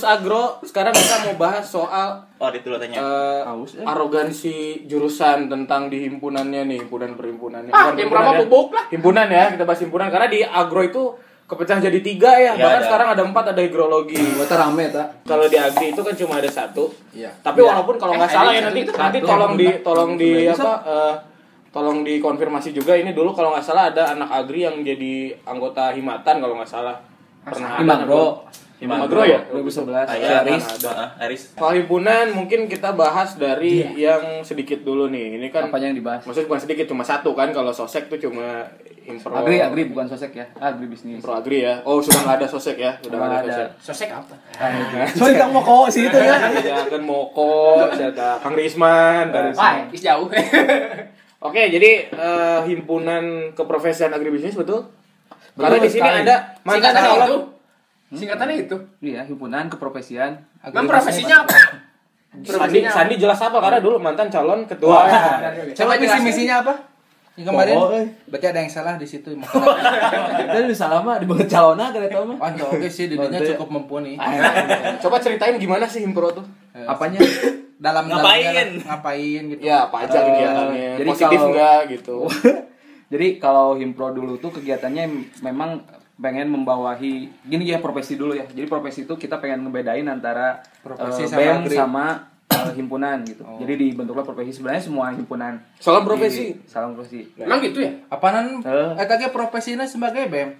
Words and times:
Versus 0.00 0.16
Agro. 0.16 0.44
Sekarang 0.62 0.92
kita 0.92 1.16
mau 1.22 1.36
bahas 1.36 1.62
soal 1.62 2.24
Oh, 2.40 2.48
itu 2.48 2.66
lo 2.66 2.80
tanya. 2.80 2.96
eh, 2.96 3.40
eh. 3.44 3.84
arogansi 3.84 4.56
jurusan 4.88 5.46
tentang 5.46 5.92
di 5.92 6.08
himpunannya 6.08 6.64
nih, 6.64 6.76
himpunan 6.80 7.12
perhimpunannya. 7.12 7.68
Ah, 7.68 7.92
pertama 7.92 8.32
ya. 8.32 8.40
bubuk 8.40 8.72
lah. 8.72 8.88
Himpunan 8.88 9.28
ya, 9.28 9.52
kita 9.52 9.62
bahas 9.62 9.80
himpunan 9.80 10.08
karena 10.08 10.26
di 10.26 10.40
agro 10.40 10.80
itu 10.80 11.02
kepecah 11.44 11.76
jadi 11.78 12.00
tiga 12.00 12.32
ya. 12.32 12.56
Iya, 12.56 12.64
Bahkan 12.64 12.80
ada. 12.80 12.86
sekarang 12.88 13.08
ada 13.12 13.22
empat, 13.22 13.44
ada 13.52 13.60
hidrologi. 13.60 14.16
Buat 14.16 14.48
rame 14.48 14.88
tak. 14.88 15.06
Kalau 15.22 15.44
di 15.44 15.58
agri 15.60 15.92
itu 15.92 16.00
kan 16.00 16.14
cuma 16.16 16.40
ada 16.40 16.48
satu. 16.48 16.88
Iya. 17.12 17.28
Tapi 17.36 17.60
walaupun 17.60 18.00
kalau 18.00 18.16
nggak 18.16 18.24
Eh, 18.26 18.34
salah 18.34 18.50
ya 18.50 18.62
nanti 18.64 18.80
itu 18.80 18.92
nanti 18.96 19.18
tolong 19.20 19.52
di 19.54 19.68
tolong 19.84 20.10
di 20.16 20.30
apa 20.48 20.72
eh, 20.80 21.14
tolong 21.68 22.00
dikonfirmasi 22.00 22.72
juga 22.72 22.96
ini 22.96 23.12
dulu 23.12 23.30
kalau 23.30 23.52
nggak 23.52 23.62
salah 23.62 23.92
ada 23.92 24.16
anak 24.16 24.26
agri 24.32 24.64
yang 24.64 24.80
jadi 24.80 25.36
anggota 25.44 25.92
himatan 25.92 26.40
kalau 26.40 26.56
nggak 26.56 26.72
salah. 26.72 26.96
Pernah 27.44 27.68
ada. 27.68 27.80
Himagro. 27.84 28.24
Himagro 28.80 29.22
ya? 29.28 29.44
2011. 29.52 30.08
Saya 30.08 30.40
Aris. 30.40 30.64
Aris. 30.64 30.84
Aris. 31.20 31.42
Soal 31.52 31.84
himpunan 31.84 32.32
mungkin 32.32 32.64
kita 32.64 32.96
bahas 32.96 33.36
dari 33.36 33.84
yang 33.92 34.40
sedikit 34.40 34.80
dulu 34.80 35.12
nih. 35.12 35.36
Ini 35.36 35.52
kan 35.52 35.68
Apanya 35.68 35.92
yang 35.92 36.00
dibahas? 36.00 36.24
maksudnya 36.24 36.48
bukan 36.48 36.62
sedikit 36.64 36.88
cuma 36.88 37.04
satu 37.04 37.36
kan 37.36 37.52
kalau 37.52 37.76
sosek 37.76 38.08
tuh 38.08 38.16
cuma 38.16 38.64
impro 39.04 39.36
Agri, 39.36 39.60
agri 39.60 39.82
bukan 39.92 40.08
sosek 40.08 40.32
ya. 40.32 40.46
Agri 40.56 40.88
bisnis. 40.88 41.20
impro 41.20 41.36
agri 41.36 41.60
ya. 41.60 41.84
Oh 41.84 42.00
sudah 42.00 42.24
nggak 42.24 42.36
ada 42.40 42.46
sosek 42.48 42.80
ya, 42.80 42.96
sudah 43.04 43.20
nggak 43.20 43.40
ada, 43.44 43.52
sosek. 43.52 43.68
Sosek 43.84 44.08
apa? 44.16 44.34
Soalnya 45.18 45.36
kamu 45.44 45.52
mau 45.52 45.62
kok 45.64 45.86
sih 45.92 46.02
itu 46.08 46.16
ya. 46.16 46.36
Ya 46.70 46.76
kan 46.86 47.02
Moko, 47.04 47.84
ada 47.84 48.38
Kang 48.40 48.54
Risman, 48.56 49.28
dari 49.28 49.52
Wah, 49.52 49.84
is 49.92 50.00
jauh. 50.00 50.28
Oke, 51.46 51.62
jadi 51.72 51.90
eh, 52.12 52.60
himpunan 52.68 53.52
keprofesian 53.56 54.12
agribisnis 54.12 54.56
betul? 54.56 54.88
Karena 55.56 55.76
di 55.80 55.90
sini 55.90 56.08
ada 56.08 56.56
mantan 56.62 56.92
calon. 56.94 57.49
Singkatannya 58.10 58.56
itu. 58.60 58.76
Iya, 59.00 59.22
himpunan 59.24 59.66
keprofesian. 59.66 60.42
Memang 60.64 60.86
profesinya 60.88 61.42
apa? 61.42 61.54
Sandi, 62.40 62.82
Sandi 62.84 63.14
jelas 63.16 63.38
apa? 63.38 63.58
Karena 63.58 63.78
dulu 63.78 63.98
mantan 63.98 64.26
calon 64.26 64.62
ketua. 64.64 65.06
Coba 65.72 65.94
visi 65.94 66.06
jelasin. 66.06 66.22
misinya 66.22 66.56
apa? 66.60 66.74
Yang 67.32 67.46
kemarin 67.48 67.74
Oh, 67.74 67.88
eh. 67.92 68.06
berarti 68.26 68.46
ada 68.48 68.60
yang 68.60 68.68
salah 68.68 68.94
di 68.94 69.06
situ. 69.06 69.30
makanya. 69.32 70.50
Dan 70.50 70.66
di 70.66 70.74
salah 70.74 71.00
mah 71.00 71.16
dibangun 71.16 71.46
calona 71.46 71.88
kan 71.88 72.02
eta 72.02 72.18
mah. 72.20 72.36
Wah, 72.36 72.50
oke 72.52 72.86
sih 72.86 73.06
dirinya 73.06 73.38
cukup 73.40 73.68
mumpuni. 73.70 74.18
Coba 74.98 75.16
ceritain 75.18 75.56
gimana 75.56 75.86
sih 75.86 76.02
himpro 76.02 76.30
tuh? 76.32 76.44
Apanya? 76.76 77.18
Dalam 77.80 78.04
Ngapain? 78.04 78.76
ngapain 78.76 79.42
gitu. 79.48 79.60
Ya, 79.64 79.88
apa 79.88 80.04
aja 80.04 80.18
Eh, 80.18 80.24
kegiatannya? 80.26 80.90
jadi 81.00 81.08
Positif 81.08 81.32
kalau- 81.32 81.48
enggak 81.48 81.80
gitu? 81.90 82.16
Jadi 83.10 83.26
kalau 83.38 83.74
himpro 83.74 84.12
dulu 84.12 84.36
tuh 84.36 84.52
kegiatannya 84.52 85.02
memang 85.40 85.82
pengen 86.20 86.52
membawahi 86.52 87.12
gini 87.42 87.64
ya 87.66 87.80
profesi 87.80 88.14
dulu 88.14 88.36
ya. 88.36 88.44
Jadi 88.44 88.68
profesi 88.68 89.02
itu 89.02 89.14
kita 89.16 89.40
pengen 89.40 89.64
ngebedain 89.66 90.04
antara 90.04 90.60
Profesi 90.84 91.24
eh, 91.24 91.28
sama 91.28 91.40
BEM 91.40 91.60
sama 91.66 92.04
eh, 92.46 92.72
himpunan 92.76 93.24
gitu. 93.24 93.42
Jadi 93.56 93.72
dibentuklah 93.74 94.22
profesi 94.22 94.52
sebenarnya 94.52 94.84
semua 94.84 95.10
himpunan. 95.10 95.56
Salam 95.80 96.04
profesi. 96.04 96.52
Di- 96.52 96.68
salam 96.68 96.92
profesi. 96.92 97.24
Memang 97.34 97.64
gitu 97.64 97.80
ya? 97.80 97.92
Apaanan 98.06 98.60
Eh. 98.60 99.00
eta 99.00 99.16
ge 99.16 99.32
profesinya 99.32 99.88
sebagai 99.88 100.28
BEM. 100.28 100.50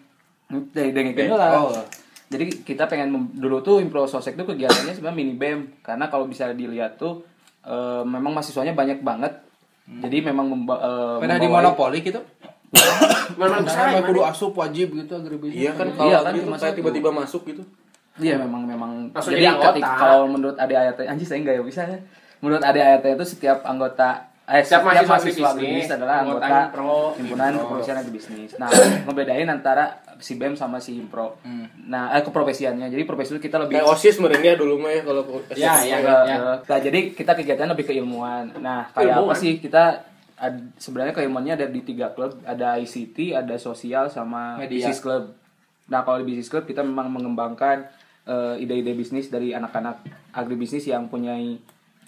Dari 0.72 0.90
dengan 0.90 1.36
lah. 1.36 1.62
Oh. 1.62 1.70
Jadi 2.30 2.62
kita 2.62 2.86
pengen 2.86 3.10
mem- 3.10 3.32
dulu 3.34 3.60
tuh 3.60 3.78
impro 3.78 4.06
sosek 4.06 4.34
tuh 4.34 4.46
kegiatannya 4.46 4.94
sebenarnya 4.94 5.18
mini 5.18 5.34
BEM 5.36 5.82
karena 5.82 6.08
kalau 6.08 6.24
bisa 6.24 6.50
dilihat 6.50 6.96
tuh 6.96 7.22
eh, 7.60 8.02
memang 8.02 8.32
mahasiswanya 8.32 8.72
banyak 8.72 9.04
banget. 9.04 9.36
Jadi 9.90 10.22
memang 10.22 10.46
memba, 10.46 10.78
eh, 10.78 11.18
Pernah 11.18 11.36
di 11.36 11.48
monopoli 11.50 11.98
gitu. 12.00 12.22
Memang 13.34 13.62
besar. 13.66 13.90
Karena 13.90 14.06
kudu 14.06 14.20
asup 14.22 14.52
wajib 14.54 14.94
gitu 14.94 15.12
agribisnis. 15.12 15.58
Iya 15.58 15.72
kan 15.74 15.86
Iya 15.90 15.96
kalau 15.96 16.22
kan, 16.22 16.32
gitu 16.36 16.48
saya 16.58 16.72
tiba-tiba 16.74 17.10
masuk 17.10 17.42
gitu. 17.48 17.62
Iya 18.20 18.36
memang 18.36 18.62
memang. 18.66 18.90
Langsung 19.10 19.32
jadi 19.34 19.54
jadi 19.54 19.80
kalau 19.80 20.28
menurut 20.28 20.56
ADART 20.58 20.98
anjir 21.02 21.26
saya 21.26 21.40
enggak 21.40 21.56
ya 21.58 21.62
bisa 21.64 21.82
ya. 21.86 21.98
Menurut 22.40 22.62
ADART 22.62 23.04
itu 23.06 23.26
setiap 23.26 23.64
anggota 23.64 24.28
eh, 24.50 24.60
Setiap 24.66 24.82
setiap, 24.82 25.06
mahasiswa 25.06 25.48
agribisnis 25.54 25.90
adalah 25.94 26.26
anggota 26.26 26.46
Himpro. 26.50 27.14
himpunan 27.16 27.50
keprofesian 27.54 27.96
agribisnis. 28.02 28.50
Nah, 28.58 28.68
ngebedain 29.06 29.46
antara 29.46 30.02
si 30.18 30.34
BEM 30.36 30.58
sama 30.58 30.82
si 30.82 30.98
Himpro. 30.98 31.38
Nah, 31.86 32.12
eh 32.18 32.22
keprofesiannya. 32.26 32.90
Jadi 32.90 33.02
profesi 33.06 33.30
itu 33.38 33.40
kita 33.40 33.62
lebih 33.62 33.78
Kayak 33.78 33.94
OSIS 33.94 34.18
merenya 34.18 34.52
dulu 34.58 34.82
mah 34.82 34.90
ya 34.90 35.02
kalau 35.06 35.22
Ya, 35.54 35.72
OSIS. 35.78 35.86
ya, 35.86 35.98
ya. 36.02 36.36
Nah, 36.60 36.78
jadi 36.82 36.98
kita 37.14 37.32
kegiatan 37.38 37.70
lebih 37.70 37.86
ke 37.88 37.94
ilmuwan. 37.94 38.50
Nah, 38.58 38.90
kayak 38.90 39.22
apa 39.22 39.32
sih 39.38 39.62
kita 39.62 40.09
ad- 40.40 40.72
sebenarnya 40.80 41.12
keilmuannya 41.12 41.54
ada 41.60 41.66
di 41.68 41.84
tiga 41.84 42.10
klub, 42.16 42.40
ada 42.48 42.80
ICT, 42.80 43.36
ada 43.36 43.60
sosial 43.60 44.08
sama 44.08 44.56
Media. 44.56 44.88
bisnis 44.88 45.04
club. 45.04 45.36
Nah, 45.92 46.00
kalau 46.02 46.24
di 46.24 46.32
bisnis 46.32 46.48
club 46.48 46.64
kita 46.64 46.80
memang 46.80 47.12
mengembangkan 47.12 47.84
eh, 48.24 48.62
ide-ide 48.64 48.96
bisnis 48.96 49.28
dari 49.28 49.52
anak-anak 49.52 50.00
agribisnis 50.32 50.88
yang 50.88 51.12
punya 51.12 51.36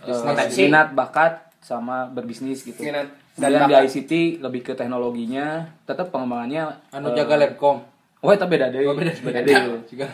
Potensi. 0.03 0.67
minat, 0.67 0.97
bakat 0.97 1.53
sama 1.63 2.11
berbisnis 2.11 2.65
gitu. 2.67 2.83
Minat 2.83 3.23
dan 3.37 3.65
di. 3.65 3.73
ICT 3.89 4.45
lebih 4.45 4.61
ke 4.61 4.73
teknologinya, 4.77 5.65
tetap 5.89 6.13
pengembangannya 6.13 6.69
Anu 6.93 7.13
eh, 7.13 7.17
jaga 7.17 7.41
labcom. 7.41 7.81
Oh, 8.23 8.31
itu 8.31 8.47
beda 8.47 8.69
deh. 8.69 8.85
Oh, 8.85 8.95
beda. 8.95 9.13
beda 9.25 9.41
deh. 9.41 9.57
Juga. 9.91 10.07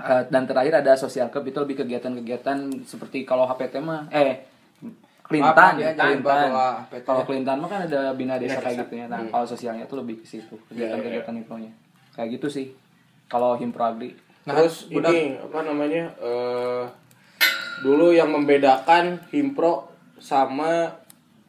Uh, 0.00 0.24
dan 0.32 0.48
terakhir 0.48 0.80
ada 0.80 0.96
social 0.96 1.28
club 1.28 1.52
itu 1.52 1.58
lebih 1.60 1.84
kegiatan-kegiatan 1.84 2.88
seperti 2.88 3.28
kalau 3.28 3.44
HPT 3.44 3.84
mah 3.84 4.08
eh 4.08 4.48
Kelintan, 5.30 5.72
Kelintan. 5.78 6.18
bawa 6.20 6.66
HPT. 6.82 7.06
Kalau 7.06 7.22
Kelintan 7.22 7.56
mah 7.56 7.68
kan 7.70 7.80
ada 7.86 8.00
bina 8.12 8.34
desa 8.34 8.58
Bina 8.58 8.64
kayak 8.66 8.76
gitu 8.82 8.94
ya. 8.96 9.06
Nah, 9.06 9.18
Hmm. 9.20 9.30
kalau 9.30 9.46
sosialnya 9.46 9.86
tuh 9.86 10.02
lebih 10.02 10.18
ke 10.18 10.26
situ, 10.26 10.58
Iya, 10.68 10.90
kegiatan-kegiatan 10.90 11.34
infonya. 11.38 11.70
Kayak 12.10 12.28
gitu 12.34 12.46
sih. 12.50 12.66
Kalau 13.24 13.54
himpro 13.54 13.86
agri. 13.86 14.10
Nah, 14.42 14.58
Terus 14.58 14.90
udah 14.90 15.06
ini 15.08 15.38
apa 15.38 15.58
namanya? 15.62 16.04
eh 16.18 16.84
dulu 17.80 18.10
yang 18.10 18.28
membedakan 18.28 19.22
himpro 19.30 19.86
sama 20.18 20.90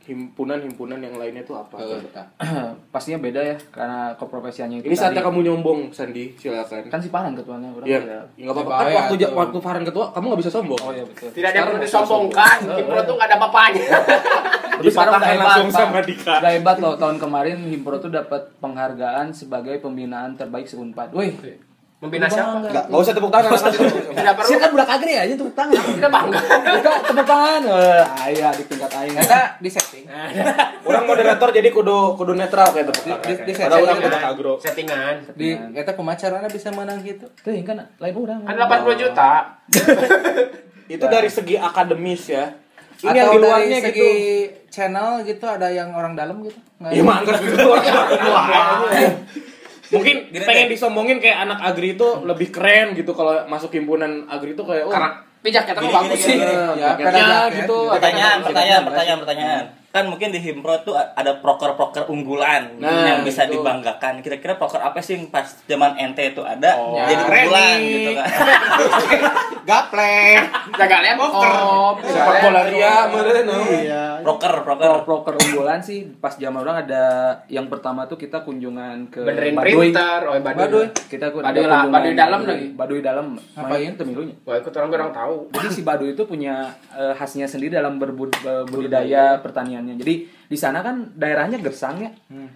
himpunan-himpunan 0.01 0.97
yang 0.97 1.13
lainnya 1.13 1.41
itu 1.41 1.53
apa? 1.53 1.77
Eh. 1.77 2.01
Pastinya 2.93 3.21
beda 3.21 3.37
ya 3.39 3.55
karena 3.69 4.17
keprofesiannya 4.17 4.81
itu 4.81 4.85
Ini 4.85 4.95
saatnya 4.95 5.21
tadi. 5.21 5.27
kamu 5.29 5.39
nyombong, 5.43 5.79
Sandi, 5.89 6.33
silakan. 6.35 6.89
kan 6.89 6.99
si 6.99 7.07
Farhan 7.07 7.33
ketuanya 7.33 7.69
orang 7.69 7.85
Iya, 7.85 7.99
ya, 8.01 8.19
nggak 8.41 8.55
apa-apa. 8.55 8.65
Ya, 8.65 8.75
Kan 8.75 8.81
bahaya 8.81 8.97
waktu 8.97 9.15
tuh. 9.15 9.29
waktu 9.31 9.57
Farhan 9.59 9.83
ketua, 9.83 10.05
kamu 10.09 10.25
nggak 10.27 10.41
bisa 10.41 10.51
sombong. 10.51 10.81
Oh 10.81 10.91
iya 10.91 11.03
betul. 11.05 11.29
Tidak 11.29 11.47
ada 11.47 11.57
yang 11.57 11.67
perlu 11.67 11.79
disombongkan. 11.79 12.57
Himpro 12.73 12.99
tuh 13.03 13.13
nggak 13.15 13.27
ada 13.27 13.37
apa-apanya. 13.37 13.85
Udah 14.81 14.89
Dipatahkan 14.89 15.21
hebat, 15.29 15.45
langsung 15.45 15.69
sama 15.69 15.99
Dika. 16.01 16.33
Udah 16.41 16.51
hebat 16.51 16.77
loh 16.77 16.93
tahun 16.97 17.17
kemarin 17.17 17.57
Himpro 17.63 17.95
tuh 17.97 18.09
dapat 18.09 18.49
penghargaan 18.57 19.29
sebagai 19.29 19.77
pembinaan 19.77 20.33
terbaik 20.33 20.65
seunpad. 20.65 21.13
Wih, 21.13 21.37
Membina 22.01 22.25
siapa? 22.25 22.65
Nggak, 22.65 22.89
nggak 22.89 22.97
usah 22.99 23.13
tepuk 23.13 23.29
tangan. 23.29 23.49
Tidak 23.53 24.33
perlu. 24.33 24.49
Sih 24.49 24.57
kan 24.57 24.69
budak 24.73 24.89
agri 24.89 25.13
aja 25.13 25.33
tepuk 25.37 25.53
tangan. 25.53 25.77
Kita 25.77 26.09
bangga. 26.09 26.39
Kita 26.73 26.91
tepuk 27.05 27.27
tangan. 27.29 27.61
Eh, 27.61 28.03
Aya 28.25 28.49
di 28.51 28.63
tingkat 28.65 28.89
aing. 28.91 29.15
Eta 29.15 29.41
di 29.61 29.69
setting. 29.69 30.03
Orang 30.89 31.05
moderator 31.05 31.53
jadi 31.53 31.69
kudu 31.69 32.17
kudu 32.17 32.33
netral 32.33 32.73
kayak 32.73 32.89
tepuk 32.89 33.05
tangan. 33.05 33.21
Di- 33.21 33.53
Padahal 33.53 33.81
orang 33.83 33.97
kudu 34.01 34.17
agro. 34.17 34.53
Settingan. 34.57 35.15
Di 35.31 35.49
eta 35.77 35.93
pemacarana 35.93 36.49
bisa 36.49 36.73
menang 36.73 37.05
gitu. 37.05 37.29
Tuh 37.37 37.53
kan 37.61 37.77
lain 37.95 38.15
orang. 38.17 38.39
Kan 38.43 38.55
80 38.57 38.97
juta. 38.97 39.31
Itu 40.91 41.05
dari 41.05 41.29
segi 41.29 41.55
akademis 41.55 42.23
ya. 42.27 42.49
Ini 42.99 43.07
Atau 43.07 43.15
yang 43.15 43.29
di 43.29 43.29
dari 43.31 43.41
luarnya 43.41 43.77
segi 43.79 43.93
gitu. 43.93 44.09
channel 44.69 45.09
gitu 45.21 45.45
ada 45.45 45.69
yang 45.69 45.89
orang 45.91 46.13
dalam 46.13 46.41
gitu. 46.41 46.57
Nggak 46.77 46.91
Iya 46.93 47.03
mangga 47.03 47.33
gitu. 47.45 47.65
Mungkin 49.91 50.15
pengen 50.47 50.67
disombongin 50.71 51.17
kayak 51.19 51.37
anak 51.47 51.59
agri 51.61 51.99
itu 51.99 52.07
lebih 52.23 52.47
keren 52.47 52.95
gitu 52.95 53.11
kalau 53.11 53.43
masuk 53.51 53.75
himpunan 53.75 54.25
agri 54.31 54.55
itu 54.55 54.63
kayak 54.63 54.87
oh, 54.87 54.91
Karena 54.91 55.19
Gini, 55.81 55.93
mah 55.93 56.01
bagus 56.05 56.19
gini, 56.21 56.27
sih. 56.29 56.37
gini, 56.37 56.53
Ya, 56.77 56.87
paketnya 56.93 57.05
pada 57.09 57.17
jaket 57.17 57.49
gitu. 57.49 57.57
gitu. 57.57 57.77
Pertanyaan, 57.89 58.37
pertanyaan, 58.45 58.81
pertanyaan, 58.85 59.19
pertanyaan. 59.25 59.65
Kan 59.91 60.07
mungkin 60.07 60.29
di 60.29 60.39
Himpro 60.39 60.71
tuh 60.81 60.95
ada 60.95 61.35
proker-proker 61.35 62.07
unggulan 62.07 62.79
Nah, 62.79 63.03
yang 63.05 63.21
bisa 63.21 63.43
itu. 63.43 63.59
dibanggakan. 63.59 64.19
Kira-kira 64.19 64.55
proker 64.55 64.79
apa 64.79 64.97
sih 64.97 65.13
yang 65.13 65.27
pas 65.27 65.43
zaman 65.61 65.93
NT 65.93 66.31
itu 66.31 66.41
ada 66.41 66.71
Oh. 66.73 66.95
jadi 66.95 67.11
Ya, 67.11 67.19
unggulan 67.21 67.75
Reni. 67.75 67.91
gitu 67.93 68.11
kan. 68.13 68.27
Gaplek. 69.61 70.41
Jaga 70.73 70.97
lihat 71.01 71.17
kop. 71.17 71.95
Sepak 72.01 72.35
bola 72.41 72.61
ria 72.65 72.93
meureun. 73.07 73.47
Iya. 73.69 74.03
Proker, 74.21 74.53
Pro 74.57 74.73
proker. 74.73 75.03
proker 75.03 75.33
unggulan 75.37 75.79
sih 75.79 76.07
pas 76.15 76.33
zaman 76.33 76.61
orang 76.61 76.81
ada 76.81 77.03
yang 77.47 77.67
pertama 77.67 78.05
tuh 78.05 78.15
kita 78.15 78.41
kunjungan 78.41 79.09
ke 79.09 79.21
Benerin 79.21 79.53
Baduy. 79.53 79.91
printer. 79.91 80.19
Oh, 80.23 80.33
Baduy. 80.35 80.61
Baduy. 80.61 80.85
Kita 81.03 81.25
ku- 81.29 81.41
Baduy 81.41 81.65
lah, 81.65 81.83
Baduy 81.85 82.13
dalam 82.13 82.39
Baduy. 82.39 82.49
lagi. 82.49 82.67
Baduy 82.73 82.99
dalam. 83.01 83.25
Ngapain? 83.51 83.91
tuh 83.93 84.05
milunya? 84.05 84.35
Wah, 84.43 84.55
ikut 84.55 84.71
orang 84.71 84.89
orang 84.89 85.11
tahu. 85.11 85.35
Jadi 85.51 85.67
si 85.69 85.81
Baduy 85.83 86.13
itu 86.13 86.23
punya 86.23 86.65
eh, 86.91 87.13
khasnya 87.13 87.45
sendiri 87.45 87.75
dalam 87.75 87.97
berbud- 87.97 88.33
eh, 88.39 88.63
pertaniannya. 89.81 89.97
Jadi 89.97 90.15
di 90.45 90.57
sana 90.57 90.85
kan 90.85 91.17
daerahnya 91.17 91.57
gersang 91.57 91.97
ya. 92.05 92.11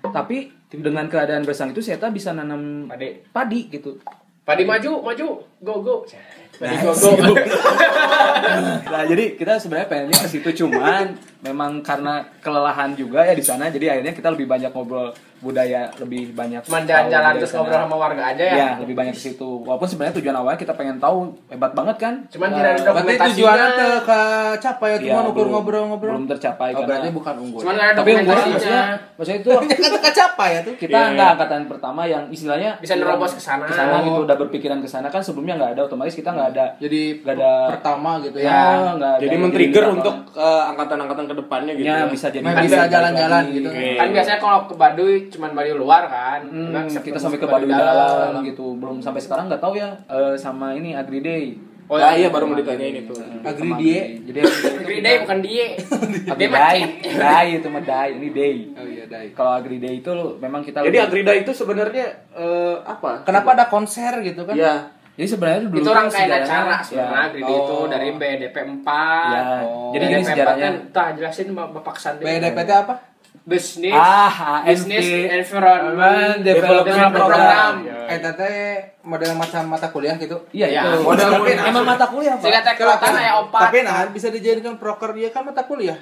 Tapi 0.06 0.70
dengan 0.70 1.10
keadaan 1.10 1.42
gersang 1.42 1.74
itu 1.74 1.82
saya 1.82 1.98
bisa 2.14 2.32
nanam 2.32 2.86
Padi. 2.86 3.26
padi 3.34 3.60
gitu. 3.74 3.98
Padi 4.46 4.62
maju, 4.62 5.02
maju. 5.02 5.28
Go, 5.66 5.74
go. 5.82 5.96
Go. 6.58 7.34
Nah, 8.86 9.04
jadi 9.04 9.36
kita 9.36 9.58
sebenarnya 9.58 9.88
pengennya 9.90 10.16
ke 10.18 10.30
situ 10.30 10.50
cuman 10.56 11.12
memang 11.42 11.82
karena 11.82 12.24
kelelahan 12.40 12.94
juga 12.94 13.22
ya 13.22 13.34
di 13.34 13.42
sana 13.42 13.68
jadi 13.68 13.98
akhirnya 13.98 14.14
kita 14.14 14.32
lebih 14.32 14.48
banyak 14.48 14.72
ngobrol 14.72 15.12
budaya 15.38 15.92
lebih 16.00 16.32
banyak 16.32 16.64
Cuman 16.64 16.88
jalan-jalan 16.88 17.38
terus 17.38 17.52
ngobrol 17.54 17.78
sama 17.80 17.98
warga 17.98 18.24
aja 18.26 18.44
ya. 18.44 18.56
ya 18.56 18.70
lebih 18.80 18.96
banyak 18.96 19.12
ke 19.12 19.22
situ 19.22 19.62
walaupun 19.62 19.86
sebenarnya 19.86 20.16
tujuan 20.18 20.36
awalnya 20.36 20.58
kita 20.58 20.74
pengen 20.74 20.98
tahu 20.98 21.18
hebat 21.46 21.72
banget 21.72 21.98
kan 22.00 22.14
Cuman 22.28 22.48
Eh, 22.48 22.56
tidak 22.56 22.64
ada 22.64 22.72
Berarti 22.72 22.88
dokumentasinya. 22.88 23.34
tujuannya 23.36 23.68
teu 23.70 23.94
capai 24.58 24.88
ya 24.88 24.96
iya, 24.96 25.04
cuma 25.12 25.22
ukur 25.28 25.46
ngobrol-ngobrol. 25.48 26.12
belum 26.14 26.26
tercapai 26.30 26.70
Oh, 26.72 26.82
berarti 26.82 26.90
karena 27.04 27.14
bukan 27.14 27.36
unggul. 27.38 27.60
Cuman 27.62 27.76
ada 27.76 27.94
tapi 27.94 28.10
unggul 28.16 28.34
maksudnya 28.34 28.82
maksudnya 29.14 29.38
itu 29.38 29.50
kan 29.52 29.64
teu 30.00 30.14
capai 30.16 30.50
ya 30.50 30.60
tuh. 30.64 30.74
kita 30.78 30.94
Iya, 30.94 31.06
nggak 31.12 31.26
iya. 31.26 31.34
angkatan 31.36 31.62
pertama 31.68 32.02
yang 32.06 32.24
istilahnya 32.28 32.72
Bisa 32.80 32.94
nerobos 32.96 33.32
ke 33.32 33.42
sana. 33.44 33.66
ke 33.66 33.74
sana 33.74 34.02
gitu 34.02 34.20
udah 34.24 34.38
berpikiran 34.40 34.80
ke 34.80 34.88
sana 34.88 35.08
kan 35.08 35.20
sebelumnya 35.20 35.54
nggak 35.56 35.72
ada 35.74 35.82
otomatis 35.84 36.16
kita 36.16 36.32
nggak 36.32 36.45
ada 36.48 36.66
Jadi 36.78 37.02
nggak 37.18 37.36
ada 37.36 37.52
pertama 37.72 38.12
gitu 38.20 38.38
ya 38.38 38.48
ya. 38.48 38.64
nggak 38.94 39.12
ada 39.12 39.22
Jadi 39.22 39.36
men-trigger 39.38 39.86
untuk 39.92 40.16
eh, 40.32 40.64
angkatan-angkatan 40.68 41.26
ke 41.26 41.36
depannya 41.36 41.74
gitu. 41.74 41.86
ya 41.86 41.96
ya. 41.96 42.06
bisa 42.08 42.28
jadi 42.28 42.44
Nah, 42.44 42.54
bisa 42.60 42.84
jalan-jalan 42.86 43.44
gitu. 43.50 43.68
Oke. 43.68 43.90
Kan 43.96 44.08
biasanya 44.12 44.40
kalau 44.40 44.60
ke 44.64 44.74
Baduy 44.76 45.14
cuman 45.28 45.50
Baduy 45.52 45.74
luar 45.74 46.04
kan. 46.06 46.42
Hmm, 46.46 46.72
Nah, 46.72 46.84
kita 46.86 47.16
sampai 47.16 47.38
ke 47.38 47.46
Baduy 47.46 47.70
dalam 47.70 48.42
gitu 48.42 48.76
belum 48.76 48.98
sampai 48.98 49.20
sekarang 49.20 49.48
nggak 49.48 49.60
tahu 49.60 49.76
ya 49.76 49.90
eh, 50.06 50.36
sama 50.36 50.72
ini 50.72 50.94
Agri 50.94 51.20
Day 51.20 51.46
Oh, 51.86 52.02
Ah, 52.02 52.18
iya. 52.18 52.26
iya 52.26 52.30
baru 52.34 52.50
mau 52.50 52.58
ditanyain 52.58 52.98
itu. 52.98 53.14
Agri 53.46 53.70
Sama 53.70 53.78
Die. 53.78 54.26
jadi 54.26 54.40
Agri 54.42 54.58
Day 54.66 54.74
Agri 54.76 54.98
Day 54.98 55.16
bukan 55.22 55.38
die. 55.38 55.66
Agri 56.34 56.36
Dia 56.36 56.50
mah 56.50 56.62
Day. 56.66 56.82
Day 57.14 57.48
itu 57.54 57.68
mah 57.70 57.84
Day 57.84 58.10
ini 58.12 58.30
Day 58.32 58.56
Oh 58.74 58.86
iya, 58.90 59.04
dai. 59.06 59.28
kalau 59.32 59.52
Agri 59.54 59.78
Day 59.78 59.94
itu 59.96 60.10
memang 60.36 60.66
kita 60.66 60.82
Jadi 60.82 60.90
lebih- 60.92 61.06
Agrida 61.06 61.34
itu 61.36 61.52
sebenarnya 61.54 62.06
eh, 62.34 62.76
apa? 62.82 63.22
Kenapa 63.22 63.54
ada 63.54 63.66
konser 63.68 64.18
gitu 64.20 64.42
kan? 64.44 64.58
Ya, 64.58 64.95
jadi 65.16 65.28
sebenarnya 65.28 65.60
dulu 65.66 65.78
Itu 65.78 65.92
rangkaian 65.92 66.28
sejarahnya- 66.28 66.46
acara 66.46 66.76
sebenarnya 66.80 67.16
ya, 67.16 67.26
Agri 67.26 67.42
Day 67.42 67.56
itu 67.56 67.74
Oh. 67.74 67.86
dari 67.88 68.08
BDP 68.14 68.58
4. 68.62 69.26
ya 69.26 69.42
Oh. 69.62 69.90
jadi 69.90 70.04
gini 70.04 70.14
BDP 70.14 70.22
4 70.22 70.30
sejarahnya 70.30 70.68
kan, 70.68 70.76
Tah 70.92 71.08
jelasin 71.14 71.48
Bapak 71.52 71.96
Sandi. 71.96 72.22
BDP 72.22 72.58
itu 72.60 72.76
apa? 72.76 72.96
Bisnis. 73.38 73.94
ah 73.94 74.64
Business 74.64 75.06
Environment 75.30 76.42
Development 76.42 77.12
Program. 77.12 77.74
Eta 78.08 78.32
teh 78.34 78.58
model 79.02 79.32
macam 79.34 79.62
mata 79.68 79.88
kuliah 79.88 80.16
gitu. 80.16 80.34
iya 80.50 80.66
Ya, 80.68 80.82
itu 80.84 81.04
model 81.04 81.30
emang 81.46 81.86
mata 81.86 82.06
kuliah 82.06 82.34
Pak. 82.34 82.42
Sehingga 82.42 82.74
kelihatan 82.74 83.12
ya 83.16 83.34
opat. 83.40 83.62
Tapi 83.64 83.78
nah 83.82 84.02
bisa 84.08 84.28
dijadikan 84.30 84.76
proker 84.76 85.14
dia 85.14 85.30
kan 85.30 85.44
mata 85.44 85.62
kuliah. 85.62 85.98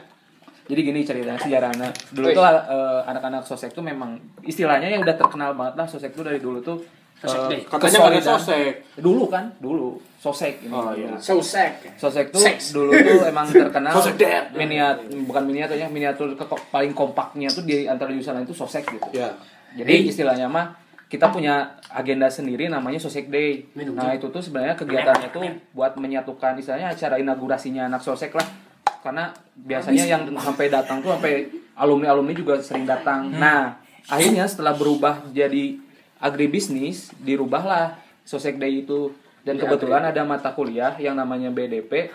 Jadi 0.63 0.79
gini 0.81 1.03
ceritanya 1.03 1.35
sejarahnya. 1.35 1.91
Dulu 2.09 2.31
Wih. 2.31 2.33
tuh 2.33 2.43
eh, 2.43 2.99
anak-anak 3.03 3.43
sosek 3.43 3.75
tuh 3.75 3.83
memang 3.83 4.15
istilahnya 4.41 4.87
yang 4.87 5.03
udah 5.03 5.15
terkenal 5.17 5.51
banget 5.51 5.75
lah 5.75 5.83
sosek 5.85 6.15
tuh 6.15 6.23
dari 6.23 6.39
dulu 6.39 6.63
tuh 6.63 6.79
Sosek 7.23 7.55
eh, 7.55 7.61
katanya 7.63 7.99
ada 8.11 8.21
sosek. 8.35 8.99
Dulu 8.99 9.31
kan, 9.31 9.47
dulu 9.63 9.95
sosek 10.19 10.59
ini. 10.59 10.75
Oh, 10.75 10.91
iya. 10.91 11.15
Sosek. 11.15 11.95
Sosek 11.95 12.35
tuh 12.35 12.43
Seks. 12.43 12.75
dulu 12.75 12.91
tuh 12.91 13.23
emang 13.23 13.47
terkenal 13.47 13.95
Sosek 13.95 14.19
miniat 14.51 15.07
bukan 15.23 15.43
miniatur 15.47 15.79
ya 15.79 15.87
miniatur 15.87 16.35
ke 16.35 16.43
paling 16.67 16.91
kompaknya 16.91 17.47
tuh 17.47 17.63
di 17.63 17.87
antara 17.87 18.11
jurusan 18.11 18.43
lain 18.43 18.47
tuh 18.47 18.55
sosek 18.55 18.83
gitu. 18.91 19.07
Ya. 19.15 19.31
Jadi 19.73 20.11
istilahnya 20.11 20.51
mah 20.51 20.75
kita 21.07 21.29
punya 21.29 21.77
agenda 21.93 22.25
sendiri 22.25 22.67
namanya 22.67 22.97
Sosek 22.97 23.29
Day. 23.29 23.69
Minum, 23.77 23.93
Nah, 23.93 24.17
itu 24.17 24.33
tuh 24.33 24.41
sebenarnya 24.41 24.73
kegiatannya 24.73 25.29
tuh 25.29 25.45
buat 25.77 25.93
menyatukan 25.93 26.57
istilahnya 26.57 26.89
acara 26.89 27.21
inaugurasinya 27.21 27.85
anak 27.85 28.01
Sosek 28.01 28.33
lah. 28.33 28.49
Karena 29.05 29.29
biasanya 29.53 30.09
yang 30.09 30.25
sampai 30.41 30.73
datang 30.73 31.05
tuh 31.05 31.13
sampai 31.13 31.45
alumni-alumni 31.77 32.33
juga 32.33 32.57
sering 32.65 32.89
datang. 32.89 33.29
Nah, 33.29 33.77
akhirnya 34.09 34.49
setelah 34.49 34.73
berubah 34.73 35.29
jadi 35.29 35.82
agribisnis, 36.23 37.11
dirubahlah 37.19 37.99
Sosek 38.23 38.55
Day 38.55 38.87
itu. 38.87 39.11
Dan 39.43 39.59
kebetulan 39.59 40.07
ada 40.07 40.23
mata 40.23 40.55
kuliah 40.55 40.95
yang 40.95 41.19
namanya 41.19 41.51
BDP. 41.51 42.07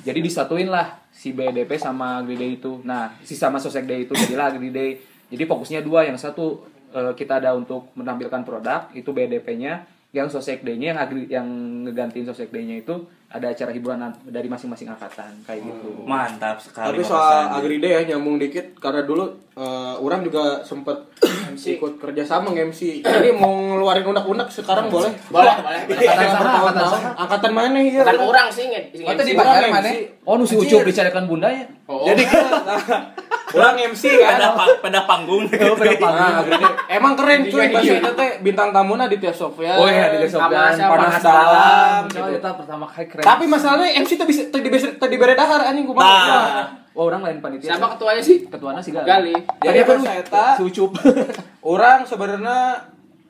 Jadi 0.00 0.24
disatuin 0.24 0.72
lah 0.72 1.04
si 1.12 1.36
BDP 1.36 1.76
sama 1.76 2.24
Agri 2.24 2.40
Day 2.40 2.56
itu. 2.56 2.80
Nah, 2.80 3.12
si 3.20 3.36
sama 3.36 3.60
Sosek 3.60 3.84
Day 3.84 4.08
itu 4.08 4.16
jadilah 4.16 4.48
Agri 4.48 4.72
Day. 4.72 4.96
Jadi 5.28 5.44
fokusnya 5.44 5.84
dua, 5.84 6.08
yang 6.08 6.16
satu 6.16 6.64
eh, 6.96 7.12
kita 7.12 7.44
ada 7.44 7.52
untuk 7.52 7.92
menampilkan 7.92 8.40
produk 8.40 8.88
itu 8.96 9.12
BDP-nya, 9.12 9.84
yang 10.12 10.28
Sosek 10.28 10.60
Day-nya 10.60 10.92
yang 10.92 11.00
agri 11.00 11.24
yang 11.26 11.48
ngegantiin 11.82 12.28
Sosek 12.28 12.52
Day-nya 12.52 12.78
itu 12.78 12.92
ada 13.26 13.48
acara 13.48 13.72
hiburan 13.72 13.96
an- 13.96 14.20
dari 14.22 14.44
masing-masing 14.44 14.84
angkatan 14.86 15.32
kayak 15.42 15.64
gitu. 15.64 16.04
Mantap 16.04 16.60
sekali. 16.60 16.92
Tapi 16.92 17.02
soal 17.02 17.48
Sandi. 17.48 17.56
Agrida 17.58 17.88
ya 17.88 18.00
nyambung 18.04 18.36
dikit 18.36 18.76
karena 18.76 19.08
dulu 19.08 19.24
eh, 19.50 19.94
orang 19.96 20.20
juga 20.20 20.60
sempet 20.60 21.16
ikut 21.56 21.96
kerja 21.96 22.22
sama 22.22 22.52
nge-MC. 22.52 23.00
Jadi 23.08 23.32
mau 23.32 23.56
ngeluarin 23.56 24.04
unek-unek 24.04 24.52
sekarang 24.52 24.92
boleh. 24.92 25.16
Boleh, 25.32 25.48
boleh. 25.48 25.80
Angkatan 25.88 26.28
saha, 26.28 26.40
bertahun 26.44 26.68
angkatan. 26.68 27.00
Angkatan 27.16 27.52
mana 27.56 27.78
ya? 27.80 28.02
Kan 28.04 28.20
orang 28.20 28.46
sih 28.52 28.62
inget. 28.68 28.84
Oh, 29.00 29.16
tadi 29.16 29.32
dibayar 29.32 29.64
mana? 29.66 29.88
Oh, 30.28 30.36
nu 30.36 30.44
si 30.44 30.54
Ucup 30.54 30.84
dicarikan 30.84 31.24
bunda 31.24 31.48
ya? 31.48 31.64
Oh. 31.88 32.04
Jadi 32.04 32.28
orang 33.52 33.76
MC 33.92 34.04
kan. 34.18 34.36
Peda, 34.36 34.48
pa- 34.56 34.78
peda 34.80 35.00
panggung. 35.04 35.44
Oh, 35.62 35.76
pada 35.76 35.94
panggung. 35.96 36.34
Agrida. 36.42 36.68
Emang 36.88 37.12
keren 37.14 37.40
cuy 37.48 37.66
bahasa 37.70 37.92
iya. 37.92 38.00
itu 38.00 38.10
teh 38.16 38.30
bintang 38.40 38.68
tamuna 38.72 39.04
di 39.06 39.16
Tia 39.20 39.32
Sofia. 39.32 39.76
Oh 39.78 39.86
iya, 39.86 40.12
di 40.12 40.28
Sama 40.28 40.72
siapa? 40.74 40.96
panas 40.96 41.22
Coba 41.22 42.08
gitu. 42.08 42.36
kita 42.40 42.50
pertama 42.56 42.84
kali 42.88 43.06
keren. 43.08 43.24
Tapi 43.24 43.44
masalahnya 43.46 43.88
MC 44.02 44.10
tuh 44.16 44.26
bisa 44.26 44.42
tadi 44.48 44.68
tadi 44.98 45.14
bere 45.16 45.34
dahar 45.36 45.60
anjing 45.68 45.86
kumaha. 45.86 46.08
Nah. 46.08 46.66
oh, 46.96 47.08
orang 47.08 47.22
lain 47.24 47.38
panitia. 47.40 47.76
Siapa 47.76 47.96
ketuanya 47.96 48.22
sih? 48.24 48.36
Ketuanya 48.48 48.80
sih 48.80 48.92
Gali. 48.92 49.06
Gali. 49.08 49.34
Jadi 49.62 49.78
Tadi 49.78 49.78
apa 49.80 49.92
pas 49.96 50.16
eta 50.18 50.46
Si 50.58 50.62
Ucup. 50.66 50.90
orang 51.72 51.98
sebenarnya 52.04 52.58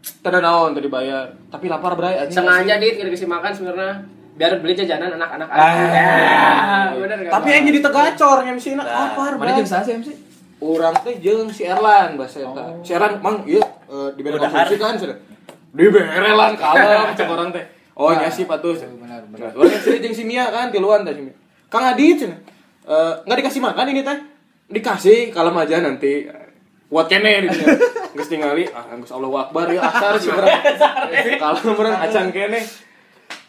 tidak 0.02 0.42
naon 0.42 0.74
tadi 0.74 0.90
bayar, 0.90 1.30
tapi 1.46 1.70
lapar 1.70 1.94
bray 1.94 2.26
anjing. 2.26 2.42
Sengaja 2.42 2.74
dit 2.82 2.98
kasih 2.98 3.30
makan 3.30 3.52
sebenarnya 3.54 4.02
biar 4.43 4.59
beli 4.59 4.75
jajanan 4.75 5.15
anak-anak 5.23 5.47
Ah. 5.55 5.71
Ya, 6.91 6.99
bener 6.99 7.19
kan? 7.31 7.31
Tapi 7.39 7.49
yang 7.55 7.65
jadi 7.71 7.79
tegacor 7.79 8.39
MC 8.43 8.75
na 8.75 8.83
Nah. 8.83 9.15
lapar 9.15 9.39
Mana 9.39 9.55
jeung 9.55 9.71
sih 9.71 9.94
MC? 10.03 10.09
Urang 10.59 10.99
teh 11.06 11.15
jeung 11.23 11.47
si 11.47 11.62
Erlan 11.62 12.19
bahasa 12.19 12.43
eta. 12.43 12.83
Si 12.83 12.91
Erlan 12.91 13.23
mang 13.23 13.47
ieu 13.47 13.62
eh, 13.62 14.09
dibere 14.19 14.43
Udah 14.43 14.50
konsumsi 14.50 14.83
kan 14.83 14.99
sudah. 14.99 15.15
Dibere 15.71 16.31
lan 16.35 16.59
kalem 16.59 17.15
cek 17.15 17.31
orang 17.31 17.55
teh. 17.55 17.62
Oh 17.94 18.11
nya 18.11 18.27
sih 18.35 18.43
patus. 18.50 18.83
benar, 18.83 19.23
benar. 19.31 19.55
Orang 19.55 19.79
yang 19.79 20.11
jeung 20.11 20.17
si 20.19 20.27
Mia 20.27 20.50
kan 20.50 20.75
tiluan 20.75 21.06
teh 21.06 21.15
si 21.15 21.23
Mia. 21.23 21.35
Kang 21.71 21.87
Adit 21.87 22.27
cenah. 22.27 22.43
Eh 22.83 23.15
enggak 23.23 23.47
dikasih 23.47 23.62
makan 23.62 23.94
ini 23.94 24.03
teh. 24.03 24.19
Dikasih 24.75 25.31
kalem 25.31 25.55
aja 25.55 25.79
nanti. 25.79 26.27
Kuat 26.91 27.06
kene 27.06 27.47
gitu. 27.47 27.62
Geus 28.19 28.27
tingali 28.27 28.67
ah 28.75 28.91
geus 28.91 29.15
Allahu 29.15 29.39
Akbar 29.39 29.71
ya 29.71 29.87
asar 29.87 30.19
si 30.19 30.27
urang. 30.35 30.50
Kalem 31.47 31.79
urang 31.79 31.94
acan 31.94 32.27
kene. 32.35 32.91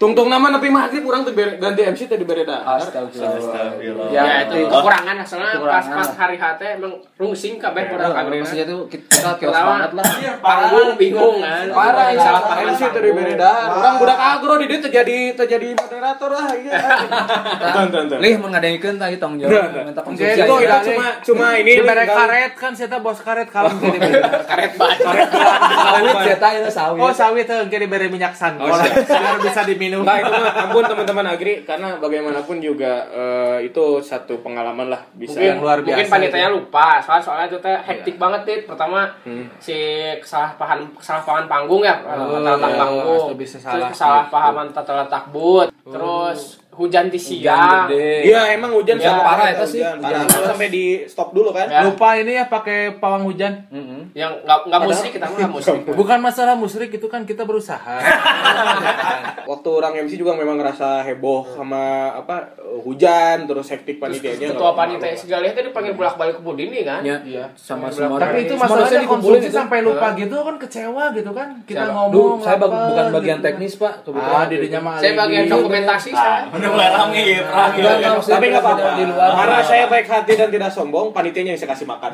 Tungtung 0.04 0.28
nama 0.28 0.52
nepi 0.52 0.68
maghrib 0.68 1.00
urang 1.02 1.24
teh 1.24 1.32
bere- 1.32 1.56
ganti 1.56 1.80
MC 1.82 2.02
teh 2.06 2.20
dibere 2.20 2.44
dahar. 2.44 2.76
Astagfirullah. 2.76 4.12
Ya, 4.12 4.20
Ya, 4.22 4.36
itu 4.44 4.56
itu. 4.60 4.68
kekurangan 4.68 5.16
soalnya 5.24 5.64
pas 5.64 5.86
pas 5.88 6.10
hari 6.14 6.36
HT 6.36 6.62
emang 6.76 6.92
rungsing 7.16 7.56
kabeh 7.56 7.88
pada 7.88 8.12
agrena. 8.12 8.44
Maksudnya 8.44 8.68
tuh 8.68 8.84
kita 8.86 9.32
Pertama, 9.40 9.80
banget 9.80 9.92
lah. 9.96 10.06
Panggung 10.44 10.92
bingung 10.98 11.40
kan. 11.40 11.66
Parah 11.72 12.08
ya 12.10 12.20
salah 12.20 12.44
paham. 12.44 12.68
MC 12.68 12.82
teh 12.84 13.00
dibere 13.02 13.34
dahar. 13.34 13.70
Urang 13.74 13.96
budak 13.96 14.20
agro 14.20 14.54
di 14.58 14.66
dieu 14.68 14.80
terjadi 14.82 15.18
terjadi 15.34 15.68
moderator 15.72 16.32
lah 16.34 16.48
iya. 16.52 16.72
Tuh, 17.74 17.86
tuh, 17.88 18.02
tuh. 18.06 18.18
Lih 18.20 18.36
mengadengkeun 18.36 18.96
tah 18.98 19.08
tong 19.16 19.40
jawab 19.40 19.72
minta 19.72 19.94
Itu 19.94 20.02
konsumsi. 20.04 20.36
itu 20.36 20.56
cuma 20.86 21.08
cuma 21.24 21.48
ini 21.56 21.72
Dibere 21.76 22.04
tinggal- 22.04 22.18
karet 22.20 22.52
kan 22.54 22.72
saya 22.74 23.00
bos 23.00 23.20
karet 23.20 23.48
kalem 23.48 23.72
jadi 23.80 23.98
bere. 24.02 24.20
Karet 24.44 24.72
banget. 24.76 25.28
Sawit 25.32 26.16
eta 26.30 26.48
itu 26.52 26.70
sawit. 26.70 27.00
Oh 27.00 27.14
sawit 27.14 27.46
teh 27.46 27.56
engke 27.56 27.78
dibere 27.78 28.10
minyak 28.10 28.34
sanggol 28.34 28.68
biar 28.68 29.38
bisa 29.40 29.62
diminum. 29.64 29.93
Enggak 29.96 30.18
itu 30.18 30.32
mah 30.32 30.54
ampun 30.64 30.84
teman-teman 30.84 31.26
agri 31.28 31.54
karena 31.62 31.88
bagaimanapun 31.96 32.58
juga 32.58 32.94
eh, 33.08 33.58
itu 33.64 33.84
satu 34.00 34.40
pengalaman 34.40 34.88
lah 34.88 35.02
bisa 35.14 35.36
Mungkin, 35.36 35.46
yang 35.48 35.60
luar 35.60 35.78
mungkin 35.78 35.94
biasa 35.96 36.10
panitianya 36.10 36.50
lupa 36.50 36.88
soal 37.00 37.20
soalnya 37.20 37.46
itu 37.48 37.60
teh 37.60 37.78
hektik 37.78 38.16
banget 38.16 38.42
tit 38.44 38.62
pertama 38.64 39.06
Hmm. 39.22 39.46
si 39.58 39.76
kesalahpahaman 40.18 40.96
kesalahpahaman 40.96 41.46
panggung 41.46 41.82
ya 41.82 41.96
Oh, 42.02 42.40
tata 42.40 42.56
letak 42.56 42.70
iya, 42.70 42.80
panggung 42.80 43.24
terus 43.36 43.54
salah. 43.60 43.90
kesalahpahaman 43.90 44.68
tata 44.72 44.94
letak 44.98 45.24
but 45.30 45.70
terus 45.86 46.63
hujan 46.74 47.06
di 47.08 47.16
Hujan 47.16 47.40
siang 47.40 47.86
gede. 47.86 48.10
Iya 48.26 48.42
emang 48.54 48.72
hujan 48.72 48.96
Ya, 48.96 49.14
parah 49.16 49.48
itu 49.52 49.66
sih. 49.68 49.80
hujan, 49.80 49.98
parah. 50.00 50.26
sampai 50.26 50.68
di 50.68 50.86
stop 51.06 51.30
dulu 51.32 51.50
kan. 51.50 51.66
Ya. 51.66 51.82
Lupa 51.84 52.16
ini 52.16 52.34
ya 52.34 52.46
pakai 52.46 52.98
pawang 52.98 53.24
hujan. 53.24 53.66
Heeh. 53.70 54.02
yang 54.14 54.30
nggak 54.40 54.60
nggak 54.64 54.82
musik 54.84 55.10
kita 55.12 55.26
nggak 55.26 55.50
musik 55.50 55.74
Bukan 56.00 56.20
masalah 56.20 56.54
musrik 56.54 56.90
itu 56.92 57.08
kan 57.08 57.24
kita 57.24 57.44
berusaha. 57.44 57.98
Waktu 59.44 59.70
orang 59.70 59.94
MC 60.00 60.16
juga 60.16 60.34
memang 60.34 60.56
ngerasa 60.56 61.04
heboh 61.04 61.46
sama 61.50 61.84
apa 62.16 62.54
hujan 62.80 63.44
terus 63.44 63.68
hektik 63.68 63.98
panitianya. 63.98 64.50
ketua 64.50 64.72
panitia 64.74 65.14
segala 65.14 65.46
itu 65.46 65.60
dipanggil 65.62 65.94
bolak 65.94 66.16
balik 66.16 66.36
ke 66.38 66.44
Budini 66.44 66.82
kan 66.82 67.02
Ya, 67.02 67.18
Iya. 67.20 67.46
sama 67.54 67.88
Tapi 67.88 67.96
semua. 67.96 68.18
Tapi 68.18 68.38
itu 68.44 68.54
masalahnya 68.56 69.06
konsumsi 69.06 69.48
itu. 69.48 69.56
sampai 69.56 69.80
lupa 69.82 70.14
gitu 70.14 70.36
kan 70.38 70.56
kecewa 70.58 71.04
gitu 71.12 71.32
kan. 71.32 71.50
Kita 71.64 71.84
Siapa? 71.84 71.94
ngomong 71.94 72.14
Duh, 72.14 72.34
saya 72.40 72.58
bukan 72.60 73.06
bagian 73.12 73.38
gitu. 73.38 73.46
teknis, 73.46 73.74
Pak. 73.76 73.94
Kebetulan. 74.04 74.32
Ah, 74.34 74.46
dirinya 74.46 74.80
mah 74.80 74.96
saya 74.96 75.14
bagian 75.16 75.44
dokumentasi 75.46 76.10
saya 76.12 76.48
Udah 76.64 76.72
mulai 76.72 76.90
rame 76.90 77.22
ya, 77.28 77.42
perang 77.44 77.70
Enggak, 77.70 77.94
ya. 77.94 78.08
enggak, 78.08 78.24
Tapi 78.26 78.46
nggak 78.48 78.64
apa-apa. 78.64 78.90
Di 78.94 79.04
luar. 79.06 79.30
Karena 79.36 79.60
saya 79.62 79.86
baik 79.86 80.08
hati 80.08 80.32
dan 80.34 80.48
tidak 80.48 80.72
sombong, 80.72 81.12
panitianya 81.12 81.52
yang 81.52 81.60
saya 81.60 81.72
kasih 81.72 81.84
makan. 81.86 82.12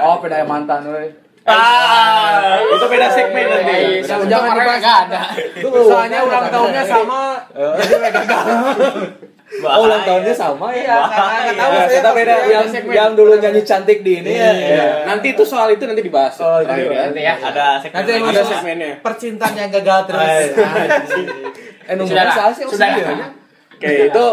Oh, 0.00 0.16
beda 0.18 0.40
yang 0.40 0.48
mantan 0.48 0.80
we. 0.88 1.12
Ah. 1.46 2.58
itu 2.58 2.86
beda 2.90 3.06
segmen 3.06 3.46
nanti. 3.46 3.70
Eh, 3.70 4.02
Beda 4.02 4.18
jangan 4.26 4.26
segmen. 4.26 4.30
jangan 4.34 4.50
nggak 4.50 4.98
ada 4.98 5.22
Soalnya 5.62 6.18
ulang 6.20 6.46
tahunnya 6.50 6.82
sama. 6.82 7.20
Jadi 7.54 7.94
mereka 7.94 8.20
gagal. 8.24 8.46
Oh, 9.62 9.86
ulang 9.86 10.02
tahunnya 10.02 10.34
sama 10.34 10.74
ya. 10.74 11.06
Bahaya. 11.06 11.46
Nggak 11.46 11.54
tahu 11.54 11.70
Ya, 11.70 11.78
saya 11.78 11.94
kita 11.94 12.10
pas 12.10 12.16
beda. 12.18 12.34
yang 12.50 12.66
Segmen. 12.66 12.94
yang 12.98 13.10
dulu 13.14 13.38
nyanyi 13.38 13.62
cantik 13.62 14.02
di 14.02 14.12
ini 14.18 14.32
ya. 14.34 14.50
Iya. 14.50 14.86
Nanti 15.06 15.38
itu 15.38 15.46
soal 15.46 15.70
itu 15.70 15.86
nanti 15.86 16.02
dibahas. 16.02 16.34
Oh, 16.42 16.58
Terakhir 16.58 16.82
gitu. 16.82 16.90
ya. 16.90 17.02
Nanti 17.06 17.20
ya. 17.22 17.34
Ada 17.38 17.66
segmen 17.78 17.94
Nanti 17.94 18.10
lagi. 18.10 18.26
Ada 18.26 18.42
segmennya. 18.42 18.90
Percintaan 19.06 19.54
yang 19.54 19.70
gagal 19.70 20.00
terus. 20.10 20.26
Eh, 21.86 21.94
nunggu 21.94 22.10
sih 22.10 22.66
sudah 22.66 22.98
Oke, 23.76 24.08
itu 24.08 24.26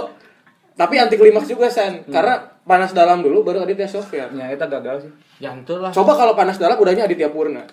tapi 0.74 0.94
anti 0.98 1.16
klimaks 1.20 1.48
juga 1.52 1.70
San. 1.70 2.08
Karena 2.10 2.42
panas 2.64 2.96
dalam 2.96 3.22
dulu 3.22 3.46
baru 3.46 3.62
Aditya 3.68 3.86
Sofyan. 3.86 4.34
Ya, 4.34 4.50
itu 4.50 4.66
gagal 4.66 5.08
sih. 5.08 5.12
Yang 5.44 5.68
itu 5.68 5.74
lah. 5.78 5.92
Coba 5.94 6.18
kalau 6.18 6.34
panas 6.34 6.58
dalam 6.58 6.80
udahnya 6.80 7.06
Aditya 7.06 7.30
Purna. 7.30 7.68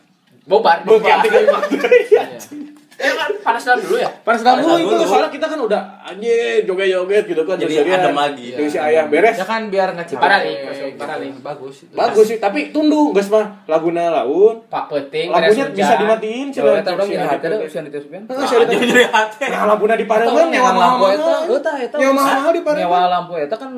Bobar. 0.44 0.82
Bukan 0.84 1.08
anti 1.08 1.28
klimaks. 1.30 1.70
Eh 3.00 3.12
kan 3.16 3.32
panas 3.40 3.62
dalam 3.64 3.80
dulu 3.80 3.96
ya. 3.96 4.10
Panas 4.20 4.44
dalam 4.44 4.60
dulu 4.60 4.76
itu 4.76 4.94
soalnya 5.08 5.32
kita 5.32 5.46
kan 5.48 5.56
udah 5.56 5.80
anjir 6.04 6.68
joget-joget 6.68 7.24
gitu 7.24 7.42
kan 7.48 7.56
Jadi 7.56 7.74
adem 7.80 8.12
lagi. 8.12 8.46
Jadi 8.52 8.68
si 8.68 8.78
ayah 8.78 9.08
beres. 9.08 9.40
Ya 9.40 9.46
kan 9.48 9.72
biar 9.72 9.96
nih, 9.96 10.04
parah 10.20 10.38
nih. 10.44 11.32
Bagus. 11.40 11.88
itu. 11.88 11.94
Bagus 11.96 12.24
sih, 12.28 12.36
tapi 12.36 12.68
tundu 12.68 13.16
geus 13.16 13.32
mah 13.32 13.64
laguna 13.64 14.12
laun. 14.12 14.60
Pak 14.68 14.92
Peting. 14.92 15.32
Lagunya 15.32 15.72
bisa 15.72 15.94
dimatiin 15.96 16.46
Coba 16.52 16.68
cenah. 16.68 16.82
eta 16.84 16.90
urang 16.92 17.06
Si 17.08 17.12
jeung 17.16 17.24
Aditya 17.24 17.32
hati 17.32 17.46
ada 17.46 17.56
Purna. 17.56 17.68
usian 17.70 17.82
Aditya 17.88 18.00
Sofyan. 18.04 18.22
Heeh, 18.28 18.44
si 18.44 18.54
Aditya 18.54 18.76
Jadi 18.76 18.86
jadi 18.92 19.04
hati. 19.08 19.44
Nah, 19.48 19.62
lampuna 19.64 19.94
di 19.96 20.06
Pareman 20.06 20.30
Eta 20.30 20.52
nyawa 20.52 20.70
lampu 20.76 21.04
eta, 21.08 21.34
eta 21.48 21.70
eta. 21.80 21.96
Nyawa 21.96 22.12
mahal 22.12 22.50
di 22.52 22.62
Pareman. 22.62 22.80
Nyawa 22.84 23.00
lampu 23.08 23.32
eta 23.40 23.56
kan 23.56 23.70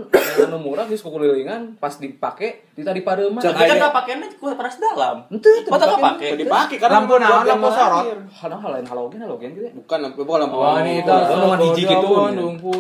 anu 0.43 0.59
murah 0.59 0.85
geus 0.91 1.03
kukulilingan 1.07 1.79
pas 1.79 1.95
dipake 1.95 2.72
di 2.73 2.81
tadi 2.81 3.01
Pareman. 3.05 3.37
Cek. 3.37 3.53
Tapi 3.53 3.69
kan 3.69 3.77
nggak 3.77 3.93
pakainya 3.93 4.27
kue 4.41 4.53
panas 4.57 4.77
dalam. 4.81 5.17
Teu 5.29 5.53
Masa 5.69 5.85
nggak 5.85 6.01
pakai? 6.01 6.29
Tadi 6.33 6.45
pakai 6.49 6.77
karena 6.81 6.95
Lampu 6.99 7.15
naon, 7.21 7.45
lampu 7.45 7.69
sorot? 7.69 8.05
lahir. 8.09 8.19
Hal 8.33 8.71
lain 8.73 8.87
halogen 8.89 9.21
halogen 9.21 9.49
gitu. 9.53 9.67
ya. 9.69 9.73
Bukan 9.77 9.99
lampu 10.01 10.21
bukan 10.25 10.41
lampu. 10.49 10.57
Oh, 10.57 10.77
ini 10.81 10.93
itu. 11.05 11.13
Dengan 11.13 11.61
hiji 11.61 11.83
gitu. 11.85 12.07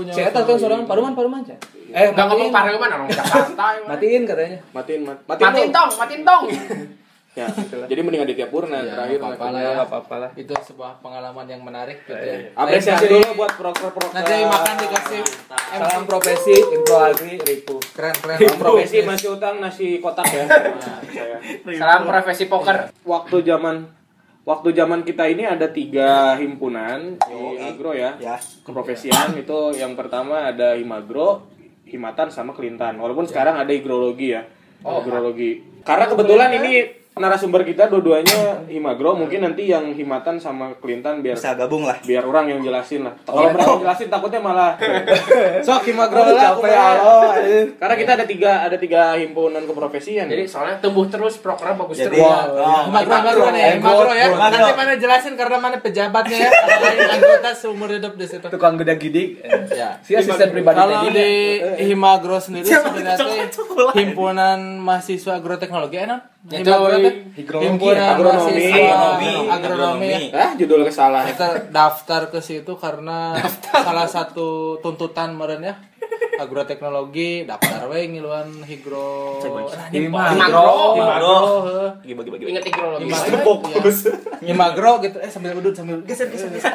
Si 0.08 0.20
eta 0.24 0.40
kan 0.42 0.56
seorang 0.56 0.80
Pareman 0.88 1.12
Pareman 1.12 1.40
Cak. 1.44 1.60
Eh, 1.92 2.08
Enggak 2.08 2.24
ngomong. 2.24 2.48
Pareman 2.48 2.88
orang 2.90 3.08
Jakarta. 3.12 3.64
emang. 3.76 3.88
Matiin 3.92 4.22
katanya. 4.24 4.58
Matiin 4.72 5.00
mat. 5.04 5.18
Matiin, 5.28 5.44
Matiin 5.44 5.70
tong, 5.70 5.90
matiin 5.92 6.22
tong. 6.24 6.44
Ya, 7.32 7.48
itulah. 7.64 7.88
Jadi 7.88 8.00
mending 8.02 8.22
Aditya 8.22 8.46
Purna 8.46 8.76
Ya, 8.78 8.92
terakhir. 8.92 9.18
apa-apa 9.18 9.40
lah 9.42 9.52
makanya. 9.56 9.72
ya. 9.72 9.82
apa-apa 9.82 10.14
lah. 10.20 10.30
Itu 10.34 10.52
sebuah 10.52 11.00
pengalaman 11.00 11.46
yang 11.48 11.64
menarik 11.64 12.04
gitu 12.04 12.12
ya. 12.12 12.52
Apresiasi 12.52 13.08
Lain 13.08 13.08
kali, 13.08 13.24
dulu 13.24 13.28
buat 13.40 13.52
proker-proker. 13.56 14.12
Nanti 14.12 14.34
makan 14.44 14.74
dikasih 14.78 15.20
Salam 15.72 16.04
profesi, 16.04 16.52
info 16.52 16.94
agri, 16.94 17.34
ripu. 17.40 17.76
keren 17.96 18.12
keren. 18.14 18.36
Salam 18.36 18.58
profesi 18.60 18.96
masih 19.00 19.28
utang 19.32 19.56
nasi 19.58 19.96
kotak 19.98 20.28
ya. 20.28 20.44
Nah, 20.52 21.00
saya. 21.08 21.36
Salam 21.72 22.00
profesi 22.04 22.44
poker. 22.46 22.92
Waktu 23.02 23.36
zaman 23.42 23.88
waktu 24.42 24.68
zaman 24.74 25.00
kita 25.00 25.24
ini 25.24 25.48
ada 25.48 25.72
tiga 25.72 26.36
himpunan 26.36 27.16
di 27.16 27.40
agro 27.56 27.96
ya. 27.96 28.12
Ya. 28.18 28.36
Keprofesian 28.60 29.32
itu 29.34 29.72
yang 29.72 29.96
pertama 29.96 30.44
ada 30.44 30.76
Himagro, 30.76 31.48
Himatan 31.88 32.28
sama 32.28 32.52
Kelintan. 32.52 33.00
Walaupun 33.00 33.24
sekarang 33.24 33.56
ada 33.56 33.72
higrologi 33.72 34.36
ya. 34.36 34.44
Oh, 34.82 35.00
higrologi. 35.00 35.64
Karena 35.80 36.04
kebetulan 36.04 36.52
ini 36.52 37.00
narasumber 37.14 37.60
kita 37.60 37.86
dua-duanya 37.86 38.64
Himagro, 38.66 39.12
mungkin 39.12 39.44
nanti 39.44 39.68
yang 39.68 39.92
Himatan 39.92 40.36
sama 40.36 40.72
Kelintan 40.76 41.20
biar 41.20 41.36
Bisa 41.36 41.52
gabung 41.52 41.84
lah. 41.84 42.00
biar 42.00 42.24
orang 42.24 42.48
yang 42.48 42.60
jelasin 42.60 43.04
lah. 43.04 43.12
Kalau 43.20 43.46
mereka 43.46 43.68
yang 43.68 43.82
jelasin 43.82 44.08
takutnya 44.08 44.40
malah 44.40 44.72
sok 45.66 45.82
Himagro 45.84 46.24
lah. 46.24 46.56
Capek 46.56 46.72
alo. 46.72 47.16
Karena 47.76 47.94
kita 47.94 48.10
ada 48.14 48.24
tiga 48.24 48.52
ada 48.62 48.76
tiga 48.76 49.12
himpunan 49.14 49.60
keprofesian. 49.62 50.24
Jadi 50.26 50.48
soalnya 50.48 50.80
tumbuh 50.80 51.04
terus, 51.04 51.36
proker 51.36 51.74
bagus 51.74 52.00
Jadi 52.00 52.16
terus. 52.16 52.24
oh, 52.24 52.88
Magro 52.88 53.12
Magro 53.12 53.46
nih, 53.50 53.62
Eh, 53.62 53.76
Magro 53.76 54.12
ya. 54.12 54.26
Nanti 54.32 54.72
mana 54.72 54.94
jelasin 54.96 55.34
karena 55.36 55.56
mana 55.58 55.76
pejabatnya 55.78 56.38
ya. 56.38 56.50
Anggota 57.14 57.50
seumur 57.52 57.92
hidup 57.92 58.16
di 58.16 58.24
situ. 58.24 58.46
Tukang 58.48 58.80
gede 58.80 58.96
gidik. 58.96 59.44
Ya. 59.68 60.00
Si 60.00 60.16
asisten 60.16 60.48
pribadi 60.48 60.80
Kalau 60.80 61.04
di 61.06 61.60
Himagro 61.82 62.40
sendiri 62.40 62.64
sebenarnya 62.64 63.52
himpunan 63.92 64.58
mahasiswa 64.78 65.36
agroteknologi 65.36 66.00
enak. 66.00 66.20
Itu 66.42 66.70
Higronomi, 67.32 67.66
himpunan 67.68 68.08
agronomi. 68.14 68.66
Agronomi. 68.70 69.30
agronomi. 69.48 70.12
ah 70.36 70.50
judul 70.58 70.84
kesalah. 70.84 71.24
Kita 71.28 71.72
daftar 71.72 72.28
ke 72.28 72.38
situ 72.44 72.76
karena 72.76 73.38
salah 73.70 74.08
satu 74.10 74.78
tuntutan 74.82 75.32
meren 75.34 75.64
ya 75.64 75.74
agroteknologi 76.32 77.44
daftar 77.44 77.88
we 77.88 78.08
ngiluan 78.08 78.64
higro 78.64 79.36
Himagro. 79.92 80.96
Himagro. 80.96 81.36
heuh. 81.62 81.90
Bagi 82.14 82.30
bagi. 82.30 82.44
Ingat. 82.48 82.64
Fokus. 83.44 84.08
Himagro 84.40 85.00
gitu 85.00 85.18
eh 85.18 85.28
sambil 85.28 85.52
udut 85.54 85.76
sambil 85.76 86.00
geser 86.02 86.32
geser 86.32 86.48
geser. 86.48 86.72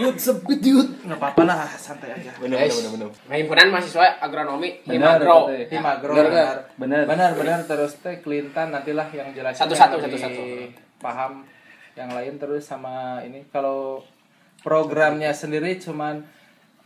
Yud 0.00 0.16
sebut 0.16 0.58
yud. 0.58 0.88
Enggak 1.04 1.18
apa-apa 1.20 1.42
lah, 1.44 1.68
santai 1.70 2.16
aja. 2.16 2.32
Bener 2.38 2.64
bener 2.64 2.72
bener 2.72 2.90
bener. 2.96 3.08
Nah, 3.28 3.36
himpunan 3.36 3.66
mahasiswa 3.70 4.06
agronomi 4.18 4.80
Benar, 4.82 5.20
Himagro. 5.20 5.38
betul. 5.46 5.68
Himagro 5.70 6.12
Benar, 6.14 6.26
benar. 6.26 6.56
benar. 6.74 7.02
Benar 7.04 7.30
benar 7.36 7.58
terus 7.64 7.92
teh 8.00 8.18
Clinton 8.18 8.72
nantilah 8.72 9.08
yang 9.12 9.28
jelasin 9.30 9.60
Satu-satu, 9.60 10.00
yang 10.00 10.04
satu-satu. 10.08 10.40
lebih 10.40 10.68
Paham 10.98 11.44
yang 11.94 12.10
lain 12.10 12.34
terus 12.38 12.64
sama 12.64 13.20
ini 13.22 13.46
kalau 13.48 14.02
programnya 14.60 15.30
sendiri 15.30 15.76
cuman 15.76 16.24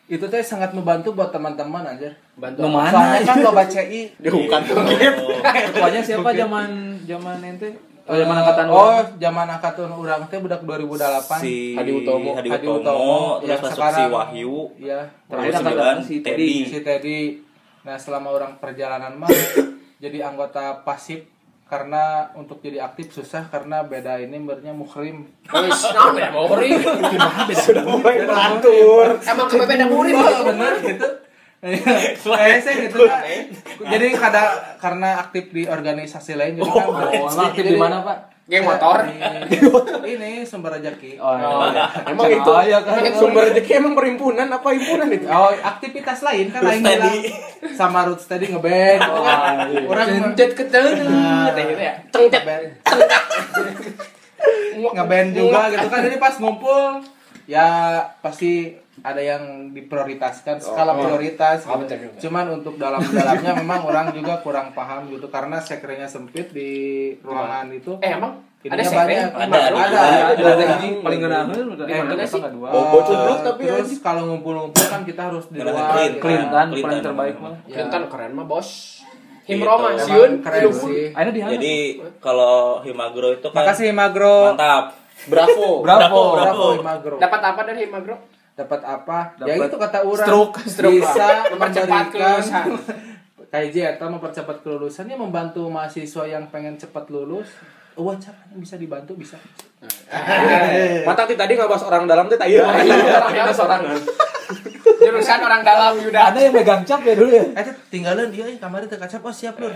itu 0.08 0.24
teh 0.24 0.40
sangat 0.40 0.72
membantu 0.72 1.12
buat 1.12 1.28
teman-teman 1.28 1.84
anjir. 1.86 2.16
Bantu. 2.34 2.64
Mana? 2.64 2.88
Soalnya 2.88 3.20
kan 3.22 3.36
loba 3.40 3.62
CI 3.64 4.08
Dia 4.22 4.30
bukan 4.30 4.60
Ketuanya 4.64 6.00
siapa 6.00 6.30
zaman 6.32 6.68
zaman 7.04 7.36
ente? 7.42 7.70
Oh, 8.08 8.16
zaman 8.16 8.40
angkatan 8.40 8.66
Oh, 8.66 8.96
zaman 9.20 9.46
angkatan 9.46 9.92
urang 9.92 10.24
teh 10.26 10.40
budak 10.40 10.64
2008. 10.64 11.28
Si 11.38 11.76
Hadi 11.76 11.92
Utomo. 11.94 12.32
Hadi 12.32 12.48
Hadi 12.48 12.64
Utomo, 12.64 12.80
Utomo, 12.80 13.20
terus 13.38 13.48
yang 13.50 13.60
masuk 13.60 13.68
si 13.68 13.76
sekarang- 13.76 14.10
Wahyu. 14.10 14.56
Iya, 14.80 15.00
Terakhir 15.28 15.52
angkatan 15.54 15.96
si 15.98 16.08
si 16.08 16.14
Teddy. 16.18 16.52
si 16.64 16.78
Teddy. 16.80 17.20
Nah, 17.84 17.96
selama 18.00 18.28
orang 18.32 18.52
perjalanan 18.56 19.12
mah 19.12 19.28
jadi 20.02 20.18
anggota 20.24 20.80
pasif 20.82 21.28
karena 21.68 22.32
untuk 22.32 22.64
jadi 22.64 22.80
aktif 22.80 23.12
susah 23.12 23.44
karena 23.52 23.84
beda 23.84 24.16
ini 24.24 24.40
bernya 24.40 24.72
muhrim. 24.72 25.28
Wis, 25.52 25.80
naon 25.92 26.16
beda 26.16 26.32
murid. 26.32 26.80
sudah 27.60 27.84
mulai 27.84 28.24
beratur. 28.24 29.06
Emang 29.20 29.46
kepe 29.52 29.64
beda 29.68 29.86
murid. 29.86 30.14
Oh, 30.16 30.42
bener 30.48 30.72
gitu. 30.80 31.08
Eh, 31.58 32.14
saya 32.14 32.56
gitu 32.62 33.04
kan. 33.04 33.20
Jadi 33.82 34.06
kada 34.14 34.42
karena 34.78 35.20
aktif 35.26 35.50
di 35.50 35.66
organisasi 35.66 36.38
lain 36.38 36.62
jadi 36.62 36.70
kan 36.70 36.86
Oh, 36.86 37.26
aktif 37.50 37.64
di 37.66 37.74
mana, 37.74 38.00
Pak? 38.06 38.37
Geng 38.48 38.64
motor. 38.64 39.04
Di- 39.04 39.60
ini 40.16 40.40
sumber 40.48 40.80
rezeki. 40.80 41.20
Oh, 41.20 41.36
iya. 41.36 41.84
Emang 42.08 42.32
itu 42.32 42.52
ya 42.64 42.80
kan. 42.80 42.96
sumber 43.12 43.52
rezeki 43.52 43.72
emang 43.76 43.92
perhimpunan 43.92 44.48
apa 44.48 44.68
himpunan 44.72 45.08
itu? 45.12 45.28
Oh, 45.28 45.52
aktivitas 45.52 46.24
lain 46.24 46.48
kan 46.48 46.64
lain 46.64 46.80
bilang 46.80 47.12
sama 47.76 48.08
root 48.08 48.24
steady 48.24 48.48
ngeband 48.48 49.04
gitu 49.04 49.20
kan. 49.20 49.56
Orang 49.84 50.06
Cencet 50.08 50.50
keteu. 50.56 50.88
Teh 51.52 51.64
gitu 51.68 51.82
ya. 51.84 51.94
Cengcet. 52.08 52.42
ngeband 54.78 55.28
juga 55.34 55.68
gitu 55.74 55.86
kan 55.90 56.00
jadi 56.06 56.16
pas 56.16 56.34
ngumpul 56.38 57.02
ya 57.50 58.00
pasti 58.22 58.78
ada 59.00 59.18
yang 59.18 59.42
diprioritaskan 59.70 60.58
skala 60.58 60.94
prioritas 60.94 61.64
Oh, 61.64 61.78
gitu. 61.78 61.94
juga. 61.98 62.18
cuman 62.18 62.46
untuk 62.54 62.74
dalam-dalamnya 62.76 63.52
memang 63.60 63.80
orang 63.82 64.06
juga 64.10 64.38
kurang 64.38 64.70
paham 64.70 65.08
gitu 65.08 65.26
karena 65.26 65.58
sekrenya 65.58 66.04
sempit 66.04 66.50
di 66.50 66.70
ruangan 67.20 67.68
itu 67.70 67.96
Eh, 67.98 68.12
emang 68.12 68.42
ada 68.60 68.82
banyak 68.82 69.30
Ada, 69.30 69.38
ada, 69.38 69.58
ada. 69.70 69.78
ada, 69.78 70.00
Ada 70.28 70.50
ada 70.50 70.64
yang 70.66 70.98
paling 70.98 71.20
tadi 71.22 71.88
Eh, 71.88 72.00
mana 72.02 72.24
sih? 72.24 72.42
Oh, 72.42 72.84
bocor 72.90 73.16
blok 73.16 73.38
tapi 73.44 73.62
terus 73.64 73.90
kalau 73.98 74.22
ngumpul-ngumpul 74.26 74.84
kan 74.84 75.02
kita 75.02 75.22
harus 75.24 75.46
di 75.46 75.58
luar 75.58 75.94
clean. 75.94 76.12
Clinton 76.18 76.66
Clinton. 76.68 76.82
paling 76.82 77.00
terbaik 77.00 77.36
mah. 77.38 77.54
Ya, 77.64 77.74
Clinton 77.78 78.02
keren 78.10 78.32
mah, 78.34 78.44
Bos. 78.44 78.68
Gitu. 79.46 79.56
Himroma, 79.56 79.96
siun, 79.96 80.44
keren 80.44 80.68
sih? 80.68 81.14
Jadi 81.14 81.76
kalau 82.18 82.84
Himagro 82.84 83.32
itu 83.32 83.48
kan 83.48 83.56
makasih 83.56 83.96
Magro 83.96 84.52
mantap. 84.52 84.92
Bravo. 85.24 85.80
bravo 85.80 85.98
Bravo, 85.98 86.20
bravo 86.36 86.36
bravo. 86.36 86.66
Magro 86.80 87.14
Dapat 87.16 87.40
apa 87.42 87.60
dari 87.64 87.86
Himagro? 87.86 88.16
Dapat 88.58 88.80
apa 88.82 89.18
ya 89.38 89.54
Dapat 89.54 89.70
itu 89.70 89.78
kata 89.78 89.98
orang 90.02 90.26
stroke. 90.26 90.56
Stroke, 90.66 90.98
bisa. 90.98 91.26
Mempercepat 91.54 92.04
kelulusan. 92.10 92.64
KJ 93.48 93.76
atau 93.96 94.06
mempercepat 94.10 94.60
kelulusannya 94.60 95.16
membantu 95.16 95.70
mahasiswa 95.70 96.26
yang 96.26 96.50
pengen 96.52 96.76
cepat 96.76 97.08
lulus 97.08 97.48
oh 97.96 98.12
caranya 98.12 98.54
bisa 98.54 98.76
dibantu 98.76 99.16
bisa 99.16 99.40
Mata 101.08 101.22
ti 101.24 101.32
tadi 101.32 101.54
nggak 101.54 101.70
bahas 101.70 101.86
orang 101.86 102.04
dalam 102.04 102.26
tuh 102.26 102.34
tadi. 102.34 102.58
Iya, 102.58 102.66
sorangan. 103.54 103.94
Jurusan 104.98 105.38
orang 105.38 105.62
dalam 105.62 105.94
Yuda. 105.96 106.34
Ada 106.34 106.38
yang 106.40 106.52
megang 106.52 106.82
cap 106.82 106.98
ya 107.04 107.14
dulu 107.14 107.30
ya. 107.30 107.44
eh 107.54 107.62
teh, 107.62 107.74
tinggalin 107.88 108.26
dia 108.32 108.48
eh, 108.48 108.58
kamar 108.58 108.82
teh 108.84 108.98
kacap 108.98 109.22
oh 109.22 109.30
siap 109.30 109.54
lur 109.60 109.70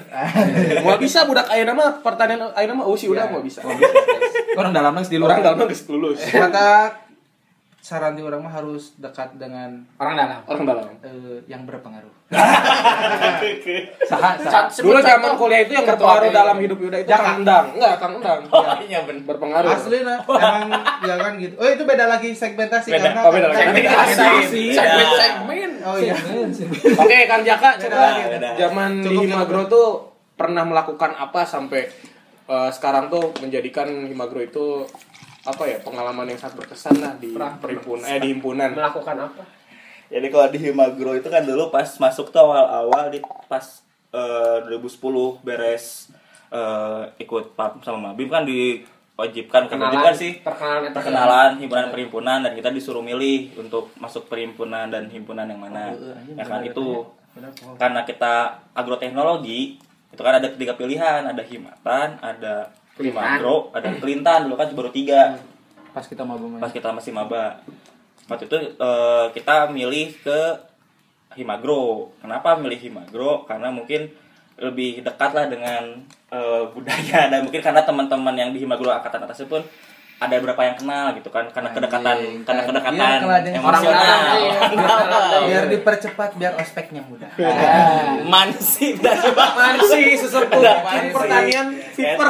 Mau 0.83 0.97
bisa 0.99 1.23
budak 1.23 1.47
ayeuna 1.47 1.77
mah 1.77 2.03
pertanian 2.03 2.51
ayeuna 2.53 2.83
mah 2.83 2.87
usi 2.89 3.07
udah 3.07 3.31
mau 3.31 3.39
bisa. 3.39 3.63
Orang 4.59 4.75
dalam 4.75 4.91
nang 4.91 5.05
di 5.05 5.17
Orang 5.17 5.39
luar. 5.39 5.55
dalam 5.55 5.71
geus 5.71 5.87
lulus. 5.87 6.19
maka 6.35 6.99
saran 7.83 8.15
di 8.15 8.23
orang 8.23 8.39
mah 8.41 8.55
harus 8.55 8.95
dekat 8.95 9.35
dengan 9.35 9.83
Orang 9.99 10.15
dalam. 10.15 10.39
Orang 10.47 10.65
dalam. 10.65 10.87
eh, 11.03 11.43
yang 11.45 11.67
berpengaruh 11.67 12.15
Saha, 14.03 14.39
sebut 14.71 14.87
Dulu 14.87 14.99
zaman 15.03 15.35
kuliah 15.35 15.61
itu 15.63 15.75
yang 15.75 15.85
berpengaruh 15.85 16.31
dalam 16.31 16.57
hidup 16.57 16.79
Yuda 16.79 17.03
itu 17.03 17.11
Jangan. 17.11 17.27
Kang 17.27 17.39
Endang. 17.43 17.65
Enggak, 17.75 17.95
Kang 17.99 18.13
Endang. 18.17 18.41
Oh 18.53 18.63
iya 18.81 19.01
bener. 19.03 19.23
Berpengaruh. 19.27 19.71
asli 19.73 19.99
nah 20.01 20.19
emang 20.31 20.71
ya 21.03 21.15
kan 21.19 21.33
gitu 21.37 21.55
oh 21.57 21.67
itu 21.67 21.83
beda 21.83 22.05
lagi 22.07 22.31
segmentasi 22.33 22.89
Beda. 22.89 23.03
karena 23.11 23.21
Oh, 23.21 23.31
beda 23.31 23.47
lagi. 23.49 23.59
Segmentasi. 23.59 24.23
kasih. 24.23 24.67
Segmen-segmen. 24.73 25.71
Oh 25.83 25.97
iya. 25.99 26.15
Oke, 26.97 27.19
Kang 27.27 27.43
Jaka 27.43 27.71
coba 27.79 28.07
zaman 28.55 28.91
di 29.01 29.15
Himagro 29.19 29.63
tuh 29.67 29.89
pernah 30.33 30.63
melakukan 30.63 31.13
apa 31.13 31.43
sampai 31.43 31.91
eh, 32.47 32.71
sekarang 32.71 33.11
tuh 33.11 33.35
menjadikan 33.39 33.91
Himagro 34.07 34.39
itu 34.39 34.87
apa 35.43 35.63
ya 35.67 35.79
pengalaman 35.83 36.31
yang 36.31 36.39
sangat 36.39 36.63
berkesan 36.63 37.03
lah 37.03 37.19
di 37.19 37.35
perhimpunan 37.35 38.07
eh 38.07 38.19
di 38.23 38.29
himpunan. 38.31 38.71
Melakukan 38.79 39.17
apa? 39.19 39.43
Jadi 40.13 40.27
kalau 40.29 40.47
di 40.53 40.59
Himagro 40.61 41.13
itu 41.17 41.29
kan 41.33 41.43
dulu 41.43 41.73
pas 41.73 41.89
masuk 41.89 42.29
tuh 42.29 42.45
awal-awal 42.45 43.09
di 43.09 43.19
pas 43.49 43.65
eh, 44.13 44.59
2010 44.69 45.41
beres 45.41 46.13
eh, 46.53 47.03
ikut 47.17 47.57
PAP 47.57 47.81
sama 47.81 48.13
Mabim 48.13 48.29
kan 48.29 48.45
diwajibkan 48.45 49.73
kan 49.73 49.77
diwajibkan 49.81 50.15
sih. 50.15 50.33
perkenalan 50.45 50.93
perkenalan 50.93 51.51
himpunan 51.59 51.89
perhimpunan 51.89 52.39
dan 52.45 52.53
kita 52.53 52.69
disuruh 52.69 53.01
milih 53.01 53.57
untuk 53.57 53.89
masuk 53.97 54.29
perhimpunan 54.29 54.93
dan 54.93 55.09
himpunan 55.09 55.49
yang 55.49 55.59
mana. 55.59 55.97
Ya 56.37 56.45
kan 56.45 56.63
itu. 56.63 57.09
karena 57.81 58.05
kita 58.05 58.61
agroteknologi 58.77 59.81
itu 60.13 60.21
kan 60.21 60.37
ada 60.37 60.53
tiga 60.53 60.77
pilihan. 60.77 61.25
Ada 61.25 61.41
himatan 61.41 62.21
ada 62.21 62.69
himagro 63.03 63.75
ada 63.75 63.89
kelintan 63.99 64.47
dulu 64.47 64.55
kan 64.57 64.69
baru 64.73 64.91
tiga. 64.95 65.39
Pas 65.93 66.07
kita 66.07 66.23
mau 66.23 66.39
pas 66.59 66.73
kita 66.73 66.95
masih 66.95 67.13
maba. 67.13 67.61
Waktu 68.31 68.47
itu 68.49 68.57
eh, 68.79 69.27
kita 69.35 69.69
milih 69.69 70.15
ke 70.23 70.41
himagro. 71.37 72.15
Kenapa 72.23 72.57
milih 72.57 72.79
himagro? 72.79 73.45
Karena 73.45 73.69
mungkin 73.69 74.09
lebih 74.57 75.03
dekat 75.03 75.31
lah 75.35 75.47
dengan 75.51 76.01
eh, 76.31 76.63
budaya. 76.71 77.27
Dan 77.33 77.49
mungkin 77.49 77.61
karena 77.61 77.83
teman-teman 77.85 78.35
yang 78.39 78.51
di 78.55 78.63
himagro 78.63 78.89
angkatan 78.89 79.27
atasnya 79.27 79.49
pun 79.51 79.63
ada 80.23 80.35
beberapa 80.39 80.63
yang 80.63 80.77
kenal 80.79 81.07
gitu 81.19 81.29
kan 81.35 81.51
karena 81.51 81.75
kedekatan 81.75 82.15
Anjing, 82.15 82.47
karena 82.47 82.63
kedekatan 82.63 83.19
ada 83.27 83.49
yang 83.51 83.65
orang 83.67 83.83
emosional. 83.83 84.37
Orang 84.39 84.73
dalam. 84.79 85.41
Biar 85.51 85.65
dipercepat 85.67 86.31
biar 86.39 86.53
ospeknya 86.63 87.03
mudah. 87.11 87.31
mansi 88.33 88.95
dan 89.03 89.19
Mansi 89.35 90.15
sesepuh 90.15 90.63
Mansi. 90.63 91.11
pertanian 91.11 91.67
Viper. 91.93 92.27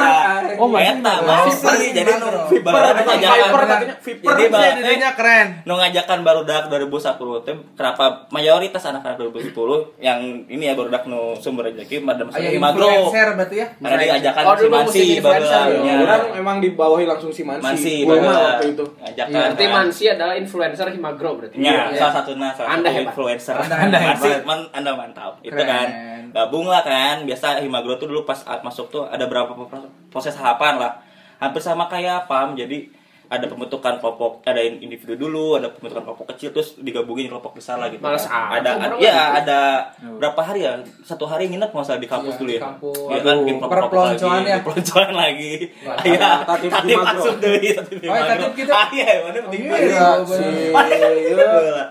Oh, 0.55 0.67
masih 0.67 0.87
Eta, 0.93 1.13
Viper. 1.13 1.25
mansi 1.25 1.87
jadi 1.89 2.11
nu 2.13 2.27
Viper, 2.45 2.71
ngajakan 2.71 3.37
Viper 3.39 3.61
katanya 3.63 3.95
Viper. 3.97 4.33
Jadi, 4.33 4.95
keren. 5.13 5.47
nu 5.63 5.73
ngajakan 5.73 6.19
barudak 6.21 6.63
2010 6.67 7.15
teh 7.41 7.55
kenapa 7.73 8.03
mayoritas 8.29 8.83
anak-anak 8.83 9.17
2010 9.21 9.53
yang 9.99 10.19
ini 10.45 10.63
ya 10.63 10.73
barudak 10.73 11.03
nu 11.05 11.33
sumber 11.35 11.63
rezeki 11.65 12.03
pada 12.03 12.23
masa 12.23 12.37
Ayo 12.37 12.49
Himagro 12.53 12.85
influencer 12.85 13.27
berarti 13.33 13.55
ya. 13.55 13.67
karena 13.79 14.03
diajakan 14.03 14.43
si 14.53 14.65
Mansi 14.65 14.67
musim 14.69 15.03
influencer, 15.13 15.23
barudak 15.23 15.63
ya. 15.63 15.81
ya. 15.81 15.93
Orang 16.03 16.21
emang 16.35 16.57
dibawahi 16.59 17.05
langsung 17.05 17.31
si 17.31 17.41
Mansi. 17.41 17.63
Mansi 17.63 17.93
waktu 18.03 18.67
itu. 18.69 18.85
ngajakan 18.99 19.31
Berarti 19.33 19.63
kan. 19.63 19.73
Mansi 19.73 20.03
adalah 20.05 20.35
influencer 20.35 20.87
Himagro 20.89 21.29
berarti. 21.35 21.55
Ya, 21.55 21.71
Iya. 21.85 21.99
salah 22.01 22.13
satu 22.15 22.31
salah 22.33 22.53
Anda 22.69 22.83
satu 22.83 22.93
hebat. 22.93 23.05
influencer. 23.07 23.55
Anda- 23.55 23.99
hebat. 24.01 24.41
man, 24.43 24.59
anda 24.71 24.91
mantap. 24.93 25.39
Itu 25.39 25.55
kan. 25.55 25.87
Gabung 26.29 26.65
lah 26.65 26.81
kan. 26.81 27.23
Biasa 27.23 27.61
Himagro 27.61 27.95
tuh 27.95 28.05
dulu 28.05 28.23
pas 28.23 28.35
masuk 28.61 28.89
tuh 28.89 29.05
ada 29.05 29.23
berapa 29.23 29.52
proses 30.09 30.33
tahapan 30.33 30.77
lah. 30.77 30.91
Hampir 31.39 31.59
sama 31.59 31.85
kayak 31.87 32.25
PAM. 32.25 32.53
Jadi 32.53 33.01
ada 33.23 33.49
pembentukan 33.49 33.97
kelompok, 33.97 34.45
ada 34.45 34.61
individu 34.61 35.17
dulu, 35.17 35.57
ada 35.57 35.65
pembentukan 35.73 36.05
kelompok 36.05 36.29
kecil 36.35 36.53
terus 36.53 36.77
digabungin 36.77 37.25
kelompok 37.25 37.57
besar 37.57 37.81
lah 37.81 37.89
gitu. 37.89 37.97
Males 37.97 38.21
kan. 38.29 38.61
Ada, 38.61 38.69
orang 38.77 38.99
iya 39.01 39.09
gitu. 39.09 39.39
ada 39.41 39.59
berapa 40.21 40.41
hari 40.43 40.59
ya? 40.61 40.77
Satu 41.01 41.25
hari 41.25 41.49
nginep 41.49 41.73
nggak 41.73 41.81
usah 41.81 41.97
di 41.97 42.05
kampus 42.05 42.37
Iya, 42.37 42.39
dulu 42.39 42.49
di 42.51 42.53
ya. 42.53 42.61
kampus. 42.61 42.97
Iya 43.09 43.19
kan, 43.25 43.35
bikin 43.41 43.57
Perpeloncoan 43.57 44.37
lagi, 44.37 44.45
ya. 44.45 44.57
perpeloncoan 44.61 45.11
lagi. 45.17 45.53
Iya, 46.05 46.29
Himagro. 46.45 47.03
masuk 47.09 47.35
deh, 47.41 47.57
tatip 47.73 47.97
Oh, 47.97 48.03
Himagro. 48.05 48.29
tatip 48.29 48.51
gitu? 48.53 48.71
Ah, 48.71 48.87
iya, 48.93 49.11
mana 49.25 49.39
penting 49.49 49.61
iya. 49.65 50.07
banget. 50.21 51.87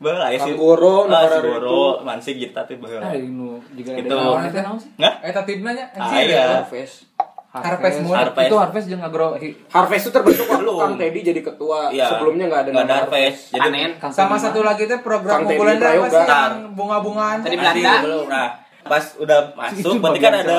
Bala 0.00 0.26
ya 0.26 0.38
si 0.38 0.48
Kang 0.48 0.56
Goro, 0.56 1.04
Ah, 1.06 1.28
Goro, 1.28 2.00
Mansik 2.00 2.34
gitu 2.34 2.50
tapi 2.50 2.80
Ah, 2.80 3.04
bala. 3.04 3.12
ini 3.12 3.28
juga 3.76 3.92
Gitu. 3.94 4.08
ada 4.08 4.48
itu 4.48 4.58
naon 4.58 4.78
sih? 4.78 4.90
Nggak? 4.96 5.14
Eh 5.20 5.30
tatibna 5.30 5.70
nya. 5.70 5.86
Ah, 5.92 6.08
iya. 6.16 6.44
Harvest. 6.58 7.04
Harvest 7.50 7.98
Moon. 8.00 8.14
Harvest. 8.14 8.46
Itu 8.46 8.56
Harvest 8.56 8.86
jeung 8.86 9.02
agro 9.02 9.36
hi- 9.36 9.58
Harvest 9.68 10.04
itu 10.06 10.12
terbentuk 10.14 10.46
waktu. 10.46 10.72
Kang 10.72 10.96
Teddy 10.96 11.20
jadi 11.22 11.40
ketua. 11.42 11.90
Iya. 11.90 12.06
Sebelumnya 12.08 12.44
nggak 12.46 12.60
ada 12.62 12.70
Nggak 12.70 12.80
ada 12.80 12.88
nama 12.90 13.00
Harvest. 13.04 13.40
Jadi 13.50 13.68
Panen. 13.68 13.90
Sama 14.08 14.36
satu 14.36 14.60
lagi 14.62 14.82
teh 14.84 15.00
program 15.00 15.36
Kang 15.36 15.44
Teddy 15.44 15.58
unggulan 15.58 15.76
apa 15.76 15.84
Prayoga. 15.84 16.08
sih 16.08 16.24
yang 16.24 16.54
bunga-bungaan? 16.72 17.38
Tadi 17.42 17.56
Belanda. 17.58 17.92
Nah, 18.24 18.46
pas 18.82 19.04
udah 19.14 19.38
masuk 19.52 19.76
Itu 19.76 19.90
berarti 20.00 20.18
kan 20.18 20.34
ada 20.38 20.56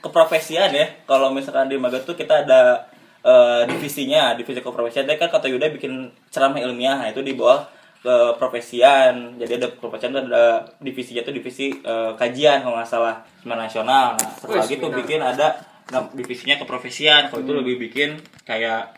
keprofesian 0.00 0.70
ya. 0.72 0.86
Kalau 1.04 1.30
misalkan 1.30 1.68
di 1.68 1.76
Magat 1.76 2.02
tuh 2.02 2.14
kita 2.14 2.42
ada 2.42 2.90
eh, 3.20 3.62
divisinya, 3.68 4.32
divisi 4.32 4.58
keprofesian. 4.58 5.04
Tadi 5.04 5.14
kan 5.16 5.28
kata 5.28 5.46
Yuda 5.46 5.68
bikin 5.70 5.92
ceramah 6.26 6.58
ilmiah, 6.58 6.96
nah 6.96 7.06
itu 7.06 7.20
di 7.20 7.36
bawah 7.36 7.60
keprofesian. 8.00 9.36
Jadi 9.36 9.52
ada 9.60 9.68
keprofesian 9.72 10.16
tuh 10.16 10.22
ada 10.32 10.64
divisinya 10.80 11.22
tuh 11.24 11.34
divisi 11.36 11.72
eh, 11.72 12.12
kajian 12.16 12.64
kalau 12.64 12.80
nggak 12.80 12.88
salah 12.88 13.20
seminar 13.40 13.68
nasional. 13.68 14.06
Nah, 14.16 14.30
setelah 14.40 14.64
Wih, 14.64 14.72
gitu 14.72 14.86
seminar. 14.88 14.98
bikin 15.04 15.20
ada 15.20 15.46
nah, 15.92 16.02
divisinya 16.16 16.56
keprofesian. 16.56 17.28
Kalau 17.28 17.40
itu 17.44 17.52
lebih 17.52 17.76
bikin 17.76 18.16
kayak 18.48 18.96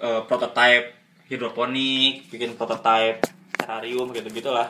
eh, 0.00 0.20
prototype 0.28 0.92
hidroponik, 1.32 2.28
bikin 2.28 2.54
prototype 2.60 3.24
terrarium 3.56 4.12
gitu 4.12 4.28
gitulah. 4.28 4.68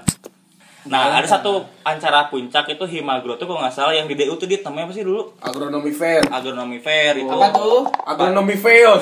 Nah, 0.83 1.15
ada 1.15 1.23
satu 1.23 1.63
acara 1.87 2.27
puncak 2.27 2.75
itu 2.75 2.83
Himagro 2.91 3.39
tuh 3.39 3.47
kalau 3.47 3.63
nggak 3.63 3.71
salah 3.71 3.95
yang 3.95 4.11
di 4.11 4.19
DU 4.19 4.35
tuh 4.35 4.51
dia 4.51 4.59
namanya 4.67 4.91
apa 4.91 4.95
sih 4.99 5.07
dulu? 5.07 5.31
Agronomi 5.39 5.95
Fair. 5.95 6.27
Agronomi 6.27 6.83
Fair 6.83 7.23
itu. 7.23 7.31
Apa 7.31 7.55
tuh? 7.55 7.87
Agronomi 8.03 8.59
Fair. 8.59 8.91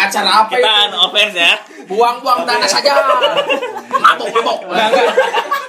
Acara 0.00 0.44
apa 0.44 0.52
Kita 0.52 0.72
itu? 0.88 0.96
offense 0.96 1.36
ya. 1.36 1.54
Buang-buang 1.84 2.44
dana 2.44 2.64
saja. 2.64 2.92
Mabok, 3.90 4.28
mabok. 4.30 4.58
Enggak. 4.66 4.90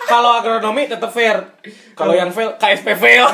Kalau 0.05 0.29
agronomi 0.33 0.85
tetap 0.85 1.09
fair. 1.09 1.37
Kalau 1.93 2.13
yang 2.13 2.29
fail 2.29 2.55
KSP 2.55 2.95
fail. 2.95 3.25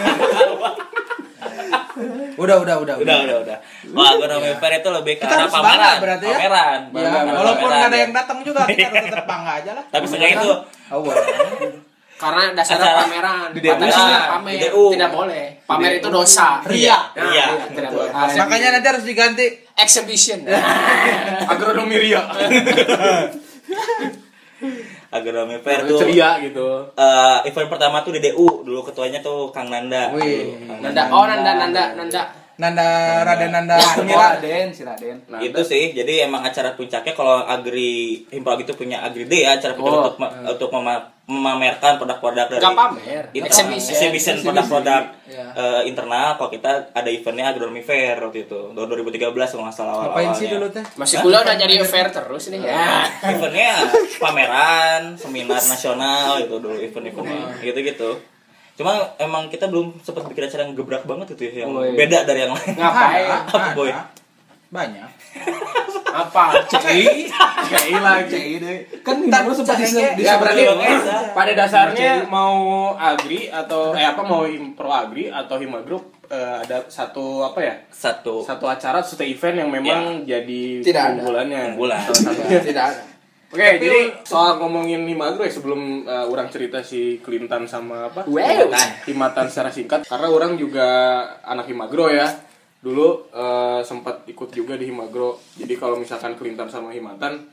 Udah, 2.36 2.58
udah, 2.58 2.76
udah. 2.80 2.96
Udah, 2.98 3.18
udah, 3.22 3.38
udah. 3.44 3.58
Wah, 3.92 4.10
Agronomi 4.16 4.50
Fair 4.58 4.74
itu 4.80 4.90
lebih 4.90 5.14
ke 5.20 5.26
arah 5.28 5.46
pameran. 5.46 5.96
berarti 6.00 6.26
ya? 6.26 6.38
Pameran. 6.40 6.80
Ya, 6.90 7.10
walaupun 7.36 7.68
nggak 7.68 7.86
ada 7.86 7.94
ya. 7.94 8.02
yang 8.02 8.14
datang 8.16 8.38
juga 8.42 8.66
kita 8.66 8.88
harus 8.90 9.06
tetap 9.06 9.26
bangga 9.32 9.52
aja 9.62 9.72
lah. 9.78 9.84
Tapi 9.92 10.06
seenggaknya 10.08 10.38
itu 10.40 10.52
Oh. 10.92 11.04
Karena 12.18 12.54
dasarnya 12.54 12.86
Acara 12.86 13.02
pameran. 13.02 13.48
di 13.50 13.60
DU. 13.60 13.74
Ah, 13.74 14.38
pamer. 14.38 14.54
di 14.54 14.58
DU. 14.64 14.84
Tidak 14.94 15.10
boleh. 15.10 15.46
Pamer 15.66 15.92
itu 15.98 16.08
dosa. 16.10 16.62
Ria. 16.64 16.98
Iya. 17.18 17.46
Tidak 17.70 17.92
boleh. 17.92 18.10
Makanya 18.14 18.68
nanti 18.78 18.88
harus 18.88 19.06
diganti. 19.06 19.46
Exhibition. 19.82 20.46
Agronomi 21.52 21.98
Ria. 21.98 22.22
Agronomi 25.12 25.60
Fair 25.60 25.84
tuh 25.90 26.00
Ceria 26.00 26.40
gitu. 26.40 26.88
eh, 26.96 27.38
event 27.50 27.68
pertama 27.68 28.00
tuh 28.06 28.16
di 28.16 28.22
DU 28.24 28.64
dulu 28.64 28.86
ketuanya 28.86 29.20
tuh 29.20 29.52
Kang 29.52 29.68
Nanda. 29.68 30.14
Wih. 30.16 30.56
Kang 30.70 30.80
Nanda. 30.80 31.04
Oh, 31.12 31.26
Nanda, 31.28 31.52
Nanda, 31.58 31.84
Nanda. 31.98 32.24
Nanda 32.24 32.41
Raden 32.64 33.50
Nanda 33.50 33.74
Oh, 33.74 33.90
Semira. 33.96 34.36
Raden, 34.36 34.70
si 34.70 34.82
Raden. 34.82 35.18
Nah, 35.26 35.40
itu 35.40 35.62
sih 35.62 35.90
jadi 35.92 36.26
emang 36.26 36.42
acara 36.42 36.72
puncaknya 36.72 37.12
kalau 37.12 37.42
agri 37.42 38.22
himpal 38.28 38.54
gitu 38.56 38.74
punya 38.74 39.00
agri 39.00 39.26
day 39.26 39.42
ya 39.42 39.56
acara 39.56 39.74
puncak 39.74 39.90
Oh. 39.90 40.02
untuk 40.04 40.16
ma- 40.18 40.34
untuk 40.46 40.70
mema- 40.72 41.10
memamerkan 41.24 41.96
produk-produk 41.96 42.46
dari 42.50 42.60
Gak 42.60 42.76
pamer. 42.76 43.24
Exhibition. 43.32 43.90
exhibition 43.90 44.36
produk-produk 44.42 45.16
Iya. 45.24 45.46
eh, 45.54 45.82
internal 45.86 46.36
kalau 46.36 46.50
kita 46.50 46.70
ada 46.92 47.08
eventnya 47.08 47.48
agronomi 47.48 47.80
fair 47.80 48.20
waktu 48.20 48.46
itu 48.46 48.60
tahun 48.70 48.86
2013 48.86 49.32
kalau 49.48 49.64
nggak 49.64 49.74
salah 49.74 49.94
awal 49.94 50.06
Ngapain 50.12 50.32
sih 50.34 50.48
dulu 50.48 50.68
teh? 50.68 50.84
Masih 50.94 51.18
kuliah 51.20 51.42
udah 51.42 51.56
jadi 51.56 51.74
affair 51.80 52.08
terus 52.10 52.44
nih 52.48 52.60
ya. 52.62 53.08
eventnya 53.26 53.72
pameran 54.20 55.16
seminar 55.16 55.62
nasional 55.62 56.36
itu 56.38 56.52
dulu 56.54 56.76
event-eventnya 56.78 57.64
gitu 57.64 57.80
gitu 57.82 58.10
cuma 58.82 58.94
emang 59.18 59.46
kita 59.48 59.66
belum 59.66 60.02
sempat 60.02 60.26
bikin 60.26 60.44
acara 60.44 60.62
yang 60.64 60.74
gebrak 60.74 61.06
banget 61.06 61.28
itu 61.32 61.42
ya 61.48 61.64
yang 61.64 61.70
Oh, 61.72 61.82
iya. 61.82 61.94
beda 61.96 62.18
dari 62.24 62.40
yang 62.42 62.52
lain 62.52 62.74
Ngapain? 62.74 63.26
apa 63.46 63.60
boy 63.72 63.92
Banyak. 64.72 65.04
Apa? 66.08 66.64
Cei. 66.64 67.28
Cei 67.68 67.92
lagi. 67.92 68.32
Cei 68.32 68.52
deh. 68.56 68.78
Kan 69.04 69.28
baru 69.28 69.52
sempat 69.52 69.76
di 69.76 70.24
Ya 70.24 70.40
berarti 70.40 70.64
Eza. 70.64 71.36
pada 71.36 71.52
dasarnya 71.52 72.24
mau 72.24 72.56
agri 72.96 73.52
atau 73.52 73.92
eh 73.92 74.08
apa 74.08 74.24
mau 74.24 74.48
impro 74.48 74.88
agri 74.88 75.28
atau 75.28 75.60
himagro 75.60 76.00
eh, 76.24 76.64
ada 76.64 76.88
satu 76.88 77.44
apa 77.44 77.60
ya 77.60 77.76
satu 77.92 78.48
satu 78.48 78.64
acara 78.64 79.04
satu 79.04 79.28
event 79.28 79.60
yang 79.60 79.70
memang 79.70 80.24
jadi 80.24 80.80
Tidak 80.80 81.04
ada. 81.04 81.12
unggulannya 81.20 81.76
Unggulan. 81.76 82.00
Tidak 82.72 82.86
ada. 82.88 83.04
Oke, 83.52 83.68
jadi 83.78 84.00
soal 84.24 84.56
ngomongin 84.58 85.04
himagro 85.04 85.44
ya 85.44 85.52
sebelum 85.52 86.04
eh, 86.04 86.24
orang 86.24 86.48
cerita 86.48 86.80
si 86.80 87.20
Clinton 87.20 87.68
sama 87.68 88.08
apa? 88.08 88.24
Wow. 88.24 88.72
Himatan 89.04 89.46
secara 89.46 89.68
singkat 89.68 90.08
karena 90.08 90.28
orang 90.28 90.56
juga 90.56 90.88
anak 91.44 91.68
himagro 91.68 92.08
ya. 92.08 92.32
Dulu 92.80 93.28
eh, 93.30 93.80
sempat 93.82 94.24
ikut 94.26 94.50
juga 94.50 94.74
di 94.74 94.88
himagro. 94.88 95.36
Jadi 95.54 95.74
kalau 95.76 95.96
misalkan 95.96 96.34
Clinton 96.34 96.66
sama 96.66 96.90
himatan 96.90 97.44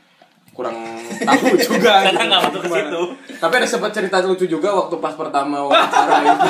kurang 0.54 0.74
tahu 1.18 1.54
juga 1.68 2.02
Karena 2.02 2.14
gitu. 2.14 2.26
nggak 2.26 2.40
masuk 2.44 2.61
ke 2.62 2.68
situ. 2.72 3.02
Tapi 3.37 3.52
ada 3.54 3.66
sempat 3.68 3.90
cerita 3.90 4.16
lucu 4.20 4.46
juga 4.46 4.68
waktu 4.72 4.94
pas 4.96 5.14
pertama 5.14 5.62
wawancara 5.66 6.14
itu. 6.24 6.48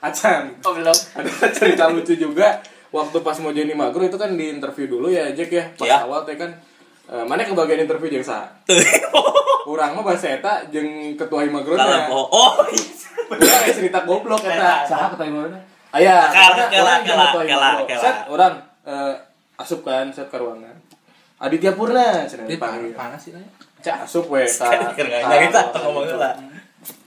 Acan. 0.00 0.42
Oh, 0.62 0.72
belum. 0.72 0.94
Ada 0.94 1.30
cerita 1.50 1.84
lucu 1.88 2.14
juga 2.14 2.62
waktu 2.90 3.18
pas 3.18 3.34
mau 3.38 3.50
jadi 3.50 3.70
magro 3.70 4.00
itu 4.00 4.14
kan 4.14 4.30
di 4.32 4.46
interview 4.48 4.86
dulu 4.88 5.10
ya 5.10 5.26
Jack 5.30 5.50
ya 5.50 5.66
pas 5.74 5.82
Iya. 5.84 6.06
awal 6.06 6.22
teh 6.22 6.38
kan 6.38 6.54
Eh, 7.04 7.24
mana 7.28 7.44
kebagian 7.44 7.84
interview 7.84 8.16
jeung 8.16 8.24
sa? 8.24 8.48
Urang 9.70 9.96
mah 9.96 10.04
bahasa 10.04 10.40
eta 10.40 10.64
jeung 10.72 11.12
ketua 11.20 11.44
Himagro 11.44 11.76
Dalam 11.76 12.08
nya. 12.08 12.12
oh, 12.12 12.28
oh 12.32 12.52
aya 12.64 13.72
cerita 13.72 14.08
goblok 14.08 14.40
eta. 14.40 14.88
Saha 14.88 15.12
ketua 15.12 15.28
mana? 15.28 15.60
Aya, 15.92 16.32
ketua 16.32 16.68
kela, 16.72 16.92
Himagro. 17.04 17.42
kela. 17.44 17.70
Set 18.00 18.16
urang 18.32 18.56
eh, 18.88 19.14
asup 19.60 19.84
kan 19.84 20.08
set 20.16 20.32
ke 20.32 20.36
ruangan. 20.40 20.72
Aditya 21.44 21.76
Purna 21.76 22.24
cenah 22.24 22.48
Di 22.48 22.56
dipanggil. 22.56 22.96
panas 22.96 23.20
sih 23.20 23.36
nanya. 23.36 23.52
Asup 24.00 24.32
we 24.32 24.48
nggak 24.48 25.28
nyarita 25.28 25.60
ngomongin 25.84 26.16
lah 26.16 26.32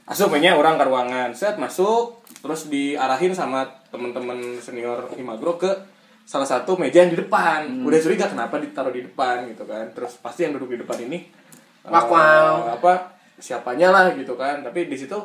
Asup 0.06 0.30
nya 0.38 0.54
urang 0.54 0.78
ke 0.78 0.86
ruangan. 0.86 1.34
Set 1.34 1.58
masuk 1.58 2.22
terus 2.38 2.70
diarahin 2.70 3.34
sama 3.34 3.66
teman-teman 3.90 4.62
senior 4.62 5.10
Himagro 5.18 5.58
ke 5.58 5.74
salah 6.28 6.44
satu 6.44 6.76
meja 6.76 7.00
yang 7.00 7.08
di 7.08 7.16
depan. 7.16 7.64
Udah 7.80 7.96
curiga 7.96 8.28
kenapa 8.28 8.60
ditaruh 8.60 8.92
di 8.92 9.00
depan 9.00 9.48
gitu 9.48 9.64
kan. 9.64 9.88
Terus 9.96 10.20
pasti 10.20 10.44
yang 10.44 10.52
duduk 10.52 10.76
di 10.76 10.78
depan 10.84 11.00
ini 11.00 11.24
eh, 11.24 11.88
Wak, 11.88 12.04
wak. 12.04 12.76
apa 12.76 12.92
siapanya 13.40 13.88
lah 13.88 14.04
gitu 14.12 14.36
kan. 14.36 14.60
Tapi 14.60 14.84
di 14.84 14.96
situ 15.00 15.16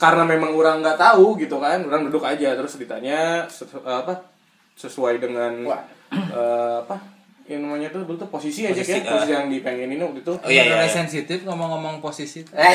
karena 0.00 0.24
memang 0.24 0.52
orang 0.52 0.80
nggak 0.80 0.96
tahu 0.96 1.36
gitu 1.36 1.60
kan, 1.60 1.84
orang 1.84 2.08
duduk 2.08 2.24
aja 2.24 2.52
terus 2.52 2.76
ditanya 2.76 3.44
sesu- 3.48 3.80
apa 3.82 4.16
sesuai 4.76 5.20
dengan 5.20 5.52
Wah. 5.68 5.84
eh, 6.08 6.76
apa 6.84 6.96
yang 7.44 7.66
namanya 7.66 7.90
tuh 7.90 8.06
dulu 8.06 8.14
tuh 8.14 8.30
posisi 8.30 8.62
aja 8.62 8.78
Posisi, 8.78 9.02
kan, 9.02 9.18
posisi 9.18 9.32
eh. 9.32 9.34
yang 9.34 9.46
dipengenin 9.50 9.98
waktu 10.00 10.20
itu. 10.22 10.32
Oh, 10.38 10.46
iya, 10.48 10.62
iya, 10.64 10.76
iya. 10.80 10.88
sensitif 10.88 11.42
ngomong-ngomong 11.42 11.98
posisi. 11.98 12.46
Eh, 12.46 12.74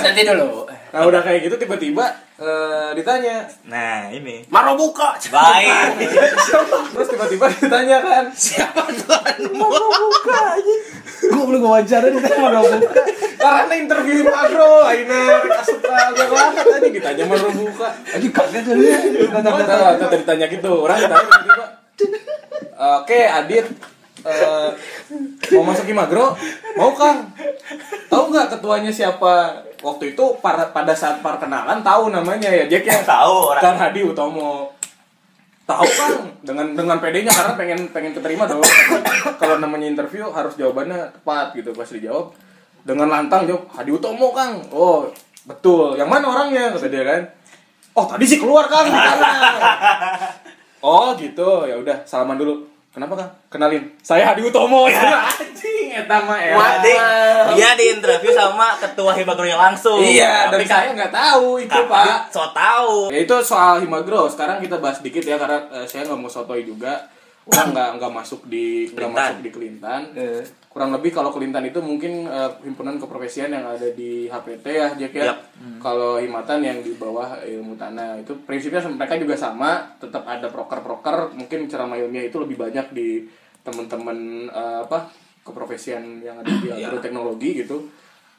nanti 0.00 0.22
dulu. 0.22 0.70
Nah 0.94 1.10
udah 1.10 1.26
kayak 1.26 1.50
gitu 1.50 1.58
tiba-tiba 1.58 2.06
eh, 2.38 2.94
ditanya 2.94 3.42
Nah 3.66 4.06
ini 4.14 4.46
Maro 4.46 4.78
buka. 4.78 5.18
Baik 5.26 5.98
terus 6.94 7.08
tiba-tiba 7.10 7.50
ditanya 7.50 7.98
kan 7.98 8.24
Siapa 8.30 8.86
tuan? 9.02 9.38
Gue 11.24 11.44
belum 11.50 11.60
wawancara 11.66 12.14
nih 12.14 12.22
sama 12.22 12.62
buka. 12.62 13.02
karena 13.44 13.74
interview 13.74 14.22
makro 14.22 14.86
Aina 14.86 15.42
agak 15.82 16.28
banget 16.30 16.64
tadi 16.64 16.88
ditanya 16.94 17.22
mau 17.26 17.42
buka 17.42 17.88
Lagi 18.14 18.28
kaget 18.30 18.64
kali 18.64 18.86
ya. 18.86 18.98
Nah, 19.34 19.98
tadi 19.98 20.16
ditanya 20.22 20.46
gitu 20.46 20.72
orang 20.78 20.96
ditanya 21.02 21.26
tiba-tiba 21.26 21.66
oke 23.02 23.20
Adit 23.42 23.66
eh, 24.24 24.68
mau 25.52 25.64
masuk 25.64 25.86
Imagro 25.86 26.32
mau 26.74 26.90
Kang 26.92 27.28
tahu 28.06 28.28
nggak 28.28 28.48
ketuanya 28.50 28.88
siapa? 28.88 29.60
Waktu 29.78 30.12
itu 30.12 30.24
para- 30.40 30.72
pada 30.72 30.90
saat 30.90 31.20
perkenalan 31.20 31.78
tahu 31.78 32.08
namanya 32.08 32.48
ya 32.48 32.64
Jack 32.64 32.84
ya? 32.84 32.96
Tahu 32.98 33.52
orang. 33.52 33.60
Kang 33.62 33.76
Hadi 33.76 34.00
Utomo. 34.00 34.72
Tahu 35.64 35.84
kan 35.84 36.12
dengan 36.40 36.72
dengan 36.72 36.96
pedenya 36.98 37.28
karena 37.28 37.52
pengen 37.54 37.80
pengen 37.88 38.12
keterima 38.12 38.44
dong. 38.44 38.64
Kalau 39.36 39.56
namanya 39.58 39.84
interview 39.86 40.24
harus 40.26 40.56
jawabannya 40.56 41.12
tepat 41.12 41.52
gitu. 41.52 41.72
Pas 41.72 41.84
dijawab 41.86 42.32
dengan 42.80 43.08
lantang 43.08 43.44
jawab 43.44 43.68
Hadi 43.70 43.92
Utomo 43.92 44.32
Kang. 44.32 44.64
Oh 44.72 45.04
betul. 45.44 45.96
Yang 45.96 46.08
mana 46.08 46.24
orangnya? 46.26 46.72
Kata 46.72 46.88
dia 46.88 47.04
kan. 47.04 47.22
Oh 47.92 48.04
tadi 48.04 48.24
sih 48.24 48.40
keluar 48.40 48.64
Kang. 48.66 48.88
Di 48.88 48.96
kamar." 48.96 49.32
oh 50.80 51.12
gitu. 51.14 51.64
Ya 51.64 51.76
udah 51.76 51.96
salaman 52.02 52.36
dulu 52.36 52.64
kenapa 52.94 53.12
Kang? 53.18 53.30
Kenalin. 53.50 53.82
Saya 53.98 54.22
Hadi 54.30 54.46
Utomo. 54.46 54.86
Ya 54.94 55.26
anjing 55.26 55.90
eta 55.90 56.18
mah 56.22 56.38
ya 56.38 56.54
Dia 57.58 57.70
di 57.74 57.84
interview 57.98 58.30
sama 58.30 58.78
ketua 58.78 59.10
Himagronya 59.18 59.58
langsung. 59.58 59.98
Iya 59.98 60.48
Tapi 60.48 60.62
saya 60.62 60.94
nggak 60.94 61.10
tahu 61.10 61.58
itu 61.58 61.74
Tapi 61.74 61.90
Pak. 61.90 62.30
So 62.30 62.46
tahu 62.54 63.10
Ya 63.10 63.18
itu 63.26 63.36
soal 63.42 63.82
Himagro. 63.82 64.30
Sekarang 64.30 64.62
kita 64.62 64.78
bahas 64.78 65.02
dikit 65.02 65.26
ya 65.26 65.34
karena 65.34 65.58
eh, 65.74 65.86
saya 65.90 66.06
nggak 66.06 66.20
mau 66.22 66.30
sotoi 66.30 66.62
juga. 66.62 67.10
Orang 67.44 67.76
nggak 67.76 67.90
nggak 68.00 68.12
masuk 68.14 68.40
di 68.48 68.88
nggak 68.88 69.10
masuk 69.10 69.38
di 69.40 69.50
Kelintan. 69.52 70.02
Eh, 70.16 70.40
Kurang 70.66 70.90
lebih 70.90 71.12
kalau 71.12 71.30
Kelintan 71.30 71.62
itu 71.62 71.78
mungkin 71.78 72.24
eh, 72.24 72.50
himpunan 72.62 72.96
keprofesian 72.96 73.46
yang 73.48 73.62
ada 73.62 73.88
di 73.92 74.26
HPT 74.26 74.66
ya, 74.66 74.88
Jack 74.96 75.12
ya. 75.12 75.24
Yap. 75.30 75.38
Kalau 75.78 76.16
Himatan 76.16 76.60
yang 76.60 76.78
di 76.80 76.96
bawah 76.96 77.38
ilmu 77.38 77.76
tanah 77.76 78.18
itu 78.18 78.32
prinsipnya 78.42 78.82
mereka 78.88 79.14
juga 79.14 79.36
sama. 79.36 79.84
Tetap 79.96 80.24
ada 80.24 80.48
proker-proker. 80.48 81.30
Mungkin 81.32 81.68
ceramah 81.68 81.94
ilmiah 81.94 82.26
itu 82.26 82.40
lebih 82.40 82.56
banyak 82.56 82.90
di 82.90 83.22
teman-teman 83.60 84.18
eh, 84.48 84.78
apa 84.82 85.12
keprofesian 85.44 86.24
yang 86.24 86.40
ada 86.40 86.48
di 86.48 86.72
Iya. 86.72 86.88
agroteknologi 86.88 87.60
gitu. 87.60 87.84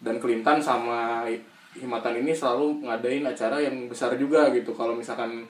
Dan 0.01 0.17
Kelintan 0.17 0.59
sama 0.59 1.23
Himatan 1.71 2.19
ini 2.19 2.31
selalu 2.31 2.83
ngadain 2.83 3.21
acara 3.21 3.59
yang 3.59 3.85
besar 3.85 4.15
juga 4.15 4.47
gitu. 4.49 4.71
Kalau 4.71 4.95
misalkan 4.95 5.43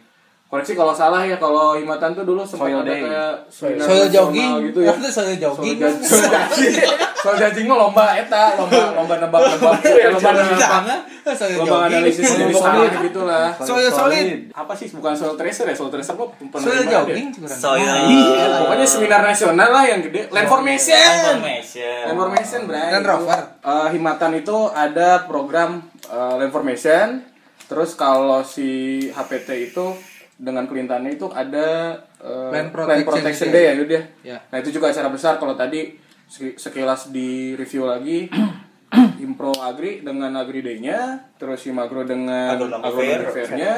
koreksi 0.45 0.71
kalau 0.71 0.93
salah 0.93 1.19
ya 1.19 1.36
kalau 1.36 1.73
Himatan 1.73 2.13
tuh 2.13 2.23
dulu 2.23 2.39
sempat 2.41 2.69
Soil 2.69 2.79
ada 2.79 2.88
Day. 2.88 3.01
kayak 3.01 3.34
seminar 3.49 3.84
Soil 3.84 4.05
jogging 4.08 4.51
gitu 4.63 4.79
ya. 4.81 4.93
Itu 4.93 5.10
soil 5.10 5.36
jogging. 5.36 5.77
Soal 5.99 6.23
judging, 6.23 6.73
soal 7.25 7.36
judging 7.36 7.65
mah 7.65 7.77
lomba 7.77 8.05
eta, 8.15 8.45
lomba 8.55 8.93
lomba 8.93 9.13
nebak-nebak, 9.17 9.71
lomba 10.15 10.29
nebak, 10.31 10.55
Jangan. 10.55 10.99
Soil 11.27 11.55
lomba 11.58 11.75
jogging. 11.75 11.91
analisis 11.91 12.23
Soil 12.23 12.49
solid. 12.53 12.88
tanah 12.88 13.03
gitu 13.03 13.21
lah. 13.25 13.47
Soil 13.58 13.89
solid. 13.89 14.27
Apa 14.53 14.73
sih 14.73 14.88
bukan 14.93 15.13
soil 15.13 15.34
tracer 15.36 15.65
ya? 15.65 15.75
Soil 15.75 15.89
tracer 15.89 16.13
kok 16.13 16.29
Soil 16.55 16.79
deh. 16.79 16.93
jogging. 16.93 17.27
Soil 17.43 17.93
Iya, 18.05 18.45
pokoknya 18.62 18.88
seminar 18.88 19.21
nasional 19.25 19.69
lah 19.73 19.84
yang 19.84 19.99
gede. 19.99 20.29
Land 20.29 20.47
formation. 20.47 21.41
Land 21.41 22.15
formation, 22.15 22.62
Bray. 22.63 22.89
Land 22.93 23.03
Rover. 23.03 23.41
Eh, 23.60 23.88
Himatan 23.91 24.31
itu 24.38 24.58
ada 24.69 25.25
program 25.25 25.81
eh, 26.05 26.34
land 26.38 26.53
formation. 26.53 27.25
Terus 27.65 27.97
kalau 27.97 28.45
si 28.45 28.69
HPT 29.10 29.73
itu 29.73 29.97
dengan 30.35 30.67
kelintannya 30.67 31.15
itu 31.15 31.31
ada 31.31 31.95
eh, 32.19 32.49
Land 32.51 32.69
Protection 32.75 33.07
Protection 33.07 33.49
Day. 33.49 33.55
Day 33.55 33.63
ya, 33.63 33.73
Yud 33.79 33.89
ya. 33.89 34.01
Ya. 34.23 34.37
Nah 34.51 34.57
itu 34.59 34.69
juga 34.75 34.91
acara 34.91 35.07
besar 35.07 35.39
kalau 35.39 35.55
tadi 35.55 35.95
seki- 36.27 36.59
sekilas 36.59 37.09
di 37.09 37.55
review 37.55 37.87
lagi 37.87 38.27
Impro 39.25 39.51
Agri 39.59 40.03
dengan 40.03 40.31
Agri 40.35 40.61
Day-nya, 40.63 41.31
terus 41.35 41.63
Himagro 41.67 42.05
dengan 42.07 42.55
Fair. 42.95 43.27
Fair-nya, 43.31 43.73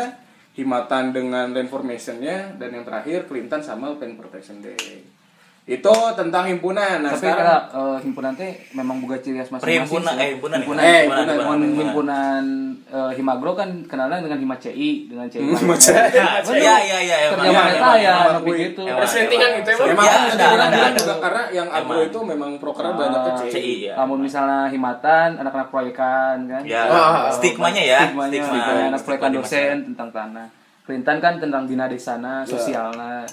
Himatan 0.53 1.13
dengan 1.13 1.53
Land 1.53 1.69
Formation-nya, 1.69 2.57
dan 2.57 2.69
yang 2.73 2.85
terakhir 2.85 3.25
Kelintan 3.25 3.61
sama 3.61 3.93
Land 3.93 4.17
Protection 4.17 4.61
Day. 4.61 4.77
Itu 5.67 5.91
tentang 6.15 6.47
himpunan. 6.47 7.03
Nah, 7.03 7.12
Tapi 7.12 7.19
sekarang 7.21 7.39
karena 7.43 7.58
eh, 7.75 7.97
himpunan 8.01 8.32
teh 8.34 8.51
memang 8.71 8.97
buka 8.97 9.19
ciri 9.19 9.36
khas 9.36 9.51
masing-masing. 9.51 9.67
Perhimpunan, 9.84 10.13
sih. 10.13 10.23
eh, 10.23 10.30
himpunan, 10.32 10.58
himpunan. 10.58 10.80
eh, 10.80 10.88
himpunan, 10.97 11.03
himpunan, 11.03 11.27
himpunan, 11.27 11.60
himpunan. 11.60 11.84
himpunan, 11.84 12.43
eh, 12.88 13.12
Himagro 13.13 13.51
kan 13.51 13.69
kenalnya 13.84 14.23
dengan 14.23 14.39
Hima 14.39 14.56
CI, 14.56 14.89
dengan 15.06 15.27
CI. 15.27 15.43
Hima 15.43 15.75
CI. 15.75 15.91
Iya 16.56 16.75
iya 16.82 16.97
iya 17.03 17.17
emang. 17.27 17.45
Emang, 17.45 17.67
ya, 17.67 17.75
emang. 17.75 17.99
anu 17.99 18.15
Emang. 18.32 18.43
begitu. 18.47 18.80
Emang. 18.82 18.99
Persentingan 19.03 19.49
gitu 19.53 19.69
emang. 19.69 19.88
Memang 19.89 20.06
Ya, 20.08 20.13
ada, 20.15 20.23
ada, 20.32 20.45
orang 20.47 20.56
ada, 20.63 20.71
bilang 20.73 20.88
ada. 20.88 20.99
juga 21.03 21.15
karena 21.19 21.41
yang 21.51 21.67
agro 21.69 21.93
Emang. 21.93 22.08
itu 22.08 22.19
memang 22.23 22.51
prokernya 22.58 22.93
banyak 22.93 23.19
Ah, 23.19 23.27
ke 23.27 23.51
CI. 23.51 23.75
Ya. 23.84 23.93
Namun 23.99 24.17
misalnya 24.23 24.60
himatan, 24.67 25.30
anak-anak 25.36 25.67
proyekan 25.67 26.38
kan. 26.47 26.62
Ya, 26.63 26.82
Ah, 26.88 27.27
stigmanya 27.27 27.84
ya, 27.84 27.99
Stigmanya, 28.06 28.32
stigma. 28.32 28.47
stigma 28.47 28.71
anak 28.71 28.80
stigma 28.95 29.03
proyekan 29.03 29.32
dosen 29.36 29.75
tentang 29.86 30.10
tanah. 30.10 30.47
Kelintan 30.88 31.19
kan 31.19 31.34
tentang 31.38 31.67
bina 31.67 31.86
desana, 31.86 32.47
sosialnya. 32.47 33.27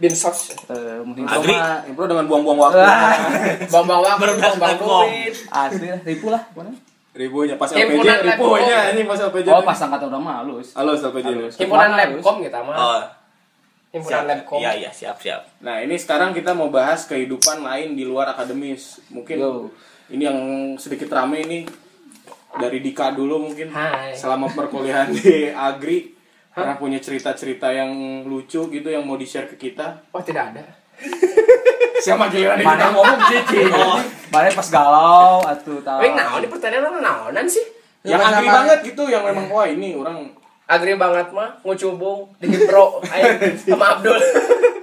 Binsos. 0.00 0.56
Eh, 0.72 1.04
mungkin 1.04 1.28
Agri. 1.28 1.52
mah 1.52 1.84
Impro 1.84 2.08
dengan 2.08 2.24
buang-buang 2.24 2.56
waktu. 2.56 2.80
Bambang 3.72 4.00
waktu, 4.00 4.32
bom. 4.80 5.04
duit. 5.04 5.34
asli 5.52 5.86
lah, 5.92 6.00
ribu 6.00 6.26
lah. 6.32 6.42
pokoknya. 6.56 6.72
Ribunya 7.10 7.58
pas 7.58 7.66
Himpunan 7.74 8.22
LPJ, 8.22 8.38
ribunya 8.38 8.78
ini 8.94 9.02
pas 9.02 9.18
LPJ. 9.18 9.48
Oh, 9.50 9.66
pas 9.66 9.74
angkatan 9.82 10.14
udah 10.14 10.20
mah 10.22 10.34
halus. 10.40 10.78
Halo 10.78 10.94
LPJ. 10.94 11.26
Halus. 11.26 11.54
Himpunan 11.58 11.90
Mana, 11.92 12.06
Labcom 12.06 12.36
gitu 12.38 12.60
mah. 12.62 12.76
Oh, 12.78 13.02
Himpunan 13.90 14.22
siap. 14.22 14.30
Labcom. 14.30 14.58
Iya 14.62 14.70
iya 14.78 14.90
siap 14.94 15.16
siap. 15.18 15.42
Nah, 15.58 15.82
ini 15.82 15.98
sekarang 15.98 16.30
kita 16.30 16.54
mau 16.54 16.70
bahas 16.70 17.10
kehidupan 17.10 17.66
lain 17.66 17.98
di 17.98 18.06
luar 18.06 18.30
akademis. 18.30 19.02
Mungkin 19.10 19.36
Yo. 19.36 19.68
ini 20.14 20.22
yang 20.22 20.38
sedikit 20.78 21.10
rame 21.10 21.42
ini 21.42 21.58
dari 22.54 22.78
Dika 22.78 23.10
dulu 23.10 23.50
mungkin 23.50 23.74
Hai. 23.74 24.14
selama 24.14 24.46
perkuliahan 24.54 25.10
di 25.10 25.50
Agri 25.50 26.14
pernah 26.50 26.74
punya 26.74 26.98
cerita-cerita 26.98 27.70
yang 27.70 27.90
lucu 28.24 28.66
gitu 28.66 28.88
yang 28.88 29.02
mau 29.02 29.14
di-share 29.14 29.46
ke 29.46 29.56
kita. 29.56 30.02
Oh 30.10 30.20
tidak 30.20 30.54
ada. 30.54 30.64
Siapa 32.04 32.28
giliran 32.28 32.60
Mana? 32.60 32.70
kita 32.70 32.86
ngomong 32.92 33.20
cici. 33.28 33.60
Oh, 33.76 33.98
Mana 34.30 34.48
pas 34.48 34.68
galau 34.68 35.42
atuh 35.42 35.78
tahu. 35.80 35.98
Eh, 36.00 36.12
naon 36.12 36.40
ini 36.40 36.48
pertanyaan 36.48 36.86
orang 36.86 37.02
naonan 37.02 37.46
sih? 37.46 37.64
yang 38.00 38.16
Agri 38.16 38.48
banget 38.48 38.78
gitu 38.80 39.12
yang 39.12 39.20
memang 39.28 39.52
wah 39.52 39.68
ini 39.68 39.92
orang 39.92 40.32
Agri 40.64 40.96
banget 40.96 41.28
mah 41.36 41.60
ngucubung 41.60 42.32
di 42.40 42.48
Hipro 42.48 43.04
ayo 43.04 43.28
sama 43.60 44.00
Abdul. 44.00 44.16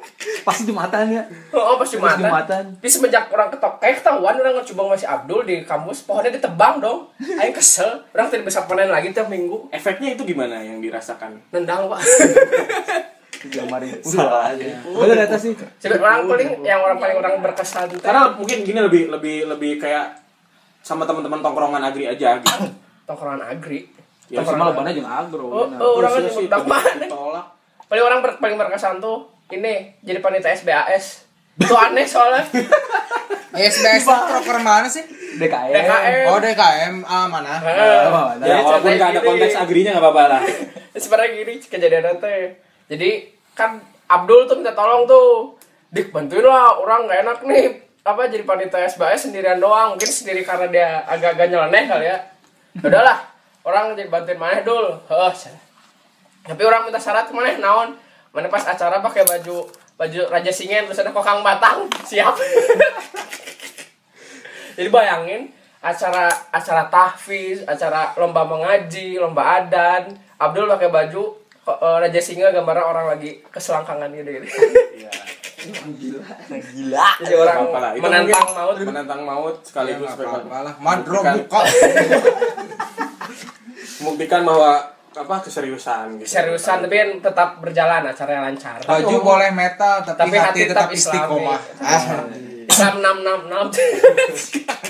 Pasti 0.47 0.63
jumatan 0.67 1.11
ya. 1.11 1.23
Oh, 1.51 1.75
pas 1.75 1.83
Pas 1.83 1.91
Jumatan. 1.91 2.27
Jumatan. 2.27 2.63
Di 2.79 2.89
semenjak 2.89 3.27
orang 3.31 3.51
ketok 3.51 3.79
kayak 3.79 3.99
ketahuan 3.99 4.35
orang 4.39 4.55
ngecubung 4.59 4.91
masih 4.91 5.07
Abdul 5.07 5.43
di 5.43 5.63
kampus, 5.63 6.03
pohonnya 6.07 6.31
ditebang 6.35 6.79
dong. 6.79 7.07
Ayo 7.19 7.51
kesel, 7.51 8.03
orang 8.15 8.27
tidak 8.31 8.45
bisa 8.47 8.63
panen 8.67 8.91
lagi 8.91 9.11
tiap 9.11 9.27
minggu. 9.27 9.67
efeknya 9.71 10.15
itu 10.15 10.23
gimana 10.23 10.59
yang 10.63 10.79
dirasakan? 10.79 11.35
Nendang, 11.51 11.91
Pak. 11.91 11.99
Kemarin. 13.47 14.01
Salah 14.07 14.55
aja. 14.55 14.81
Bener 14.81 15.17
eta 15.27 15.37
sih. 15.37 15.53
Jadi 15.53 15.95
orang 15.99 16.25
paling 16.25 16.49
yang 16.65 16.81
orang 16.81 16.97
paling 16.97 17.17
orang 17.21 17.33
berkesan 17.43 17.87
Karena 18.01 18.33
mungkin 18.33 18.65
gini 18.65 18.79
lebih 18.81 19.13
lebih 19.13 19.45
lebih 19.45 19.77
kayak 19.77 20.17
sama 20.81 21.03
teman-teman 21.03 21.43
tongkrongan 21.43 21.83
Agri 21.83 22.07
aja 22.07 22.39
gitu. 22.39 22.65
tongkrongan 23.05 23.43
Agri. 23.43 23.85
Ya, 24.27 24.43
Tapi 24.43 24.59
malah 24.59 24.75
bana 24.75 24.91
jeung 24.91 25.07
agro. 25.07 25.47
Oh, 25.47 25.67
oh, 25.71 25.91
orang 26.03 26.19
kan 26.19 26.23
tapi 26.27 26.67
mana? 26.67 27.07
Paling 27.87 28.03
orang 28.03 28.19
paling 28.43 28.55
berkesan 28.59 28.99
tuh 28.99 29.36
ini 29.51 29.73
jadi 30.03 30.19
panitia 30.19 30.55
SBAS. 30.55 31.27
Itu 31.57 31.73
aneh 31.73 32.05
soalnya. 32.05 32.45
SBS 33.57 34.05
proker 34.05 34.61
mana 34.61 34.85
sih? 34.85 35.01
DKM. 35.41 35.73
DKM. 35.73 36.25
Oh 36.29 36.37
DKM 36.37 36.95
ah 37.07 37.25
mana? 37.25 37.57
Oh, 37.57 38.29
Ya, 38.37 38.53
Jadi 38.53 38.61
walaupun 38.61 38.91
nggak 38.93 39.09
ada 39.17 39.21
konteks 39.25 39.55
agrinya 39.57 39.91
nggak 39.97 40.05
apa-apa 40.05 40.23
lah. 40.29 40.41
sebenarnya 40.99 41.29
gini 41.41 41.53
kejadian 41.61 42.17
teh 42.17 42.57
jadi 42.89 43.09
kan 43.53 43.77
Abdul 44.09 44.49
tuh 44.49 44.55
minta 44.59 44.73
tolong 44.73 45.05
tuh 45.05 45.53
dik 45.93 46.11
bantuin 46.11 46.43
lah 46.43 46.77
orang 46.77 47.07
nggak 47.07 47.19
enak 47.23 47.39
nih 47.45 47.65
apa 48.03 48.21
jadi 48.31 48.43
panitia 48.43 48.87
SBS 48.87 49.29
sendirian 49.29 49.59
doang 49.59 49.95
mungkin 49.95 50.09
sendiri 50.09 50.41
karena 50.43 50.67
dia 50.71 50.87
agak-agak 51.05 51.47
nyeleneh 51.51 51.83
kali 51.85 52.05
ya 52.07 52.17
udahlah 52.81 53.17
orang 53.67 53.97
jadi 53.97 54.09
bantuin 54.09 54.39
mana 54.39 54.63
dul 54.63 54.95
cenah. 55.07 55.59
tapi 56.47 56.61
orang 56.63 56.87
minta 56.87 56.99
syarat 56.99 57.27
mana 57.35 57.59
naon 57.59 57.89
mana 58.37 58.47
pas 58.47 58.63
acara 58.63 59.01
pakai 59.01 59.25
baju 59.25 59.65
baju 59.97 60.21
raja 60.29 60.51
singen 60.51 60.85
terus 60.85 61.01
ada 61.01 61.09
kokang 61.09 61.41
batang 61.41 61.89
siap 62.09 62.37
jadi 64.73 64.87
bayangin 64.87 65.49
acara 65.79 66.27
acara 66.51 66.85
tahfiz 66.85 67.63
acara 67.65 68.11
lomba 68.15 68.43
mengaji 68.43 69.17
lomba 69.17 69.57
adan 69.57 70.13
Abdul 70.37 70.69
pakai 70.69 70.87
baju 70.87 71.23
eh, 71.65 71.97
raja 71.97 72.19
singa 72.21 72.51
gambarnya 72.51 72.85
orang 72.85 73.05
lagi 73.09 73.41
keselangkangan 73.49 74.13
gitu, 74.13 74.29
gitu. 74.37 74.47
Gila. 75.67 77.07
jadi 77.19 77.33
orang 77.35 77.57
menantang 77.97 78.45
mungkin 78.45 78.53
maut 78.53 78.77
menantang 78.79 79.21
maut 79.25 79.55
Ya 79.57 79.65
sekaligus 79.65 80.13
apa-apa 80.13 80.57
lah. 80.61 80.73
membuktikan- 80.77 80.85
Mandro 80.85 81.19
buka. 81.41 81.59
membuktikan 83.99 84.41
bahwa 84.45 84.71
apa 85.17 85.35
keseriusan 85.41 86.17
gitu. 86.17 86.29
seriusan 86.29 86.85
tapi 86.85 86.95
kan 86.95 87.09
tetap 87.19 87.49
berjalan 87.57 88.05
acaranya 88.05 88.41
lancar 88.45 88.77
Baju 88.79 89.15
boleh 89.17 89.49
metal 89.49 90.05
tapi, 90.05 90.19
tapi 90.29 90.35
hati 90.37 90.61
tetap 90.65 90.87
Islami. 90.87 91.17
istiqomah. 91.17 91.59
Ah. 91.81 92.01
Islam 92.67 92.93
enam 92.99 93.17
enam 93.25 93.39
enam 93.47 93.65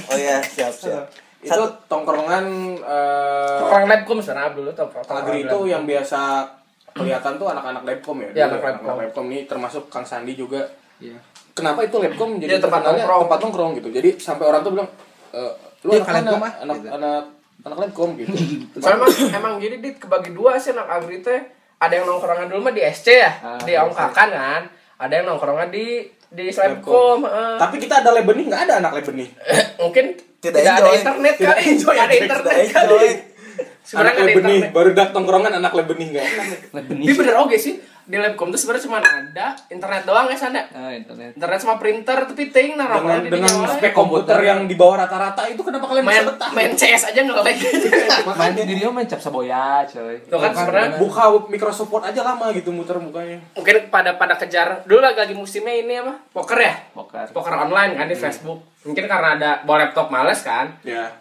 Oh 0.07 0.15
iya, 0.15 0.39
siap, 0.41 0.73
siap. 0.73 1.05
Itu 1.37 1.63
tongkrongan 1.85 2.45
eh, 2.77 3.59
orang 3.61 3.85
labkum 3.85 4.17
sebenarnya 4.17 4.51
Abdul 4.51 4.67
tuh 4.73 4.87
Agri 5.07 5.43
itu 5.43 5.57
yang 5.65 5.83
biasa 5.83 6.43
kelihatan 6.91 7.37
tuh 7.37 7.47
anak-anak 7.47 7.83
labkom 7.83 8.17
ya. 8.19 8.29
Dulu 8.33 8.41
anak 8.43 8.61
labkom. 8.63 8.95
labkom 8.97 9.25
ini 9.29 9.39
termasuk 9.45 9.87
Kang 9.87 10.03
Sandi 10.03 10.33
juga. 10.33 10.65
Iya. 10.97 11.15
Kenapa 11.53 11.85
itu 11.85 11.97
labkom 11.97 12.41
jadi 12.41 12.57
Dia 12.57 12.61
tempat 12.61 12.81
nongkrong. 12.83 13.21
tempat 13.29 13.39
nongkrong 13.39 13.71
gitu. 13.77 13.89
Jadi 13.91 14.09
sampai 14.17 14.45
orang 14.45 14.61
tuh 14.61 14.71
bilang 14.73 14.89
e, 15.29 15.41
lu 15.85 15.91
Dia 15.93 16.01
anak 16.03 16.33
ah? 16.35 16.53
Anak 16.65 16.75
Gitu. 16.81 16.89
anak 16.89 17.23
anak 17.61 17.77
labkom 17.79 18.13
gitu. 18.15 18.33
Soalnya 18.77 18.97
emang, 19.01 19.11
emang 19.33 19.53
gini 19.57 19.77
dit 19.79 19.95
kebagi 19.95 20.31
dua 20.31 20.57
sih 20.57 20.71
anak 20.71 20.87
agri 20.87 21.19
teh. 21.19 21.41
Ada 21.77 21.93
yang 21.93 22.05
nongkrongan 22.09 22.49
dulu 22.49 22.61
mah 22.65 22.73
di 22.73 22.81
SC 22.81 23.07
ya 23.13 23.31
Ah, 23.37 23.57
di 23.61 23.73
Ongkakan 23.73 24.29
kan. 24.29 24.61
Ada 24.97 25.13
yang 25.13 25.25
nongkrongan 25.29 25.69
di 25.69 26.01
di 26.27 26.45
Slabcom 26.49 27.23
heeh. 27.23 27.55
Tapi 27.55 27.75
kita 27.77 28.01
ada 28.01 28.09
lab 28.11 28.25
benih 28.25 28.45
nggak 28.45 28.61
ada 28.65 28.73
anak 28.81 28.91
lab 28.97 29.05
benih. 29.05 29.29
mungkin 29.81 30.05
Tidak 30.37 30.53
tidak, 30.53 30.73
ada 30.75 30.89
internet 30.93 31.33
Tidak 31.37 31.49
kali. 31.49 31.69
enjoy, 31.69 31.95
ada 31.97 32.13
internet 32.13 32.55
kali. 32.69 32.97
Anak 32.97 33.85
sebenarnya 33.85 34.11
nggak 34.11 34.17
lab 34.17 34.27
ada 34.27 34.37
benih 34.37 34.57
internet. 34.57 34.75
baru 34.75 34.89
dak 34.93 35.09
tongkrongan 35.13 35.53
anak 35.55 35.71
lab 35.73 35.87
benih 35.87 36.07
nggak. 36.13 36.25
tapi 36.73 37.13
bener 37.13 37.35
oke 37.37 37.55
sih 37.57 37.73
di 38.07 38.15
Labcom 38.15 38.47
tuh 38.47 38.55
sebenarnya 38.55 38.83
cuma 38.83 38.97
ada 38.97 39.47
internet 39.67 40.03
doang 40.03 40.25
ya 40.25 40.35
sana 40.35 40.63
Ah, 40.69 40.89
internet. 40.89 41.35
internet 41.35 41.59
sama 41.59 41.75
printer 41.75 42.23
tapi 42.23 42.47
ting 42.47 42.73
nah 42.73 42.87
Dengan 42.89 43.19
di 43.19 43.29
dengan 43.29 43.67
spek 43.67 43.91
komputer 43.91 44.39
yang 44.41 44.63
di 44.63 44.73
bawah 44.73 44.95
rata-rata 44.97 45.43
itu 45.45 45.59
kenapa 45.59 45.85
kalian 45.85 46.01
main 46.01 46.15
bisa 46.17 46.31
betah? 46.31 46.49
main 46.49 46.71
CS 46.71 47.03
aja 47.05 47.19
nggak 47.19 47.37
lagi 47.37 47.67
Main 48.39 48.53
di 48.55 48.73
dia 48.73 48.87
main 48.87 49.03
cap 49.03 49.19
saboya, 49.19 49.83
coy. 49.83 50.23
Tuh 50.23 50.37
kan 50.37 50.51
sebenarnya 50.51 50.95
Buka 50.95 51.23
Microsoft 51.45 51.89
Word 51.89 52.07
aja 52.07 52.23
lama 52.23 52.47
gitu 52.49 52.71
muter 52.71 52.95
mukanya. 52.97 53.43
mungkin 53.53 53.75
pada 53.87 54.15
pada 54.15 54.33
kejar 54.33 54.81
dulu 54.83 54.99
lagi 54.99 55.19
lagi 55.19 55.35
musimnya 55.35 55.75
ini 55.75 55.93
apa 55.97 56.15
poker 56.31 56.57
ya 56.57 56.73
Poker. 56.89 57.27
poker 57.29 57.53
online 57.59 57.91
kan 57.93 58.07
di 58.07 58.15
Facebook 58.15 58.63
mungkin 58.81 59.03
karena 59.03 59.35
ada 59.35 59.51
bawa 59.61 59.83
laptop 59.83 60.07
males 60.07 60.39
kan 60.39 60.79
Ya. 60.81 61.11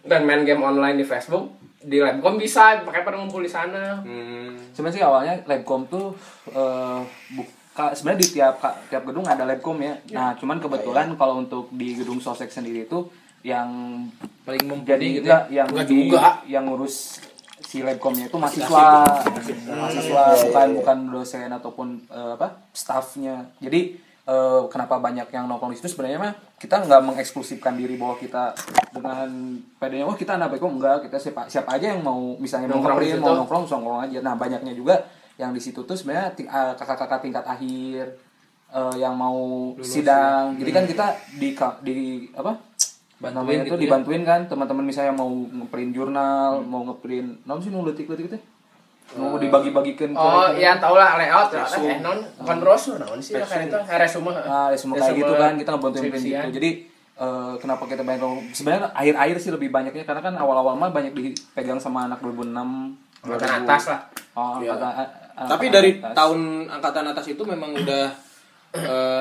dan 0.00 0.24
main 0.24 0.40
game 0.42 0.60
online 0.60 0.96
di 0.96 1.04
Facebook 1.04 1.59
di 1.80 1.96
Labcom 1.96 2.36
bisa 2.36 2.80
pakai 2.80 3.00
pada 3.00 3.16
ngumpul 3.16 3.40
di 3.40 3.48
sana 3.48 4.00
Hmm. 4.00 4.52
Sebenarnya 4.70 4.94
sih 4.94 5.02
awalnya 5.02 5.34
Labcom 5.44 5.84
tuh 5.86 6.12
eh, 6.46 7.00
buka 7.30 7.92
sebenarnya 7.92 8.20
di 8.20 8.28
tiap 8.30 8.60
tiap 8.86 9.02
gedung 9.02 9.24
ada 9.24 9.42
Labcom 9.42 9.76
ya. 9.78 9.96
Nah, 10.10 10.32
cuman 10.34 10.58
kebetulan 10.58 11.08
kalau 11.14 11.38
untuk 11.38 11.68
di 11.70 11.94
gedung 11.94 12.18
Sosek 12.18 12.48
sendiri 12.48 12.84
itu 12.84 13.08
yang 13.40 13.68
Paling 14.42 14.60
jadi 14.60 15.00
mumpuni 15.00 15.06
gitu 15.14 15.24
enggak 15.24 15.42
yang 15.48 15.66
di- 15.66 15.88
juga. 16.06 16.44
yang 16.44 16.64
ngurus 16.66 17.24
si 17.60 17.80
Labcomnya 17.80 18.26
itu 18.26 18.36
mahasiswa, 18.36 18.84
mahasiswa 19.70 20.22
bukan 20.42 20.68
bukan 20.76 20.98
dosen 21.10 21.48
ataupun 21.48 21.88
eh, 22.06 22.32
apa 22.34 22.60
staffnya. 22.70 23.48
Jadi 23.58 23.96
eh, 24.30 24.62
kenapa 24.70 25.02
banyak 25.02 25.26
yang 25.28 25.50
nongkrong 25.50 25.74
di 25.74 25.78
situ 25.82 25.90
sebenarnya 25.90 26.18
mah 26.22 26.32
kita 26.54 26.86
nggak 26.86 27.00
mengeksklusifkan 27.02 27.74
diri 27.74 27.98
bahwa 27.98 28.14
kita 28.14 28.54
dengan 28.94 29.28
pedenya 29.76 30.06
wah 30.06 30.14
kita 30.14 30.38
anak 30.38 30.54
Labcom 30.54 30.78
enggak 30.78 31.10
kita 31.10 31.18
siapa 31.18 31.50
siapa 31.50 31.74
aja 31.74 31.90
yang 31.90 32.00
mau 32.06 32.38
misalnya 32.38 32.70
mau 32.70 32.78
Nongkrong 32.78 32.98
di 33.00 33.10
ngeprint 33.10 33.18
situ. 33.18 33.26
mau 33.26 33.36
nongkrong 33.42 33.64
nongkrong 33.66 34.00
aja. 34.06 34.18
Nah 34.22 34.34
banyaknya 34.38 34.72
juga 34.72 34.94
yang 35.34 35.50
di 35.50 35.58
situ 35.58 35.82
tuh 35.82 35.96
sebenarnya 35.96 36.30
ti- 36.32 36.46
eh, 36.46 36.72
kakak-kakak 36.76 37.20
tingkat 37.20 37.44
akhir 37.44 38.04
eh, 38.70 38.94
yang 39.02 39.18
mau 39.18 39.72
sidang. 39.82 40.54
Jadi 40.54 40.70
kan 40.70 40.84
kita 40.86 41.06
di 41.34 41.48
di 41.82 41.98
apa? 42.30 42.52
Bantuin 43.20 43.36
namanya 43.36 43.68
gitu 43.68 43.76
ya. 43.76 43.80
dibantuin 43.84 44.22
kan 44.24 44.40
teman-teman 44.48 44.84
misalnya 44.86 45.12
mau 45.12 45.28
ngeprint 45.28 45.92
jurnal, 45.92 46.64
mau 46.64 46.88
ngeprint, 46.88 47.44
non 47.44 47.60
sih 47.60 47.68
nu 47.68 47.84
letik-letik 47.84 48.32
teh. 48.32 48.40
Mau 49.12 49.34
dibagi-bagikan 49.36 50.10
ke 50.10 50.20
oh 50.20 50.46
iya 50.52 50.76
tau 50.76 50.94
lah 50.94 51.16
layout 51.16 51.50
lah 51.50 51.64
Resume. 51.64 51.88
eh 51.88 51.98
non 51.98 52.18
bukan 52.36 52.56
brosur 52.58 52.94
naon 52.96 53.18
sih 53.18 53.34
ya 53.34 53.42
kan 53.42 53.58
itu 53.60 53.74
resume 53.74 54.30
Nah, 54.30 54.68
ya 54.68 54.76
semua 54.76 54.94
kayak 54.96 55.16
gitu 55.16 55.32
kan 55.34 55.52
kita 55.56 55.70
ngebantuin 55.72 56.02
skripsian. 56.04 56.30
gitu. 56.40 56.50
Jadi 56.56 56.70
eh, 57.16 57.52
kenapa 57.56 57.82
kita 57.84 58.00
banyak 58.00 58.22
sebenarnya 58.52 58.90
akhir-akhir 58.92 59.36
sih 59.38 59.50
lebih 59.50 59.68
banyaknya 59.68 60.04
karena 60.04 60.22
kan 60.22 60.34
awal-awal 60.36 60.74
mah 60.74 60.88
banyak 60.88 61.10
dipegang 61.10 61.76
sama 61.76 62.06
anak 62.06 62.18
2006 62.20 62.54
Angkatan 63.20 63.50
atas 63.60 63.82
lah. 63.86 64.00
Oh, 64.32 64.56
Iya. 64.56 64.72
angkatan- 64.72 65.10
Tapi 65.42 65.66
dari 65.68 65.90
atas. 65.94 66.14
tahun 66.14 66.40
angkatan 66.70 67.04
atas 67.06 67.26
itu 67.26 67.42
memang 67.42 67.70
udah 67.74 68.04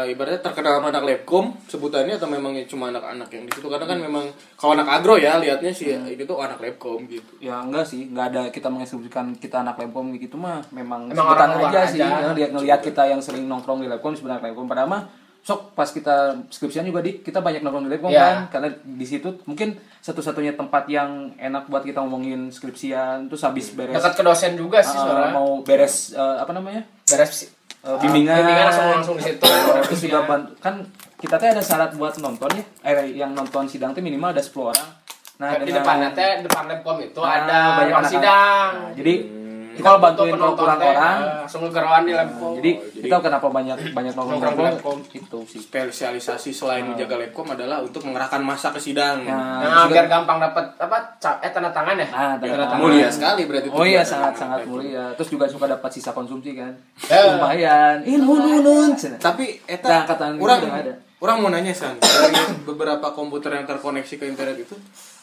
eh, 0.02 0.12
ibaratnya 0.12 0.40
terkenal 0.40 0.78
sama 0.78 0.88
anak 0.90 1.04
labkom 1.04 1.46
sebutannya 1.66 2.16
atau 2.16 2.26
memang 2.26 2.56
cuma 2.66 2.88
anak-anak 2.88 3.28
yang 3.30 3.44
di 3.44 3.52
situ 3.52 3.68
karena 3.68 3.84
kan 3.84 3.98
memang 3.98 4.26
kalau 4.56 4.72
anak 4.74 4.88
agro 4.90 5.16
ya 5.16 5.36
lihatnya 5.38 5.70
sih 5.70 5.92
Hmm. 5.92 6.08
ini 6.08 6.24
tuh 6.24 6.38
anak 6.38 6.58
labkom 6.58 7.04
gitu. 7.06 7.40
Ya 7.40 7.60
enggak 7.60 7.84
sih, 7.84 8.08
enggak 8.08 8.26
ada 8.30 8.42
kita 8.48 8.68
menginstruksikan 8.68 9.36
kita 9.36 9.62
anak 9.62 9.76
Lemkom 9.76 10.12
gitu 10.14 10.36
mah 10.36 10.64
memang 10.70 11.08
Emang 11.08 11.28
sebutan 11.28 11.50
orang 11.52 11.70
aja, 11.70 11.80
aja. 11.82 11.92
sih. 11.92 12.00
Ngeliat 12.00 12.50
ngelihat 12.52 12.80
kita 12.82 13.04
yang 13.06 13.20
sering 13.20 13.46
nongkrong 13.46 13.80
di 13.80 13.88
Lemkom 13.88 14.14
sebenarnya 14.14 14.48
Lemkom 14.48 14.66
padahal 14.66 14.88
mah 14.88 15.04
sok 15.40 15.72
pas 15.72 15.88
kita 15.88 16.36
skripsian 16.48 16.84
juga 16.84 17.00
di 17.00 17.20
kita 17.20 17.40
banyak 17.40 17.60
nongkrong 17.60 17.88
di 17.88 17.92
Lemkom 17.92 18.12
Iya. 18.12 18.22
kan 18.22 18.38
karena 18.52 18.70
di 18.78 19.04
situ 19.04 19.40
mungkin 19.44 19.72
satu-satunya 20.00 20.54
tempat 20.54 20.86
yang 20.88 21.32
enak 21.36 21.66
buat 21.66 21.82
kita 21.82 22.00
ngomongin 22.00 22.48
skripsian 22.50 23.28
terus 23.28 23.42
habis 23.42 23.72
beres 23.72 23.96
dekat 23.96 24.14
ke 24.14 24.22
dosen 24.22 24.54
juga 24.54 24.80
sih 24.80 24.96
uh, 24.96 25.32
mau 25.32 25.60
beres 25.60 26.12
uh, 26.12 26.38
apa 26.38 26.52
namanya? 26.52 26.84
beres 27.06 27.50
Uh, 27.80 27.96
bimbingan, 27.98 28.36
bimbingan 28.38 28.66
langsung 28.68 28.88
langsung 28.92 29.16
di 29.16 29.24
situ. 29.26 29.46
Terus 29.88 30.00
juga 30.02 30.20
ban- 30.24 30.52
kan 30.60 30.84
kita 31.16 31.36
teh 31.36 31.50
ada 31.50 31.62
syarat 31.62 31.96
buat 31.96 32.16
nonton 32.18 32.52
ya. 32.52 32.64
Eh, 32.86 33.16
yang 33.16 33.32
nonton 33.32 33.64
sidang 33.66 33.92
tuh 33.92 34.00
minimal 34.00 34.32
ada 34.32 34.44
10 34.44 34.68
orang. 34.68 34.90
Nah 35.38 35.56
di 35.58 35.72
depannya 35.72 36.12
teh 36.12 36.44
depan 36.44 36.68
labcom 36.68 37.00
itu 37.00 37.16
Nah, 37.18 37.32
ada 37.40 37.60
banyak 37.80 38.04
sidang. 38.06 38.72
Nah, 38.78 38.92
jadi 38.92 39.14
Hmm. 39.24 39.49
Kita 39.80 39.88
kalau 39.88 40.00
bantuin 40.00 40.34
kurang 40.36 40.78
orang 40.78 41.18
eh, 41.18 41.34
langsung 41.40 41.62
ngegeroan 41.64 42.04
di 42.04 42.12
labcom 42.12 42.52
jadi 42.56 42.72
Oh, 42.72 42.84
jadi- 42.86 43.02
kita 43.02 43.16
kenapa 43.22 43.48
banyak 43.50 43.78
banyak 43.90 44.14
nongkrong 44.14 44.42
Nongkrong 44.42 44.68
Labcom. 44.70 44.98
itu 45.10 45.40
sih 45.46 45.60
Spesialisasi 45.62 46.50
selain 46.52 46.84
menjaga 46.84 47.16
labkom 47.16 47.48
adalah 47.48 47.80
untuk 47.80 48.04
mengerahkan 48.04 48.42
masa 48.42 48.70
ke 48.70 48.78
sidang. 48.78 49.24
Nah, 49.24 49.64
nah 49.64 49.86
juga- 49.86 50.06
gampang 50.06 50.38
dapat 50.38 50.66
apa 50.76 50.98
ca- 51.16 51.40
eh 51.40 51.50
tanda 51.50 51.70
tangan 51.70 51.96
ya 51.96 52.08
nah 52.08 52.36
Ya, 52.36 52.52
tanda 52.52 52.66
tangan. 52.68 52.82
mulia 52.82 53.08
sekali 53.08 53.42
berarti 53.44 53.68
itu 53.68 53.74
oh 53.74 53.86
iya 53.86 54.02
sangat 54.02 54.34
sangat 54.36 54.66
mulia 54.66 55.14
terus 55.14 55.30
juga 55.30 55.46
suka 55.46 55.66
dapat 55.66 55.90
sisa 55.90 56.12
konsumsi 56.12 56.54
kan 56.54 56.76
Eh. 57.06 57.24
lumayan 57.32 58.04
ih 58.04 58.18
nun 58.18 58.36
nun 58.38 58.60
nun 58.60 58.92
cenah. 58.92 59.16
Tapi 59.18 59.64
eta 59.64 59.88
Nah, 59.88 60.36
udah 60.36 60.58
ada. 60.60 60.94
orang 61.18 61.38
mau 61.38 61.50
nanya 61.50 61.72
san 61.72 61.96
dari 61.96 62.36
beberapa 62.64 63.08
komputer 63.10 63.52
yang 63.54 63.64
terkoneksi 63.64 64.16
ke 64.16 64.26
internet 64.26 64.58
itu 64.58 64.76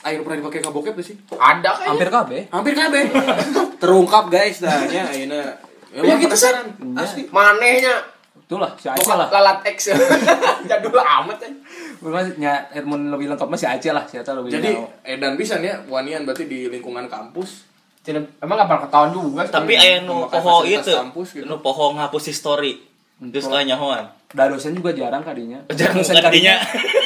air 0.07 0.23
pernah 0.23 0.39
dipakai 0.39 0.63
ke 0.63 0.71
bokep 0.71 0.95
tuh 0.95 1.05
sih? 1.05 1.17
ada 1.35 1.75
kayaknya 1.75 1.91
hampir 1.91 2.09
kabeh 2.09 2.41
Hampir 2.55 2.75
kabeh. 2.79 3.03
Terungkap 3.83 4.31
guys 4.31 4.63
dah 4.63 4.87
nya 4.87 5.11
ayeuna. 5.11 5.59
Ya 5.97 6.15
gitu, 6.21 6.37
San. 6.39 6.77
Asli. 6.95 7.27
manehnya 7.35 8.17
itulah 8.47 8.71
si 8.79 8.87
Aceh 8.87 9.11
lah 9.11 9.27
lalat 9.27 9.59
X 9.75 9.91
jadul 10.71 11.03
amat 11.03 11.43
ya 11.43 11.51
Maksudnya 11.99 12.71
Edmund 12.71 13.11
lebih 13.11 13.27
lengkap 13.35 13.51
mah 13.51 13.59
si 13.59 13.67
Aceh 13.67 13.91
lah 13.91 14.07
si 14.07 14.23
Eta 14.23 14.39
lebih 14.39 14.55
Jadi 14.55 14.71
edan 15.03 15.35
bisa 15.35 15.59
ya 15.59 15.83
wanian 15.91 16.23
berarti 16.23 16.47
di 16.47 16.71
lingkungan 16.71 17.11
kampus. 17.11 17.67
Tidak, 18.07 18.39
emang 18.39 18.55
gak 18.55 18.71
bakal 18.71 18.83
ketahuan 18.87 19.11
juga 19.11 19.43
sih. 19.43 19.55
Tapi 19.59 19.73
aya 19.75 19.99
nu 20.07 20.31
poho 20.31 20.63
itu, 20.63 20.95
kampus 20.95 21.29
gitu. 21.35 21.45
nu 21.51 21.59
poho 21.59 21.99
ngapus 21.99 22.31
history. 22.31 22.79
Terus 23.19 23.51
aya 23.51 23.67
nyahoan. 23.67 24.07
Da 24.31 24.47
dosen 24.47 24.79
juga 24.79 24.95
jarang 24.95 25.27
kadinya. 25.27 25.59
Jarang 25.75 25.99
dosen 25.99 26.15
kadinya. 26.23 26.55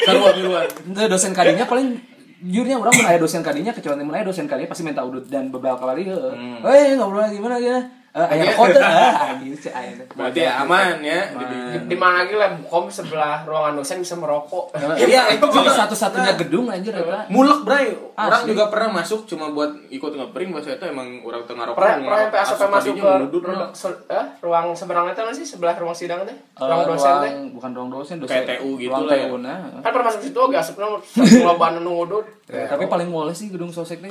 Seruan 0.04 0.36
duluan. 0.36 0.68
Itu 0.68 1.00
dosen 1.08 1.32
kadinya 1.32 1.64
paling 1.64 1.96
jujurnya 2.40 2.80
orang 2.80 2.96
mun 2.96 3.06
aya 3.06 3.18
dosen 3.20 3.44
kadinya 3.44 3.72
kecuali 3.76 4.00
mun 4.00 4.16
aya 4.16 4.24
dosen 4.24 4.48
kadinya 4.48 4.72
pasti 4.72 4.82
minta 4.82 5.04
udut 5.04 5.28
dan 5.28 5.52
beberapa 5.52 5.80
kali 5.80 6.08
heeh. 6.08 6.34
Hmm. 6.34 6.64
Eh 6.64 6.96
ngobrol 6.96 7.28
gimana 7.28 7.60
gimana. 7.60 7.99
Eh, 8.10 8.26
aya 8.26 8.50
kode 8.58 8.74
ah 8.82 9.30
anjing 9.30 9.54
si 9.54 9.70
aya 9.70 9.94
teh. 9.94 10.02
Berarti 10.18 10.42
ya 10.42 10.66
aman 10.66 10.98
ya. 10.98 11.30
di, 11.30 11.94
di 11.94 11.96
mana 11.96 12.26
lagi 12.26 12.34
lah 12.34 12.50
kom 12.66 12.90
sebelah 12.90 13.46
ruangan 13.46 13.78
dosen 13.78 14.02
bisa 14.02 14.18
merokok 14.18 14.74
Iya, 14.98 15.38
itu 15.38 15.46
Juga 15.46 15.70
satu-satunya 15.70 16.34
gedung 16.34 16.66
anjir 16.66 16.90
eta. 16.90 17.30
mulek 17.30 17.62
bray. 17.62 17.94
Orang 18.18 18.42
Asli. 18.42 18.50
juga 18.50 18.66
pernah 18.66 18.98
masuk 18.98 19.30
cuma 19.30 19.54
buat 19.54 19.70
ikut 19.94 20.10
ngepring 20.10 20.50
bahasa 20.50 20.74
itu 20.74 20.90
emang 20.90 21.22
orang 21.22 21.46
tengah 21.46 21.70
rokok. 21.70 21.78
pernah 21.78 21.94
pernah 22.02 22.20
sampai 22.26 22.40
asap 22.42 22.58
masuk 22.66 22.94
ke 22.98 23.10
ruang, 23.46 23.70
eh, 24.10 24.26
ruang 24.42 24.66
seberang 24.74 25.06
itu 25.06 25.22
sih 25.38 25.46
sebelah 25.46 25.74
ruang 25.78 25.94
sidang 25.94 26.26
teh 26.26 26.34
Eh, 26.34 26.66
ruang 26.66 26.90
dosen 26.90 27.12
teh 27.22 27.32
bukan 27.54 27.70
ruang 27.78 27.90
dosen, 27.94 28.16
dosen. 28.18 28.42
Kayak 28.42 28.58
TU 28.58 28.74
gitu 28.74 29.02
lah 29.06 29.14
ya. 29.14 29.30
Kan 29.86 29.90
pernah 29.94 30.06
masuk 30.10 30.20
situ 30.26 30.38
agak 30.42 30.66
asapnya 30.66 30.98
satu 30.98 31.46
loba 31.46 31.78
nu 31.78 31.94
ngudut 31.94 32.26
Tapi 32.50 32.90
paling 32.90 33.06
mulai 33.06 33.30
sih 33.30 33.46
gedung 33.54 33.70
sosek 33.70 34.02
nih 34.02 34.10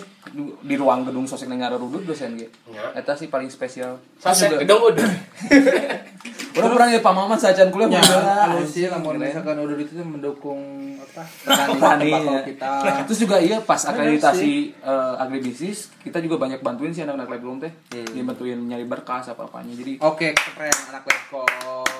di 0.63 0.75
ruang 0.79 1.03
gedung 1.03 1.27
sosek 1.27 1.51
nih 1.51 1.59
ngarudut 1.59 2.07
dosen 2.07 2.39
ge. 2.39 2.47
Ya. 2.71 2.95
Eta 2.95 3.11
sih 3.11 3.27
paling 3.27 3.51
spesial. 3.51 3.88
Terus 4.19 4.37
juga- 4.41 4.59
gedung 4.61 4.81
udut 4.85 5.11
Orang 6.49 6.75
pernah 6.75 6.89
ya 6.89 6.99
pamaman 6.99 7.37
sajian 7.37 7.69
kuliah 7.69 7.87
Ya, 7.93 8.01
halus 8.01 8.73
sih 8.73 8.89
lamun 8.89 9.15
misalkan 9.15 9.55
udah 9.55 9.77
itu 9.77 9.93
tuh 9.93 10.03
mendukung 10.03 10.59
apa? 10.99 11.23
Petani, 11.45 12.09
ya. 12.11 12.41
kita. 12.43 12.71
Terus 13.05 13.19
juga 13.21 13.37
iya 13.37 13.61
pas 13.61 13.79
akreditasi 13.79 14.73
eh, 14.75 15.13
agribisnis 15.15 15.93
kita 16.01 16.19
juga 16.19 16.35
banyak 16.35 16.59
bantuin 16.59 16.91
sih 16.91 17.05
anak-anak 17.05 17.29
lab 17.29 17.39
belum 17.39 17.57
teh. 17.61 17.71
Hmm. 17.93 18.11
Dia 18.11 18.23
bantuin 18.25 18.59
nyari 18.59 18.83
berkas 18.83 19.29
apa 19.29 19.45
apanya. 19.45 19.71
Jadi 19.71 20.01
Oke, 20.01 20.33
keren 20.33 20.73
anak 20.89 21.05
Leko. 21.05 21.45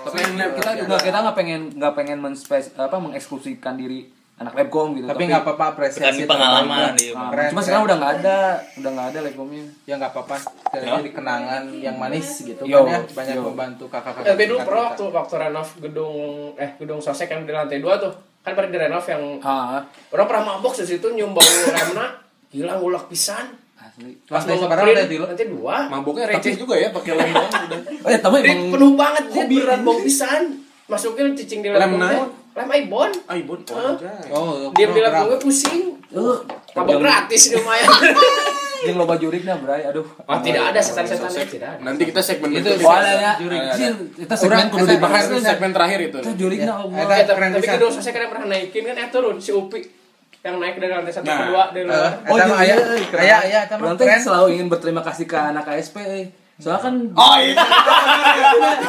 tapi 0.04 0.18
kita 0.58 0.72
juga 0.76 0.96
kita 0.98 1.18
nggak 1.22 1.38
pengen 1.38 1.62
nggak 1.78 1.94
pengen 1.94 2.18
menspes 2.20 2.74
apa 2.76 2.98
mengeksklusikan 2.98 3.78
diri 3.78 4.10
anak 4.40 4.54
labcom 4.54 4.96
gitu. 4.96 5.04
tapi 5.04 5.28
nggak 5.28 5.44
apa-apa 5.44 5.66
apresiasi 5.74 6.24
pengalaman, 6.24 6.96
iya, 6.96 7.12
Nah, 7.12 7.28
Keren, 7.28 7.50
cuma 7.50 7.60
keren. 7.60 7.66
sekarang 7.66 7.84
udah 7.84 7.98
nggak 7.98 8.14
ada, 8.18 8.38
udah 8.74 8.90
nggak 8.90 9.08
ada 9.10 9.20
labcomnya. 9.22 9.64
ya 9.84 9.94
nggak 9.96 10.12
apa-apa 10.12 10.36
jadi 10.72 11.10
kenangan 11.12 11.64
yang 11.76 11.96
manis 11.96 12.28
gitu 12.42 12.64
Yo, 12.64 12.82
kan 12.82 12.88
ya 12.90 13.00
banyak 13.10 13.36
yo. 13.36 13.44
membantu 13.46 13.86
kakak-kakak 13.86 14.24
LB 14.30 14.40
dulu 14.42 14.48
tingkat 14.54 14.66
pernah 14.66 14.84
waktu 14.86 15.04
waktu 15.10 15.34
renov 15.42 15.68
gedung 15.80 16.16
eh 16.56 16.70
gedung 16.76 17.00
sosek 17.00 17.28
yang 17.28 17.44
di 17.44 17.52
lantai 17.52 17.78
dua 17.78 17.98
tuh 17.98 18.12
kan 18.40 18.56
pernah 18.56 18.72
direnov 18.72 19.04
yang 19.04 19.24
Ah, 19.42 19.84
orang 20.10 20.26
pernah 20.26 20.44
mabok 20.50 20.74
di 20.74 20.86
situ 20.86 21.08
nyium 21.10 21.32
bau 21.32 21.44
remna 21.76 22.06
hilang 22.50 22.80
ulek 22.80 23.06
pisan 23.08 23.52
asli. 23.76 24.16
pas 24.24 24.40
Lantai 24.40 24.54
mau 24.54 24.64
sekarang 24.66 24.86
udah 24.90 25.06
di- 25.06 25.20
lantai 25.20 25.48
dua 25.50 25.76
Maboknya 25.86 26.26
receh 26.30 26.56
juga 26.56 26.74
ya 26.74 26.88
pakai 26.90 27.12
lem 27.14 27.30
doang 27.30 27.52
udah. 27.68 27.80
Oh 28.00 28.10
ya, 28.10 28.20
tapi 28.20 28.38
penuh 28.46 28.92
banget 28.96 29.24
dia 29.28 29.44
beneran 29.46 29.80
bau 29.82 30.00
pisan 30.00 30.42
masukin 30.86 31.36
cicing 31.36 31.60
di 31.60 31.70
Lem? 31.70 31.92
Lem 32.56 32.70
aibon 32.70 33.12
Aibon 33.28 33.60
Hah? 33.70 33.94
anjay. 33.94 34.30
oh 34.34 34.74
diam 34.74 34.90
di 34.92 35.02
lem 35.02 35.14
gue 35.14 35.40
pusing 35.40 35.84
eh 36.10 36.38
mabok 36.74 36.98
gratis 37.00 37.54
lumayan 37.54 37.88
yang 38.80 38.96
loba 38.96 39.20
jurik 39.20 39.44
nah, 39.44 39.60
Bray. 39.60 39.84
Aduh. 39.84 40.08
oh 40.08 40.40
tidak 40.40 40.72
ada 40.72 40.80
setan-setan 40.80 41.28
tidak 41.28 41.68
ada 41.76 41.84
Nanti 41.84 42.08
kita 42.08 42.24
segmen 42.24 42.56
Itu. 42.56 42.80
Oh, 42.80 42.96
ada 42.96 43.12
ya. 43.12 43.32
Jin, 43.76 44.08
kita 44.16 44.32
segmen 44.40 44.72
kudu 44.72 44.88
dibahas 44.88 45.28
segmen 45.28 45.76
terakhir 45.76 46.00
itu. 46.08 46.18
Kita 46.24 46.32
jurik 46.40 46.64
nah, 46.64 46.88
Eh, 46.88 47.28
tapi 47.28 47.68
sosek 47.92 48.16
kan 48.16 48.24
yang 48.24 48.32
pernah 48.32 48.48
naikin 48.48 48.88
kan 48.88 48.96
eh 48.96 49.12
turun 49.12 49.36
si 49.36 49.52
Upi 49.52 49.84
yang 50.40 50.56
naik 50.64 50.80
dari 50.80 50.96
lantai 50.96 51.12
satu 51.12 51.28
Nah. 51.28 51.36
ke 51.36 51.46
dua 51.52 51.64
dari 51.76 51.84
Eh, 51.84 51.92
luar 51.92 52.48
Oh 52.48 52.64
iya, 53.20 53.38
iya, 53.44 53.60
Orang 53.68 54.00
teh 54.00 54.08
keren 54.08 54.24
selalu 54.24 54.48
ingin 54.56 54.72
berterima 54.72 55.04
kasih 55.04 55.28
ke 55.28 55.36
anak 55.36 55.68
KSP. 55.68 55.98
Eh. 56.60 56.62
Soalnya 56.62 56.82
kan 56.84 56.94
Oh 57.16 57.36
iya. 57.40 57.56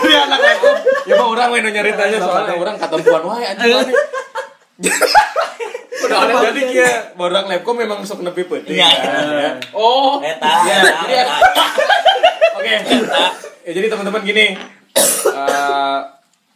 Iya 0.02 0.20
anak 0.26 0.40
aku. 0.42 0.68
Ya 1.06 1.14
mah 1.14 1.28
orang 1.30 1.48
we 1.54 1.62
nu 1.62 1.70
nyaritanya 1.70 2.18
soalnya 2.18 2.54
orang 2.58 2.76
katempuan 2.76 3.22
wae 3.24 3.46
anjing 3.46 3.94
udah 6.00 6.18
ada 6.26 6.32
Jadi 6.50 6.60
kia 6.72 6.90
orang 7.14 7.44
labcom 7.46 7.76
memang 7.78 8.02
sok 8.02 8.26
nepi 8.26 8.42
peuting. 8.42 8.74
Iya. 8.74 8.90
Ya. 8.90 9.50
oh 9.70 10.18
Eta, 10.18 10.50
Ya, 10.66 10.76
jadi 11.04 11.14
eta. 11.22 11.36
Oke. 12.58 12.74
Ya, 13.62 13.70
jadi 13.70 13.86
teman-teman 13.86 14.22
gini. 14.24 14.58
eh, 15.30 15.98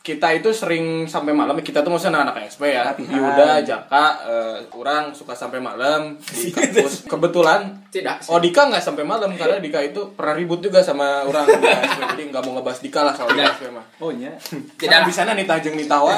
kita 0.05 0.37
itu 0.37 0.53
sering 0.53 1.09
sampai 1.09 1.33
malam 1.33 1.57
kita 1.65 1.81
tuh 1.81 1.89
maksudnya 1.89 2.21
anak-anak 2.21 2.53
SP 2.53 2.77
ya. 2.77 2.93
Yuda, 2.93 3.65
Jaka, 3.65 4.07
eh, 4.29 4.57
orang 4.77 5.17
suka 5.17 5.33
sampai 5.33 5.65
malam 5.65 6.21
di 6.21 6.53
kampus 6.55 7.09
kebetulan 7.09 7.73
tidak 7.89 8.21
sih. 8.21 8.29
Oh 8.29 8.37
Dika 8.37 8.69
nggak 8.69 8.85
sampai 8.85 9.01
malam 9.01 9.33
karena 9.33 9.57
Dika 9.65 9.81
itu 9.81 10.13
pernah 10.13 10.37
ribut 10.37 10.61
juga 10.61 10.85
sama 10.85 11.25
orang 11.25 11.49
di 11.49 11.57
KSP 11.57 12.01
jadi 12.05 12.23
nggak 12.29 12.43
mau 12.45 12.53
ngebahas 12.61 12.81
Dika 12.85 13.01
lah 13.01 13.17
soal 13.17 13.33
Tidak. 13.33 13.49
KSP 13.49 13.63
mah. 13.73 13.85
Oh 14.05 14.13
iya. 14.13 14.37
Tidak 14.77 15.01
bisa 15.09 15.25
nih 15.25 15.49
tajeng 15.49 15.73
nih 15.73 15.89
tawa. 15.89 16.13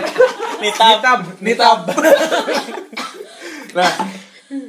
Nitab. 0.64 1.20
Nitab. 1.44 1.78
nah, 3.76 3.92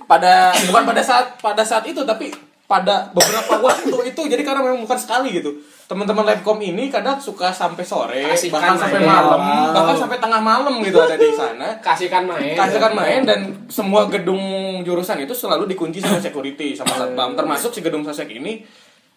pada 0.03 0.51
bukan 0.67 0.83
pada 0.83 0.99
saat 0.99 1.39
pada 1.39 1.63
saat 1.63 1.87
itu 1.87 2.03
tapi 2.03 2.48
pada 2.69 3.09
beberapa 3.09 3.57
waktu 3.59 3.89
itu 4.07 4.21
jadi 4.23 4.45
karena 4.45 4.61
memang 4.61 4.85
bukan 4.85 4.93
sekali 4.95 5.33
gitu. 5.33 5.49
Teman-teman 5.83 6.21
Labcom 6.23 6.61
ini 6.61 6.85
kadang 6.87 7.17
suka 7.17 7.49
sampai 7.49 7.81
sore, 7.81 8.21
Kasihkan 8.29 8.53
bahkan 8.53 8.75
sampai 8.77 9.01
malam, 9.01 9.41
Wow. 9.41 9.73
bahkan 9.73 9.95
sampai 9.97 10.17
tengah 10.19 10.37
malam 10.37 10.77
gitu 10.79 11.01
ada 11.01 11.17
di 11.17 11.33
sana. 11.33 11.65
kasihkan 11.79 12.23
main 12.23 12.53
Kasihkan 12.53 12.93
main 12.93 13.25
dan 13.25 13.39
semua 13.67 14.05
gedung 14.05 14.37
jurusan 14.79 15.17
itu 15.17 15.33
selalu 15.33 15.65
dikunci 15.65 15.97
sama 15.97 16.21
security 16.21 16.71
sama 16.71 16.93
satpam 16.93 17.33
termasuk 17.33 17.73
si 17.73 17.81
gedung 17.81 18.05
sosek 18.05 18.29
ini 18.29 18.61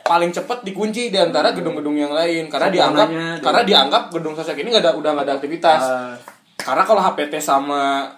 paling 0.01 0.33
cepat 0.33 0.65
dikunci 0.65 1.09
di 1.09 1.19
antara 1.21 1.53
gedung-gedung 1.53 1.95
yang 1.95 2.11
lain 2.11 2.49
karena 2.49 2.73
dianggap 2.73 3.07
Satpamannya 3.07 3.37
di- 3.37 3.45
karena 3.45 3.62
dianggap 3.62 4.03
gedung 4.11 4.33
sosek 4.33 4.57
ini 4.57 4.67
nggak 4.67 4.83
ada 4.83 4.93
udah 4.97 5.11
nggak 5.12 5.27
ada 5.29 5.35
aktivitas 5.37 5.81
Ah. 5.85 6.17
karena 6.57 6.83
kalau 6.83 7.05
HPT 7.05 7.37
sama 7.37 8.09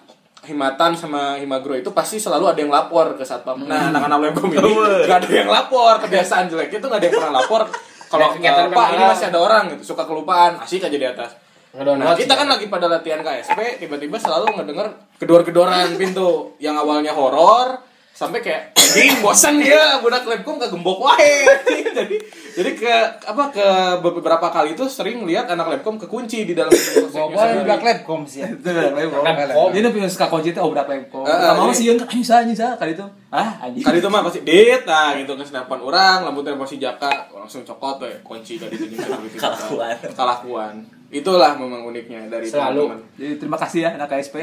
Himatan 0.45 0.93
sama 0.93 1.41
Himagro 1.41 1.73
itu 1.73 1.89
pasti 1.91 2.21
selalu 2.21 2.53
ada 2.53 2.59
yang 2.61 2.71
lapor 2.71 3.17
ke 3.17 3.25
satpam. 3.25 3.65
Nah, 3.65 3.89
anak-anak 3.89 4.31
Lebkom 4.31 4.53
ini 4.53 4.71
nggak 5.09 5.17
ada 5.25 5.29
yang 5.29 5.49
lapor 5.49 5.97
kebiasaan 6.05 6.47
jelek 6.47 6.69
itu 6.69 6.85
nggak 6.85 7.01
ada 7.01 7.05
yang 7.09 7.15
pernah 7.17 7.33
lapor. 7.41 7.61
Kalau 8.05 8.37
eh, 8.37 8.69
Pak 8.69 8.87
ini 8.95 9.03
masih 9.03 9.25
ada 9.33 9.39
orang 9.41 9.63
gitu 9.73 9.97
suka 9.97 10.05
kelupaan 10.05 10.61
asik 10.61 10.85
aja 10.85 10.93
di 10.93 11.07
atas. 11.09 11.33
Nah, 11.75 12.15
kita 12.15 12.39
kan 12.39 12.47
lagi 12.47 12.71
pada 12.71 12.87
latihan 12.87 13.19
KSP, 13.19 13.83
tiba-tiba 13.83 14.15
selalu 14.15 14.55
ngedenger 14.55 14.87
kedor-kedoran 15.19 15.99
pintu 15.99 16.55
yang 16.63 16.79
awalnya 16.79 17.11
horor 17.11 17.83
sampai 18.15 18.39
kayak 18.39 18.71
anjing 18.79 19.19
bosan 19.19 19.59
ya 19.59 19.99
budak 19.99 20.23
labkom 20.23 20.55
kagembok 20.55 21.03
wae 21.03 21.43
jadi 21.99 22.15
jadi 22.55 22.71
ke 22.71 22.93
apa 23.27 23.51
ke 23.51 23.67
beberapa 23.99 24.47
kali 24.47 24.71
itu 24.71 24.87
sering 24.87 25.27
lihat 25.27 25.51
anak 25.51 25.67
labkom 25.67 25.99
kekunci 25.99 26.47
di 26.47 26.55
dalam 26.55 26.71
Bawa 27.15 27.51
udah 27.63 27.77
Labcom 27.79 28.21
sih 28.27 28.43
ya. 28.43 28.49
Itu 28.51 28.69
labcom. 28.71 29.23
Labcom. 29.23 29.69
Dia 29.71 29.81
nih 29.87 30.11
suka 30.11 30.27
kunci 30.27 30.51
labcom. 30.51 31.23
Eh, 31.23 31.31
eh, 31.31 31.37
Pertama 31.39 31.71
jadi- 31.71 31.77
sih 31.77 31.85
yang 31.87 31.97
anjing 32.01 32.25
sa 32.25 32.35
anjing 32.43 32.57
sa 32.57 32.67
kali 32.75 32.91
itu. 32.93 33.05
Ah, 33.31 33.49
anjing. 33.63 33.83
Kali 33.83 33.97
itu 33.99 34.09
mah 34.11 34.21
pasti 34.23 34.39
dit, 34.43 34.81
nah 34.83 35.15
gitu 35.15 35.33
ke 35.35 35.43
senapan 35.43 35.79
orang, 35.79 36.17
lampunya 36.27 36.55
posisi 36.55 36.79
jaka, 36.81 37.31
langsung 37.31 37.63
cokot 37.63 38.03
tuh 38.03 38.11
kunci 38.23 38.59
tadi 38.59 38.75
itu 38.75 38.95
Kalakuan. 39.39 39.95
Kalakuan. 40.15 40.75
Itulah 41.11 41.55
memang 41.55 41.85
uniknya 41.87 42.27
dari 42.27 42.47
Selalu. 42.49 42.91
Jadi 43.15 43.33
terima 43.39 43.55
kasih 43.55 43.79
ya 43.87 43.89
anak 43.95 44.11
KSP. 44.11 44.35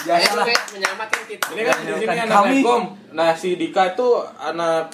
Saya 0.00 0.16
Biasalah. 0.18 0.44
juga 0.44 0.60
menyelamatkan 0.70 1.20
kita 1.24 1.44
Ini 1.46 1.62
kan 1.62 1.76
di 1.78 1.92
sini 1.94 2.16
anak 2.16 2.34
kami- 2.34 2.54
Lebkom. 2.56 2.82
Nah, 3.10 3.30
si 3.34 3.48
Dika 3.54 3.82
itu 3.90 4.08
anak 4.38 4.84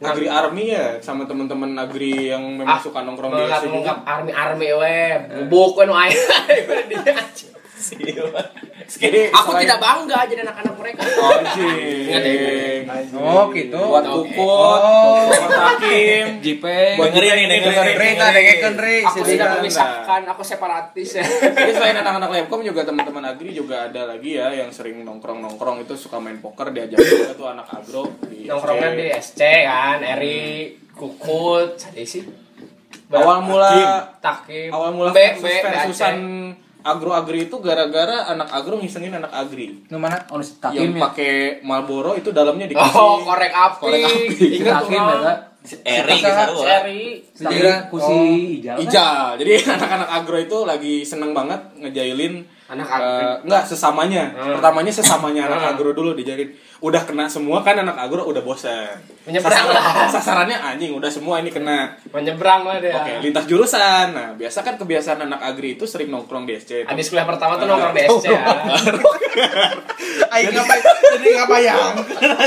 Agri 0.00 0.26
Army 0.26 0.64
ya 0.70 0.96
sama 0.98 1.24
teman-teman 1.24 1.76
Agri 1.76 2.28
yang 2.28 2.40
memang 2.54 2.80
suka 2.80 3.00
nongkrong 3.00 3.30
di 3.30 3.44
juga. 3.44 4.00
army 4.02 4.32
army 4.32 4.68
we 4.72 4.96
bubuk 5.44 5.76
we 5.76 5.84
nu 5.84 5.92
aya 5.92 6.16
Jadi 6.48 6.96
aku 9.30 9.50
tidak 9.56 9.78
bangga 9.78 10.18
jadi 10.26 10.40
anak-anak 10.42 10.74
mereka 10.76 11.00
Oh, 11.10 11.32
anjing. 11.32 12.06
Ingat 12.06 12.22
ya, 12.22 12.38
Oh, 13.14 13.44
gitu. 13.50 13.78
Buat 13.78 14.04
kukut, 14.04 14.80
Oh. 14.82 15.26
buat 15.30 15.52
hakim. 15.52 16.40
JP. 16.40 16.64
Buat 16.96 17.10
Dengerin 17.10 17.30
kita 17.30 17.36
nih, 17.36 17.46
ini 17.46 17.56
dengerin. 17.62 18.14
Tak 18.16 18.30
dengekeun 18.30 18.76
re. 18.76 18.96
aku 19.00 19.18
sudah 19.20 19.30
Dika. 19.46 19.56
memisahkan 19.56 20.20
aku 20.26 20.42
separatis 20.42 21.08
ya 21.12 21.24
Jadi 21.56 21.72
selain 21.72 21.96
anak-anak 21.96 22.28
Lebkom 22.30 22.60
juga 22.60 22.82
teman-teman 22.82 23.24
Agri 23.26 23.50
juga 23.52 23.86
ada 23.86 24.02
lagi 24.06 24.30
ya 24.34 24.52
yang 24.52 24.68
sering 24.68 25.00
nongkrong-nongkrong 25.00 25.80
itu 25.80 25.94
suka 25.94 26.18
main 26.18 26.38
poker 26.38 26.70
diajak 26.70 26.98
juga 26.98 27.32
tuh 27.32 27.46
anak 27.48 27.66
agro 27.70 28.04
di 28.26 28.44
nongkrongnya 28.44 28.90
di 28.92 29.06
SC 29.14 29.40
kan 29.64 29.98
Eri 30.00 30.40
kukut 30.92 31.76
tadi 31.76 32.02
sih 32.02 32.24
Awal 33.10 33.42
mula 33.42 33.74
takim 34.20 34.70
awal 34.70 34.90
mula 34.92 35.10
B 35.10 35.18
versus 35.34 35.42
B 35.42 35.46
B 35.46 35.62
versusan 35.64 36.16
agro 36.82 37.10
agri 37.10 37.44
itu 37.44 37.56
gara-gara 37.58 38.26
anak 38.26 38.48
agro 38.48 38.76
ngisengin 38.76 39.12
anak 39.12 39.30
agri 39.30 39.80
mana? 39.92 40.16
Oh, 40.28 40.38
si 40.38 40.54
yang 40.54 40.60
Takim 40.60 40.90
ya. 40.92 41.00
pakai 41.02 41.32
Marlboro 41.60 42.12
itu 42.12 42.30
dalamnya 42.30 42.66
dikasih 42.66 42.94
oh 42.94 43.20
korek 43.20 43.50
api 43.50 43.80
Korek 43.80 44.02
api. 44.02 44.46
ingat 44.56 44.84
ya. 44.86 45.02
Kak. 45.20 45.38
Eri 45.82 46.16
gitu. 46.16 46.64
Eri 46.64 47.02
Takim 47.30 47.74
kusi 47.86 48.20
Ijal. 48.58 48.74
kan? 48.74 48.82
Ijal. 48.82 49.26
Jadi 49.36 49.50
anak-anak 49.76 50.08
agro 50.10 50.36
itu 50.36 50.58
lagi 50.62 50.94
seneng 51.02 51.30
banget 51.30 51.60
ngejailin 51.76 52.40
Anak 52.66 52.86
eh, 52.86 52.96
agro. 52.96 53.44
enggak 53.44 53.62
sesamanya. 53.66 54.24
Hmm. 54.32 54.56
Pertamanya 54.56 54.88
sesamanya 54.90 55.42
anak 55.46 55.60
Hmm. 55.60 55.70
agro 55.74 55.90
dulu 55.92 56.14
dijailin. 56.14 56.48
Udah 56.80 57.02
kena 57.02 57.24
semua 57.26 57.60
kan 57.60 57.76
anak 57.76 57.92
agro 57.94 58.24
udah 58.24 58.40
bosan. 58.40 58.96
Menyeberang 59.22 59.68
Sasaran- 59.68 59.76
lah. 59.76 60.08
Sasarannya 60.10 60.56
anjing 60.58 60.90
udah 60.90 61.06
semua 61.06 61.36
ini 61.36 61.48
kena. 61.48 61.92
menyeberang 62.08 62.64
lah 62.64 62.76
dia 62.76 62.92
Oke, 62.94 63.20
lintas 63.20 63.44
jurusan. 63.44 64.06
Nah, 64.10 64.32
biasa 64.32 64.58
kan 64.60 64.74
kebiasaan 64.74 65.20
anak 65.22 65.40
agri 65.40 65.74
itu 65.74 65.84
sering 65.84 66.08
nongkrong 66.08 66.42
di 66.42 66.54
SC. 66.54 66.82
Habis 66.82 67.06
kuliah 67.06 67.24
pertama 67.24 67.54
tuh 67.54 67.66
nongkrong 67.66 67.92
di 67.92 68.02
SC 68.02 68.24
ya. 68.26 68.40
Aing 70.30 70.48
ngapain? 70.48 70.82
Jadi 71.12 71.28
bayang. 71.44 71.94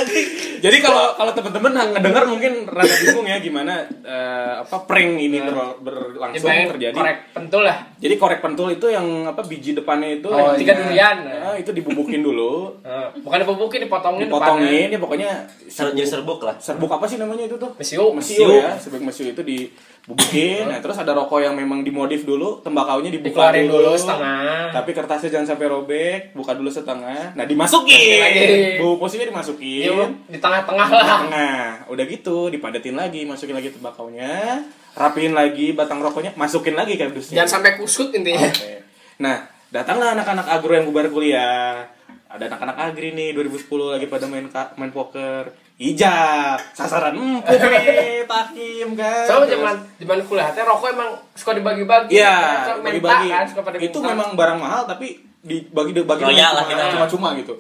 Jadi 0.63 0.77
kalau 0.79 1.11
kalau 1.13 1.31
teman-teman 1.31 1.71
ngedengar 1.91 2.23
mungkin 2.25 2.63
rada 2.65 2.95
bingung 2.97 3.25
ya 3.25 3.37
gimana 3.37 3.73
eh, 4.01 4.53
apa 4.57 4.77
prank 4.83 5.19
ini 5.19 5.43
ber- 5.43 5.75
berlangsung 5.77 6.47
Jadi 6.47 6.71
terjadi. 6.71 6.95
korek 6.95 7.17
pentul 7.29 7.61
lah. 7.61 7.77
Jadi 7.97 8.15
korek 8.15 8.39
pentul 8.39 8.67
itu 8.71 8.87
yang 8.87 9.03
apa 9.25 9.43
biji 9.43 9.71
depannya 9.73 10.17
itu 10.17 10.27
Oh, 10.27 10.55
tiga 10.55 10.73
durian. 10.73 11.17
Nah, 11.21 11.53
itu 11.53 11.69
dibubukin 11.69 12.19
dulu, 12.19 12.79
Eh, 12.81 13.07
Bukan 13.19 13.37
dipupukin, 13.37 13.79
dipotongin 13.81 14.22
dipotongin 14.27 14.87
ya 14.91 14.99
pokoknya 14.99 15.29
Ser- 15.73 15.95
jadi 15.95 16.05
serbuk 16.05 16.43
lah 16.43 16.53
serbuk 16.61 16.91
apa 16.91 17.09
sih 17.09 17.17
namanya 17.17 17.49
itu 17.49 17.57
tuh? 17.57 17.71
Mesiu. 17.81 18.13
Mesiu 18.13 18.45
ya, 18.61 18.77
serbuk 18.77 19.01
mesiu 19.01 19.25
itu 19.25 19.41
dibubukin. 19.41 20.69
nah, 20.69 20.77
terus 20.77 20.99
ada 21.01 21.17
rokok 21.17 21.41
yang 21.41 21.57
memang 21.57 21.81
dimodif 21.81 22.29
dulu, 22.29 22.61
tembakaunya 22.61 23.09
dibuka 23.09 23.49
Dikeluarin 23.49 23.65
dulu 23.71 23.91
setengah. 23.97 24.69
Tapi 24.69 24.89
kertasnya 24.93 25.29
jangan 25.33 25.47
sampai 25.55 25.67
robek, 25.71 26.19
buka 26.37 26.53
dulu 26.53 26.69
setengah. 26.69 27.33
Nah, 27.33 27.45
dimasukin. 27.49 28.21
Lagi. 28.21 28.77
Bu 28.77 29.01
posisinya 29.01 29.33
dimasukin. 29.33 29.89
Iya, 29.89 30.05
di 30.29 30.37
tengah-tengah 30.37 30.87
lah. 30.93 31.19
Nah, 31.31 31.63
udah 31.89 32.05
gitu 32.05 32.53
dipadatin 32.53 32.93
lagi, 32.93 33.25
masukin 33.25 33.57
lagi 33.57 33.73
tembakaunya, 33.73 34.61
rapiin 34.93 35.33
lagi 35.33 35.73
batang 35.73 36.03
rokoknya, 36.03 36.37
masukin 36.37 36.77
lagi 36.77 36.99
kardusnya. 36.99 37.41
Jangan 37.41 37.49
sampai 37.59 37.71
kusut 37.81 38.13
intinya. 38.13 38.45
Oke. 38.45 38.85
Nah, 39.17 39.49
datanglah 39.73 40.13
anak-anak 40.13 40.45
agro 40.45 40.77
yang 40.77 40.85
bubar 40.85 41.09
kuliah. 41.09 41.89
Ada 42.33 42.49
anak-anak 42.49 42.75
agri 42.83 43.13
nih 43.13 43.29
2010 43.31 43.69
lagi 43.91 44.05
pada 44.07 44.25
main 44.25 44.47
ka- 44.47 44.73
main 44.73 44.89
poker. 44.89 45.53
Ijab, 45.75 46.57
sasaran 46.71 47.13
empuk 47.13 47.49
nih, 47.49 48.25
takim 48.31 48.93
kan. 48.93 49.21
Soalnya 49.23 49.45
Terus- 49.47 49.53
zaman 49.55 49.75
zaman 49.97 50.17
kuliah 50.23 50.49
teh 50.49 50.61
rokok 50.61 50.89
emang 50.91 51.09
suka 51.33 51.51
dibagi-bagi. 51.53 52.09
Iya, 52.11 52.35
Suka 52.63 52.73
minta 52.75 52.85
bagi-bagi. 52.87 53.27
kan, 53.27 53.45
suka 53.47 53.61
pada 53.63 53.77
Itu 53.77 53.97
minta. 53.99 54.09
memang 54.11 54.29
barang 54.33 54.59
mahal 54.59 54.81
tapi 54.85 55.07
dibagi 55.39 55.91
bagi 55.99 56.23
Royal 56.23 56.51
lah 56.51 56.63
cuma, 56.63 56.71
kita. 56.71 56.83
cuma 56.91 57.05
cuma 57.07 57.27
gitu. 57.35 57.53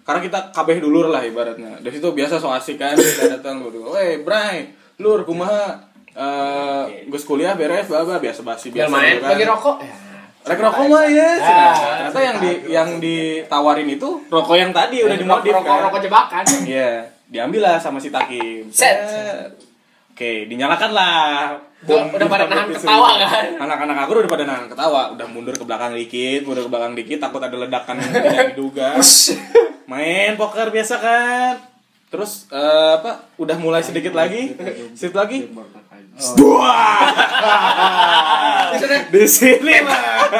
Karena 0.00 0.20
kita 0.20 0.38
kabeh 0.50 0.76
dulur 0.78 1.06
lah 1.08 1.22
ibaratnya. 1.22 1.78
Dari 1.78 1.90
situ 1.92 2.08
biasa 2.08 2.34
so 2.36 2.48
asik 2.48 2.76
kan 2.76 2.94
kita 2.94 3.32
datang 3.32 3.62
gitu. 3.64 3.82
Weh, 3.88 4.18
Bray, 4.20 4.70
lur 4.98 5.22
kumaha 5.22 5.78
eh 6.10 7.06
gus 7.06 7.22
kuliah 7.22 7.54
beres 7.54 7.86
baba 7.86 8.18
biasa 8.18 8.42
basi 8.42 8.68
biasa 8.68 8.90
main 8.90 9.14
gitu 9.14 9.22
kan. 9.22 9.30
bagi 9.30 9.44
rokok. 9.44 9.76
Ya. 9.80 9.94
Rek 10.40 10.56
rokok 10.58 10.84
mah 10.86 11.04
ya. 11.04 11.30
Ah, 11.36 11.74
Ternyata 12.02 12.20
yang 12.22 12.36
di 12.38 12.50
yang 12.66 12.88
ditawarin 12.96 13.84
itu 13.86 14.08
rokok 14.26 14.56
yang 14.56 14.70
tadi 14.70 15.00
udah 15.00 15.14
dimodif 15.14 15.52
rokok, 15.52 15.68
kan. 15.68 15.80
rokok 15.86 16.00
jebakan. 16.00 16.44
Iya, 16.64 16.90
diambil 17.26 17.60
lah 17.62 17.76
sama 17.76 17.96
si 17.96 18.08
Takim. 18.08 18.66
Set. 18.68 18.96
Oke, 20.10 20.44
dinyalakan 20.46 20.90
lah. 20.90 21.56
Udah- 21.80 22.08
udah 22.10 22.26
pada 22.26 22.44
nahan 22.50 22.68
ketawa, 22.68 23.08
kan? 23.18 23.44
Anak-anak 23.58 23.96
aku 24.00 24.10
udah 24.18 24.28
pada 24.30 24.44
nahan 24.44 24.66
ketawa, 24.66 25.02
udah 25.10 25.26
mundur 25.26 25.52
ke 25.52 25.64
belakang 25.64 25.92
dikit, 25.94 26.44
mundur 26.44 26.64
ke 26.64 26.70
belakang 26.70 26.92
dikit, 26.94 27.18
takut 27.18 27.40
ada 27.40 27.56
ledakan 27.56 27.96
yang 27.96 28.10
tidak 28.10 28.46
diduga. 28.52 28.88
Main 29.86 30.36
poker 30.36 30.68
biasa 30.68 30.94
kan. 30.96 31.54
Terus 32.10 32.48
eh, 32.48 32.92
apa? 32.96 33.28
Udah 33.36 33.56
mulai 33.56 33.80
sedikit 33.80 34.12
lagi, 34.12 34.56
sedikit 34.92 35.20
lagi. 35.20 35.46
Wah. 36.20 37.00
Di 39.10 39.24
sini 39.26 39.82
lah. 39.82 40.30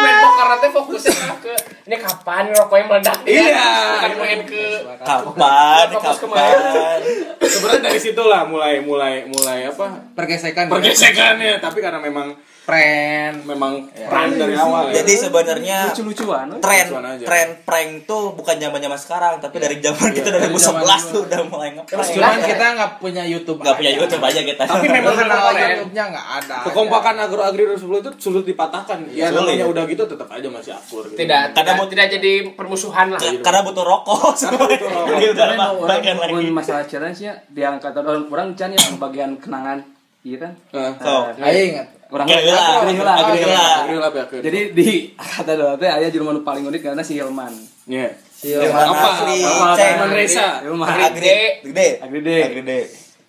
main 0.00 0.16
poker 0.22 0.46
nanti 0.46 0.68
fokusnya 0.70 1.34
ke 1.40 1.54
ini 1.84 1.96
kapan 1.98 2.54
rokoknya 2.54 2.84
meledak 2.86 3.16
Iya. 3.26 3.66
bukan 3.98 4.12
main 4.20 4.40
ke 4.46 4.62
kapan 5.02 5.86
kapan 5.90 6.98
Sebenarnya 7.40 7.80
dari 7.82 7.98
situlah 7.98 8.46
mulai 8.46 8.78
mulai 8.78 9.26
mulai 9.26 9.66
apa? 9.66 10.12
Pergesekan. 10.14 10.70
Pergesekannya, 10.70 11.58
tapi 11.58 11.82
karena 11.82 11.98
memang 11.98 12.30
Friend. 12.60 13.34
memang 13.42 13.72
peran 13.90 14.30
dari 14.32 14.52
awal 14.52 14.88
ya. 14.88 15.00
jadi 15.00 15.12
sebenarnya 15.18 15.78
lucu-lucuan 15.88 16.46
tren 16.58 16.86
aja. 16.90 17.24
tren 17.24 17.48
prank 17.60 17.90
tuh 18.04 18.32
bukan 18.32 18.56
zaman 18.56 18.78
zaman 18.78 18.96
sekarang 18.96 19.34
tapi 19.38 19.56
dari 19.56 19.76
zaman 19.78 20.08
kita 20.10 20.28
Dari 20.30 20.48
2011 20.48 20.60
zaman 20.60 21.00
tuh 21.08 21.20
udah 21.24 21.40
mulai 21.46 21.68
ngeprank 21.72 22.08
Cuman 22.10 22.38
kita 22.40 22.64
nggak 22.72 22.90
punya 22.96 23.22
YouTube. 23.22 23.58
nggak 23.58 23.74
punya. 23.74 23.90
YouTube 23.92 24.22
aja 24.22 24.40
kita 24.42 24.62
Tapi 24.62 24.86
memang 24.86 25.14
Kenal 25.14 25.40
Keren. 25.50 25.68
YouTube-nya 25.74 26.04
nggak 26.06 26.26
ada. 26.38 26.56
Kekompakan 26.62 27.14
agro 27.18 27.42
agri 27.42 27.62
2010 27.66 27.80
itu 27.98 28.10
sulit 28.18 28.44
dipatahkan. 28.44 28.98
Ya 29.10 29.30
namanya 29.30 29.66
udah 29.66 29.84
gitu 29.84 30.04
tetap 30.04 30.28
aja 30.28 30.46
masih 30.46 30.72
akur 30.72 31.04
gitu. 31.04 31.16
tidak 31.16 31.50
Karena 31.50 31.56
tidak, 31.56 31.74
mau- 31.76 31.88
tidak 31.88 32.06
jadi 32.10 32.32
permusuhan 32.52 33.06
lah 33.08 33.18
K- 33.18 33.40
karena 33.40 33.60
butuh 33.62 33.82
rokok 33.82 34.32
sebenarnya 34.40 34.78
rokok. 34.80 35.06
Jadi 35.08 35.26
udah 35.28 35.46
Karena 35.48 35.66
bagian 35.80 36.16
lagi 36.16 36.30
ngomongin 36.30 36.52
masalah 36.52 36.84
challenge 36.84 37.18
nya 37.20 37.32
diangkat 37.48 37.92
orang 37.94 38.26
orang 38.26 38.48
can 38.52 38.70
ya 38.70 38.80
bagian 38.96 39.30
kenangan 39.36 39.78
iya 40.22 40.36
kan 40.38 40.52
Nah, 40.70 40.90
so 40.96 41.12
Ayo 41.38 41.60
ingat. 41.72 41.86
orang 42.10 42.26
Agri 42.26 42.50
lah, 42.50 42.66
Agri 42.82 42.98
lah. 42.98 43.16
lah. 43.46 43.98
lah 43.98 44.10
ya. 44.10 44.40
jadi 44.42 44.60
di 44.74 44.88
kata 45.16 45.52
dulu 45.54 45.74
teh 45.76 45.88
aya 45.88 46.08
jelema 46.08 46.30
nu 46.32 46.42
paling 46.42 46.64
unik 46.66 46.80
karena 46.82 47.00
si 47.00 47.16
Hilman 47.16 47.52
Iya. 47.86 48.06
Iya. 48.40 48.72
Apa? 48.72 49.08
Asli, 49.20 49.40
Apa? 49.42 49.74
Hilman 49.76 50.10
Reza. 50.12 50.46
Hilman 50.62 50.86
Agri 50.86 51.34
gede 51.64 51.88
Agri 52.00 52.18
deh. 52.20 52.40
Agri 52.42 52.58
gede 52.60 52.80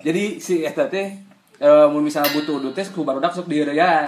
jadi 0.01 0.23
si 0.37 0.53
eta 0.61 0.85
teh 0.85 1.07
eh 1.61 1.85
mun 1.87 2.01
misalnya 2.01 2.33
butuh 2.33 2.57
udut 2.57 2.73
teh 2.73 2.81
ku 2.89 3.05
barudak 3.05 3.31
sok 3.31 3.45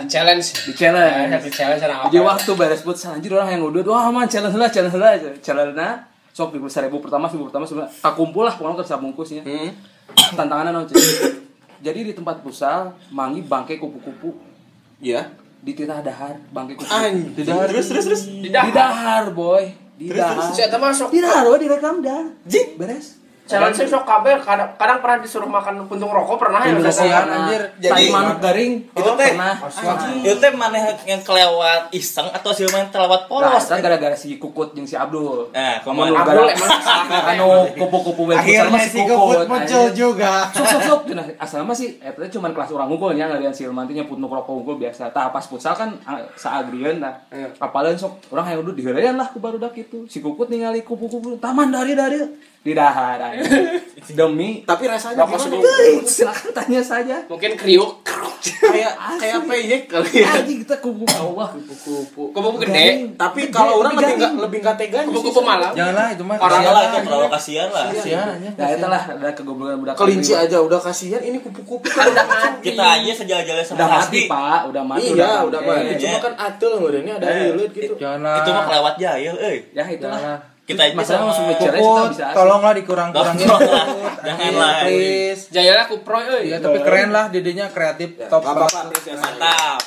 challenge 0.09 0.47
di 0.65 0.73
challenge 0.73 1.45
di 1.45 1.51
challenge 1.53 1.79
sana 1.79 2.01
apa 2.01 2.09
Jadi 2.09 2.17
waktu 2.19 2.51
beres 2.57 2.81
buat 2.81 2.97
anjir 2.97 3.29
orang 3.29 3.53
yang 3.53 3.61
udah 3.61 3.85
wah 3.85 4.09
man 4.09 4.25
challenge 4.25 4.57
lah 4.57 4.73
challenge 4.73 4.97
lah 4.97 5.13
challenge 5.37 5.77
na 5.77 6.01
sok 6.33 6.49
di 6.49 6.59
seribu 6.65 6.97
pertama 6.97 7.29
seribu 7.29 7.53
pertama 7.53 7.69
tak 7.69 8.13
kumpul 8.17 8.41
lah 8.41 8.57
pokoknya 8.57 8.81
kerja 8.81 8.97
bungkusnya 8.97 9.41
Hmm. 9.45 9.69
tantangannya 10.33 10.73
non 10.73 10.89
jadi 11.83 11.99
di 12.07 12.13
tempat 12.15 12.39
pusal 12.39 12.95
mangi 13.11 13.43
bangke 13.43 13.75
kupu-kupu. 13.77 14.31
Iya. 15.03 15.43
di 15.63 15.71
titah 15.71 16.03
dahar 16.03 16.39
bangke 16.51 16.75
kupu 16.75 16.91
Anjing. 16.91 17.35
di 17.35 17.43
dahar. 17.43 17.67
terus 17.71 17.87
terus 17.91 18.05
terus. 18.07 18.23
Di 18.27 18.49
dahar 18.51 19.31
boy. 19.35 19.63
Di 19.99 20.07
dahar. 20.11 20.51
si 20.55 20.63
eta 20.63 20.79
masuk? 20.79 21.11
Di 21.11 21.19
dahar 21.19 21.43
boy 21.47 21.59
direkam 21.59 21.99
dah. 21.99 22.23
Jik 22.47 22.79
beres 22.79 23.22
challenge 23.43 23.75
sih 23.75 23.85
sok 23.85 24.03
kabel 24.03 24.39
kadang 24.39 24.71
kadang 24.73 24.99
pernah 24.99 25.17
disuruh 25.19 25.45
makan 25.45 25.83
puntung 25.85 26.07
rokok 26.07 26.39
pernah 26.39 26.63
ya 26.63 26.71
Puntung 26.71 26.87
udah 26.87 26.89
rokok. 26.89 26.95
saya 26.95 27.11
Kasihan 27.13 27.27
anjir. 27.29 27.61
jadi 27.77 28.03
manuk 28.07 28.37
garing 28.39 28.73
Itu 28.87 29.11
teh. 29.13 29.29
pernah 29.29 29.53
itu 30.23 30.35
teh 30.39 30.51
mana 30.53 30.77
yang 31.03 31.21
kelewat 31.21 31.81
iseng 31.91 32.27
atau 32.31 32.51
si 32.51 32.63
main 32.71 32.87
kelewat 32.87 33.21
Nah, 33.23 33.29
polos 33.29 33.65
kan 33.65 33.79
gara-gara 33.79 34.15
si 34.15 34.37
Kukut 34.37 34.71
jeung 34.71 34.85
si 34.85 34.95
Abdul. 34.95 35.51
Nah, 35.51 35.81
Kamu 35.81 36.07
kumaha? 36.07 36.23
Abdul 36.23 36.47
emang 36.49 36.69
anu 37.35 37.47
kupu-kupu 37.75 38.23
web 38.29 38.39
Akhirnya 38.39 38.79
si 38.79 38.99
Kukut 39.01 39.45
muncul 39.45 39.85
juga. 39.91 40.47
Sok 40.49 40.65
sok 40.65 40.81
sok 40.81 41.01
asal 41.35 41.67
mah 41.67 41.75
sih 41.75 41.99
eta 41.99 42.23
teh 42.23 42.31
cuman 42.31 42.55
kelas 42.55 42.71
urang 42.71 42.87
unggulnya 42.87 43.27
ngalian 43.27 43.51
si 43.51 43.67
nyebut 43.67 44.17
nu 44.17 44.31
rokok 44.31 44.53
unggul 44.63 44.79
biasa. 44.79 45.11
Tah 45.11 45.29
pas 45.29 45.43
futsal 45.43 45.75
kan 45.75 45.91
ah, 46.07 46.23
saagrieun 46.33 47.03
tah. 47.03 47.19
Apaleun 47.59 47.99
sok 47.99 48.23
urang 48.31 48.47
hayang 48.47 48.63
duduk 48.63 48.79
diheureuyan 48.79 49.19
lah 49.19 49.27
ku 49.27 49.43
barudak 49.43 49.75
itu. 49.75 50.07
Si 50.07 50.23
Kukut 50.23 50.47
ningali 50.47 50.87
kupu-kupu 50.87 51.35
taman 51.37 51.69
dari 51.69 51.93
dari 51.93 52.17
di 52.63 52.71
dahar. 52.71 53.19
Demi 54.03 54.63
Tapi 54.63 54.83
rasanya 54.83 55.23
Rokok 55.23 55.39
gimana? 55.39 55.63
sedikit. 55.63 56.03
silakan 56.19 56.49
tanya 56.51 56.81
saja. 56.81 57.17
mungkin 57.25 57.55
kriuk 57.55 58.03
Kayak 58.43 58.91
kayak 59.15 59.39
peyek 59.47 59.81
kali 59.87 60.11
ya. 60.19 60.27
Anjing 60.33 60.59
kita 60.59 60.75
kupu 60.77 61.07
Allah. 61.07 61.55
Kupu-kupu. 61.55 62.35
kupu 62.35 62.49
gede 62.59 63.15
Tapi 63.15 63.47
kalau 63.47 63.79
orang 63.79 63.95
lebih 63.95 64.15
nggak 64.17 64.31
lebih 64.37 64.59
nggak 64.59 64.75
tega 64.75 64.99
kupu-kupu 65.07 65.39
malam 65.39 65.71
Janganlah 65.71 66.11
itu 66.11 66.23
mah. 66.23 66.35
orang 66.37 66.61
lah 66.61 66.83
itu 66.83 66.97
terlalu 67.01 67.27
kasihan 67.29 67.69
lah 67.69 67.85
Kasihan. 67.89 68.35
Ya 68.43 68.67
itu 68.69 68.85
lah 68.85 69.01
ada 69.09 69.31
kegoblokan 69.31 69.77
budak. 69.79 69.95
Kelinci 69.95 70.33
aja 70.33 70.57
udah 70.59 70.79
kasihan 70.79 71.21
ini 71.21 71.39
kupu-kupu 71.39 71.87
kan 71.87 72.03
udah 72.05 72.27
mati. 72.27 72.59
kita 72.65 72.83
aja 72.83 73.11
sejalan-jalan 73.15 73.63
sama 73.63 73.77
Udah 73.77 73.87
mati, 73.89 74.19
Pak. 74.27 74.59
Udah 74.67 74.83
mati. 74.83 75.07
Iya, 75.09 75.31
udah 75.43 75.59
mati. 75.61 75.93
Cuma 75.97 76.17
kan 76.19 76.33
atul 76.37 76.71
ini 76.93 77.09
ada 77.09 77.25
Eh. 77.25 77.39
hilut 77.49 77.71
gitu. 77.71 77.93
Janganlah. 77.95 78.35
itu 78.39 78.49
mah 78.51 78.63
kelewat 78.65 78.95
jahil 78.97 79.35
eh 79.37 79.55
Ya 79.71 79.83
itulah. 79.87 80.51
Kita 80.63 80.79
aja 80.81 80.95
Masalah 80.95 81.27
langsung 81.27 81.45
nge-challenge 81.45 81.83
kita 82.15 82.31
tolonglah 82.31 82.73
dikurang-kurangin. 82.73 83.47
Janganlah. 84.23 84.75
Please. 84.87 85.51
jayanya 85.51 85.85
kupro 85.85 86.17
euy 86.17 86.47
Iya, 86.47 86.57
tapi 86.57 86.79
keren 86.79 87.11
lah 87.11 87.27
didinya 87.27 87.67
kreatif 87.67 88.15
top 88.31 88.39
Gak 88.39 88.55
banget. 88.55 88.83
apresiasi. 88.87 89.19
mantap 89.19 89.79